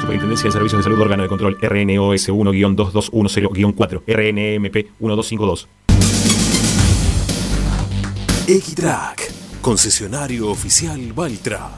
[0.00, 5.68] Superintendencia de Servicios de Salud Órgano de Control RNOS 1-2210-4 RNMP 1252
[8.48, 11.68] Equitrack, concesionario oficial Valtra.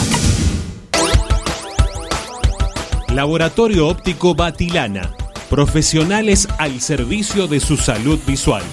[3.09, 5.13] Laboratorio Óptico Batilana
[5.49, 8.63] Profesionales al servicio de su salud visual.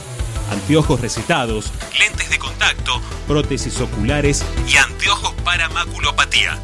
[0.52, 6.56] Anteojos recetados, lentes de contacto, prótesis oculares y anteojos para maculopatía.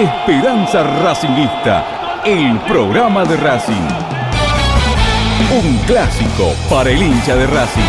[0.00, 3.86] Esperanza Racingista, el programa de Racing.
[5.52, 7.82] Un clásico para el hincha de Racing.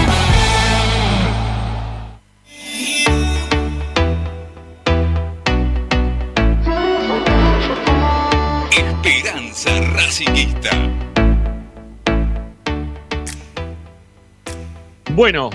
[15.16, 15.50] Bueno,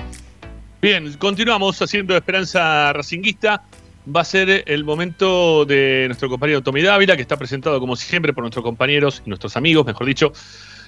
[0.81, 3.63] bien, continuamos haciendo Esperanza Racinguista.
[4.15, 8.31] Va a ser el momento de nuestro compañero Tommy Dávila, que está presentado como siempre
[8.31, 10.31] por nuestros compañeros y nuestros amigos, mejor dicho,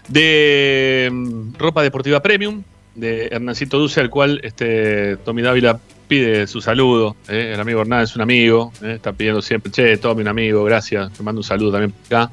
[0.07, 2.63] de mm, ropa deportiva premium,
[2.95, 7.17] de Hernancito Duce, al cual este, Tommy Dávila pide su saludo.
[7.27, 7.51] ¿eh?
[7.53, 8.93] El amigo Hernán es un amigo, ¿eh?
[8.95, 11.11] está pidiendo siempre, che, Tommy, un amigo, gracias.
[11.11, 12.31] Te mando un saludo también por acá.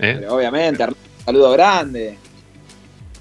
[0.00, 0.16] ¿eh?
[0.20, 2.18] Pero obviamente, Hernán, un saludo grande.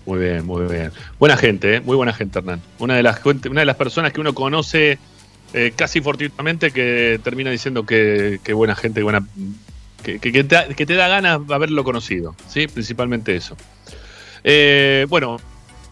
[0.06, 0.91] Muy bien, muy bien.
[1.18, 1.82] Buena gente, ¿eh?
[1.82, 2.62] muy buena gente, Hernán.
[2.80, 5.00] Una de las, una de las personas que uno conoce
[5.54, 9.26] eh, casi fortuitamente que termina diciendo que, que buena gente, buena,
[10.04, 12.68] que, que, que te, que te da ganas haberlo conocido, ¿sí?
[12.68, 13.56] Principalmente eso.
[14.44, 15.38] Eh, bueno,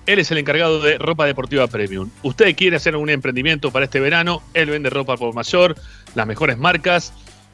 [0.05, 2.09] él es el encargado de ropa deportiva premium.
[2.23, 5.75] Usted quiere hacer un emprendimiento para este verano, él vende ropa por mayor,
[6.15, 7.13] las mejores marcas.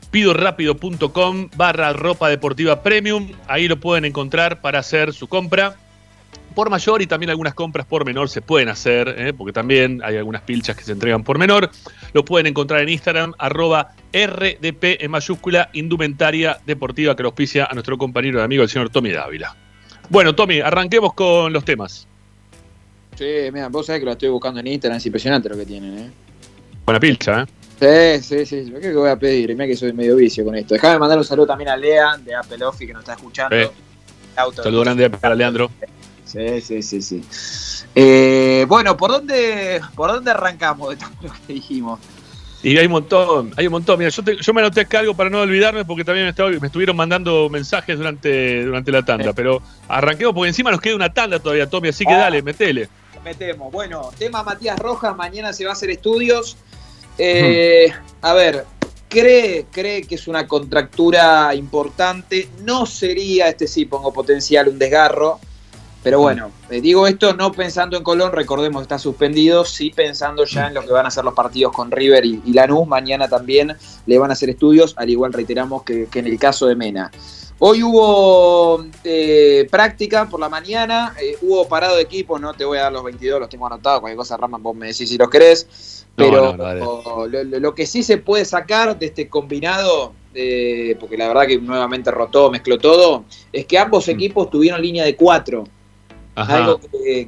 [0.10, 3.34] Pidorápido.com barra ropa deportiva premium.
[3.50, 5.76] Ahí lo pueden encontrar para hacer su compra
[6.58, 9.32] por mayor y también algunas compras por menor se pueden hacer, ¿eh?
[9.32, 11.70] porque también hay algunas pilchas que se entregan por menor.
[12.14, 17.74] Lo pueden encontrar en Instagram, arroba RDP en mayúscula, indumentaria deportiva que lo auspicia a
[17.76, 19.56] nuestro compañero y amigo, el señor Tommy Dávila.
[20.10, 22.08] Bueno, Tommy, arranquemos con los temas.
[23.16, 25.96] Sí, mira, vos sabés que lo estoy buscando en Instagram, es impresionante lo que tienen,
[25.96, 26.12] ¿eh?
[26.84, 27.46] Buena pilcha,
[27.80, 28.20] ¿eh?
[28.20, 30.56] Sí, sí, sí, yo creo que voy a pedir, mira que soy medio vicio con
[30.56, 30.74] esto.
[30.74, 33.56] Déjame mandar un saludo también a Lea de Apple Office que nos está escuchando.
[33.56, 33.70] Eh.
[34.56, 35.70] Saludo grande para Leandro.
[36.28, 37.24] Sí, sí, sí, sí.
[37.96, 42.00] Eh, bueno, ¿por dónde, ¿por dónde arrancamos de todo lo que dijimos?
[42.64, 44.00] Y hay un montón, hay un montón.
[44.00, 46.96] Mira, yo, yo me anoté acá algo para no olvidarme porque también me, me estuvieron
[46.96, 49.32] mandando mensajes durante, durante la tanda.
[49.34, 52.18] Pero arranquemos porque encima nos queda una tanda todavía, Tommy, así que ah.
[52.18, 52.90] dale, metele.
[53.24, 53.72] Metemos.
[53.72, 56.58] Bueno, tema Matías Rojas, mañana se va a hacer estudios.
[57.18, 57.92] Eh,
[58.22, 58.66] a ver,
[59.08, 62.50] cree, cree que es una contractura importante.
[62.64, 65.40] No sería, este sí pongo potencial, un desgarro.
[66.08, 70.46] Pero bueno, eh, digo esto no pensando en Colón, recordemos que está suspendido, sí pensando
[70.46, 72.88] ya en lo que van a ser los partidos con River y, Lanús.
[72.88, 73.76] Mañana también
[74.06, 77.12] le van a hacer estudios, al igual reiteramos que, en el caso de Mena.
[77.60, 82.78] Hoy hubo eh, práctica por la mañana, eh, hubo parado de equipo, no te voy
[82.78, 85.30] a dar los 22, los tengo anotados, cualquier cosa, Rama, vos me decís si los
[85.30, 86.06] querés.
[86.16, 86.56] Pero
[87.28, 90.14] lo, que sí se puede sacar de este combinado,
[91.02, 94.12] porque la verdad que nuevamente rotó, mezcló todo, es que ambos mm.
[94.12, 95.66] equipos tuvieron línea de cuatro
[96.38, 96.80] algo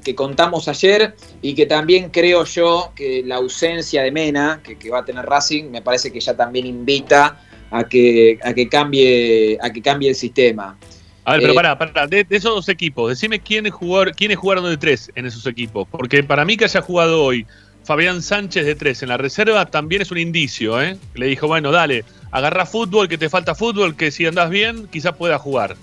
[0.04, 5.00] que, contamos ayer y que también creo yo que la ausencia de Mena, que, va
[5.00, 7.42] a tener Racing, me parece que ya también invita
[7.72, 10.78] a que, a que, cambie, a que cambie el sistema.
[11.26, 14.78] A ver, pero eh, para de, esos dos equipos, decime quiénes, jugar, quiénes jugaron de
[14.78, 17.46] tres en esos equipos, porque para mí que haya jugado hoy
[17.84, 20.98] Fabián Sánchez de tres en la reserva también es un indicio, ¿eh?
[21.16, 25.14] Le dijo, bueno, dale, agarra fútbol, que te falta fútbol, que si andás bien, quizás
[25.16, 25.76] pueda jugar.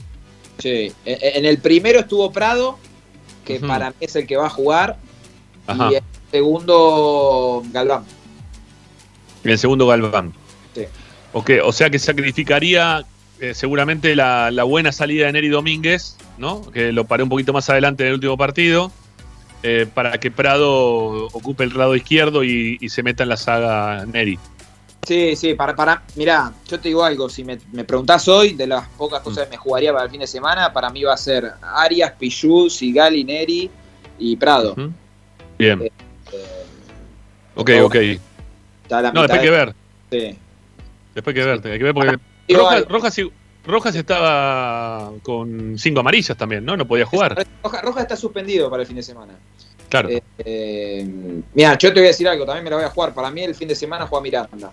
[0.58, 2.78] Sí, en el primero estuvo Prado,
[3.46, 4.98] que para mí es el que va a jugar.
[5.68, 8.04] Y el segundo, Galván.
[9.44, 10.34] El segundo, Galván.
[10.74, 10.84] Sí.
[11.32, 13.06] o sea que sacrificaría
[13.40, 16.70] eh, seguramente la, buena salida de Neri Domínguez, ¿no?
[16.72, 18.92] Que lo paré un poquito más adelante en el último partido.
[19.62, 24.04] Eh, para que Prado ocupe el lado izquierdo y, y se meta en la saga
[24.06, 24.38] Neri.
[25.06, 28.66] Sí, sí, para, para, mirá, yo te digo algo, si me, me preguntás hoy, de
[28.66, 31.16] las pocas cosas que me jugaría para el fin de semana, para mí va a
[31.16, 33.70] ser Arias, Pichu, Sigali, Neri
[34.18, 34.74] y Prado.
[35.56, 35.80] Bien.
[35.80, 35.92] Eh,
[37.54, 37.94] ok, ok.
[39.14, 39.74] no, después hay que ver.
[40.10, 40.38] Sí.
[41.14, 42.18] Después hay que ver, hay que ver porque
[42.88, 43.16] Rojas,
[43.64, 46.76] Rojas, estaba con cinco amarillas también, ¿no?
[46.76, 47.46] No podía jugar.
[47.62, 49.34] Rojas, está suspendido para el fin de semana.
[49.88, 50.08] Claro.
[50.08, 53.14] Eh, eh, mira, yo te voy a decir algo, también me la voy a jugar.
[53.14, 54.72] Para mí el fin de semana juega Miranda.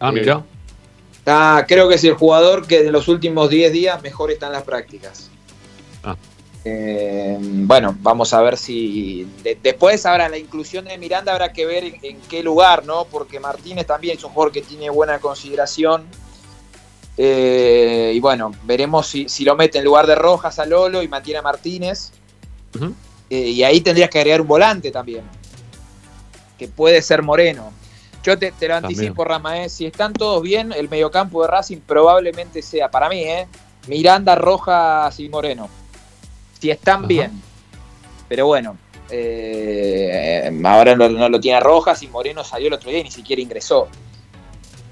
[0.00, 0.42] Ah, mira.
[1.66, 4.62] creo que es el jugador que en los últimos 10 días mejor está en las
[4.62, 5.30] prácticas.
[6.02, 6.16] Ah.
[6.64, 9.26] Eh, bueno, vamos a ver si.
[9.62, 13.04] después, ahora la inclusión de Miranda habrá que ver en, qué lugar, ¿no?
[13.04, 16.04] Porque Martínez también es un jugador que tiene buena consideración.
[17.16, 21.38] Eh, y bueno, veremos si, lo mete en lugar de Rojas a Lolo y mantiene
[21.38, 22.12] a Martínez.
[23.28, 25.24] Eh, y ahí tendrías que agregar un volante también.
[26.58, 27.72] Que puede ser Moreno.
[28.22, 32.90] Yo te, lo anticipo, Rama, si están todos bien, el mediocampo de Racing probablemente sea,
[32.90, 33.46] para mí, ¿eh?
[33.86, 35.68] Miranda, Rojas y Moreno.
[36.60, 37.32] Si están bien.
[38.28, 38.76] Pero bueno,
[39.10, 43.40] eh, ahora no, lo tiene Rojas y Moreno salió el otro día y ni siquiera
[43.40, 43.88] ingresó.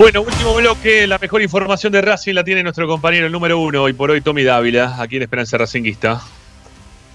[0.00, 3.82] Bueno, último bloque, la mejor información de Racing la tiene nuestro compañero el número uno
[3.82, 6.22] hoy por hoy, Tommy Dávila, aquí en Esperanza Racinguista.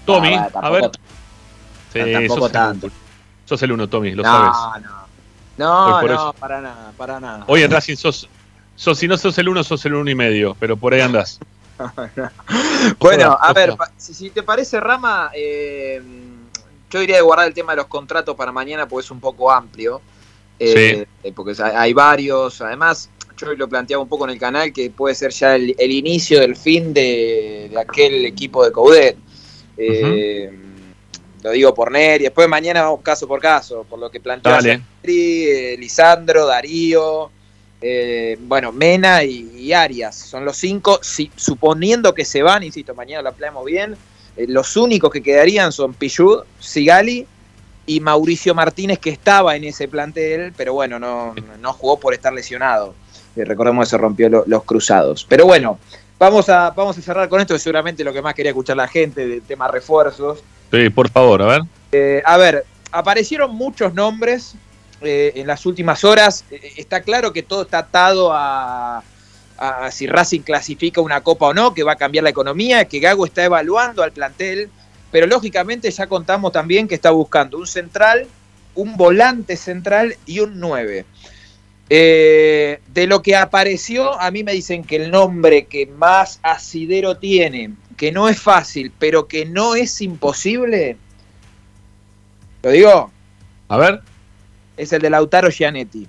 [0.04, 0.90] Tommy, Ah, a ver.
[1.92, 2.86] Sí, tampoco sos, tanto.
[2.86, 2.92] El,
[3.44, 4.84] sos el uno, Tommy, lo no, sabes.
[4.86, 5.06] no.
[5.58, 7.42] No, no, hoy- para nada, para nada.
[7.48, 8.28] Hoy en Racing sos,
[8.76, 11.40] sos, si no sos el uno, sos el uno y medio, pero por ahí andás.
[13.00, 16.00] Bueno, a ver, si, si te parece, Rama, eh,
[16.88, 19.50] yo diría de guardar el tema de los contratos para mañana porque es un poco
[19.50, 20.00] amplio.
[20.58, 22.60] Eh, eh, Porque hay, varios.
[22.60, 25.90] Además, yo lo planteaba un poco en el canal que puede ser ya el, el
[25.90, 29.16] inicio del fin de, de aquel equipo de Coudet.
[29.76, 30.50] Eh,
[31.42, 32.24] Lo digo por Neri.
[32.24, 37.30] Después mañana vamos caso por caso, por lo que ayer Neri, eh, Lisandro, Darío.
[37.80, 42.94] eh, bueno, Mena y, y Arias son los cinco, si- suponiendo que se van, insisto,
[42.94, 43.94] mañana lo planeamos bien,
[44.48, 47.26] los únicos que quedarían son Pichud, Sigali
[47.86, 52.32] y Mauricio Martínez, que estaba en ese plantel, pero bueno, no, no jugó por estar
[52.32, 52.94] lesionado.
[53.36, 55.24] Eh, recordemos que se rompió lo- los cruzados.
[55.28, 55.78] Pero bueno,
[56.18, 58.88] vamos a, vamos a cerrar con esto, que seguramente lo que más quería escuchar la
[58.88, 60.42] gente, del tema refuerzos.
[60.72, 61.62] Sí, por favor, a ver.
[61.92, 64.54] Eh, a ver, aparecieron muchos nombres
[65.02, 66.44] eh, en las últimas horas.
[66.76, 69.02] Está claro que todo está atado a,
[69.58, 72.98] a si Racing clasifica una copa o no, que va a cambiar la economía, que
[72.98, 74.70] Gago está evaluando al plantel,
[75.10, 78.26] pero lógicamente ya contamos también que está buscando un central,
[78.74, 81.04] un volante central y un 9.
[81.88, 87.16] Eh, de lo que apareció, a mí me dicen que el nombre que más asidero
[87.16, 90.96] tiene, que no es fácil, pero que no es imposible,
[92.66, 93.12] ¿Lo digo?
[93.68, 94.00] A ver.
[94.76, 96.08] Es el de Lautaro Gianetti.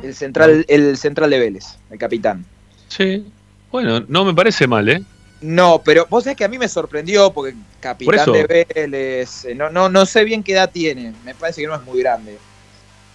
[0.00, 2.44] El central, el central de Vélez, el capitán.
[2.86, 3.26] Sí.
[3.72, 5.02] Bueno, no me parece mal, ¿eh?
[5.42, 9.68] No, pero vos sabés que a mí me sorprendió porque capitán de Vélez, eh, no,
[9.70, 12.38] no, no sé bien qué edad tiene, me parece que no es muy grande.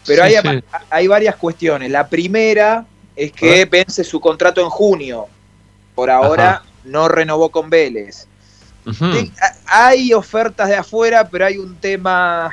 [0.05, 0.63] Pero Sí, hay, sí.
[0.89, 1.89] hay varias cuestiones.
[1.89, 2.85] La primera
[3.15, 5.27] es que vence su contrato en junio.
[5.95, 6.63] Por ahora Ajá.
[6.83, 8.27] no renovó con Vélez.
[9.65, 12.51] Hay ofertas de afuera, pero hay un tema.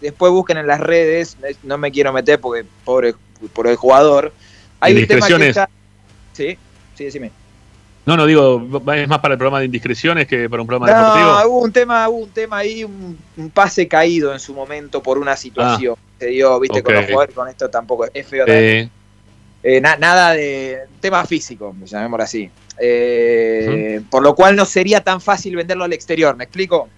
[0.00, 1.36] Después busquen en las redes.
[1.42, 3.14] es- No me quiero meter porque pobre
[3.52, 4.32] por el jugador.
[4.80, 5.68] Hay un tema que está.
[6.32, 6.58] Sí,
[6.94, 7.30] sí, decime.
[8.10, 10.98] No, no, digo, es más para el programa de indiscreciones que para un programa No,
[10.98, 11.48] deportivo.
[11.48, 15.16] hubo un tema, hubo un tema ahí, un, un pase caído en su momento por
[15.16, 15.94] una situación.
[16.18, 18.44] Se dio, viste, con los jugadores, con esto tampoco es feo.
[18.48, 18.88] Eh,
[19.62, 22.50] Eh, nada de tema físico, llamémoslo así.
[22.78, 26.88] Eh, por lo cual no sería tan fácil venderlo al exterior, ¿me explico?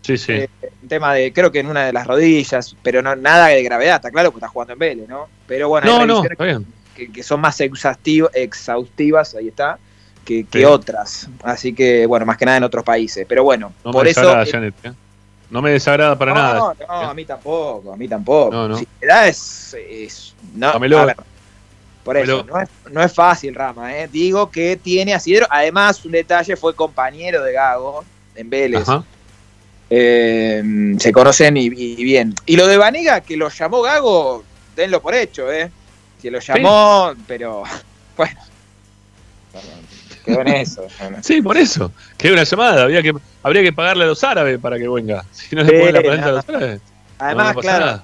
[0.00, 0.32] Sí, sí.
[0.32, 0.48] Eh,
[0.88, 4.10] tema de, creo que en una de las rodillas, pero no nada de gravedad, está
[4.10, 5.28] claro que está jugando en Vélez, ¿no?
[5.46, 6.22] Pero bueno, hay no,
[6.94, 9.78] Que, son más exhaustivas, ahí está,
[10.24, 11.28] que, otras.
[11.42, 13.26] Así que, bueno, más que nada en otros países.
[13.28, 14.34] Pero bueno, por eso.
[15.50, 16.58] No me desagrada para nada.
[16.58, 18.50] No, no, a mí tampoco, a mí tampoco.
[18.50, 18.78] No, no.
[18.78, 21.14] Si da es, es no, ver,
[22.02, 23.94] por eso, no, es, no es fácil, Rama.
[23.96, 24.08] ¿eh?
[24.10, 25.46] Digo que tiene asidero.
[25.50, 28.02] Además, un detalle, fue compañero de Gago
[28.34, 28.88] en Vélez.
[29.90, 32.34] Eh, se conocen y, bien.
[32.46, 34.42] Y lo de Vanega, que lo llamó Gago,
[34.74, 35.70] denlo por hecho, ¿eh?
[36.22, 37.62] Que lo llamó, pero
[38.16, 38.40] bueno.
[40.24, 40.86] Quedó en eso.
[41.20, 41.90] sí, por eso.
[42.16, 42.84] Quedó una llamada.
[42.84, 43.12] Había que,
[43.42, 45.24] habría que pagarle a los árabes para que venga.
[45.32, 46.80] Si no le sí, la presenta a los árabes.
[47.18, 48.02] Además, claro.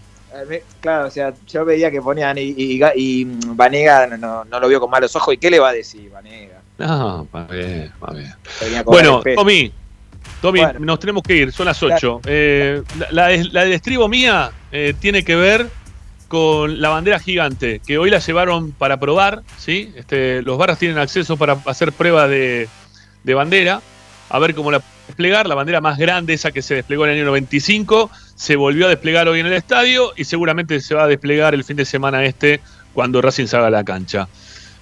[0.81, 4.91] Claro, o sea, yo veía que ponían y, y, Vanega no, no, lo vio con
[4.91, 5.35] malos ojos.
[5.35, 6.61] ¿Y qué le va a decir Vanega?
[6.77, 8.35] No, va bien, va bien.
[8.85, 9.73] Bueno, Tommy,
[10.41, 12.21] Tommy, nos tenemos que ir, son las 8.
[12.27, 15.69] Eh, la, la, del estribo mía eh, tiene que ver
[16.29, 19.93] con la bandera gigante, que hoy la llevaron para probar, ¿sí?
[19.97, 22.69] Este, los barras tienen acceso para hacer prueba de,
[23.25, 23.81] bandera,
[24.29, 27.17] a ver cómo la desplegar, la bandera más grande, esa que se desplegó en el
[27.17, 31.07] año 95, se volvió a desplegar hoy en el estadio y seguramente se va a
[31.07, 32.61] desplegar el fin de semana este
[32.93, 34.29] cuando Racing salga a la cancha.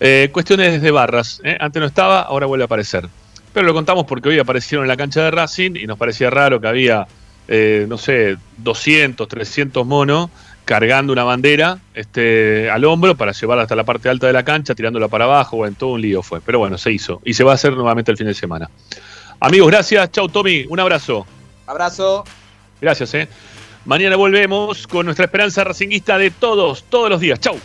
[0.00, 1.56] Eh, cuestiones de barras, ¿eh?
[1.60, 3.08] antes no estaba, ahora vuelve a aparecer.
[3.52, 6.60] Pero lo contamos porque hoy aparecieron en la cancha de Racing y nos parecía raro
[6.60, 7.06] que había,
[7.48, 10.30] eh, no sé, 200, 300 monos
[10.66, 14.74] cargando una bandera este, al hombro para llevarla hasta la parte alta de la cancha,
[14.74, 16.40] tirándola para abajo, bueno, todo un lío fue.
[16.40, 17.22] Pero bueno, se hizo.
[17.24, 18.68] Y se va a hacer nuevamente el fin de semana.
[19.40, 20.10] Amigos, gracias.
[20.10, 20.66] Chau, Tommy.
[20.68, 21.24] Un abrazo.
[21.66, 22.24] Abrazo.
[22.80, 23.28] Gracias, eh.
[23.84, 27.38] Mañana volvemos con nuestra esperanza racinguista de todos, todos los días.
[27.38, 27.56] Chau.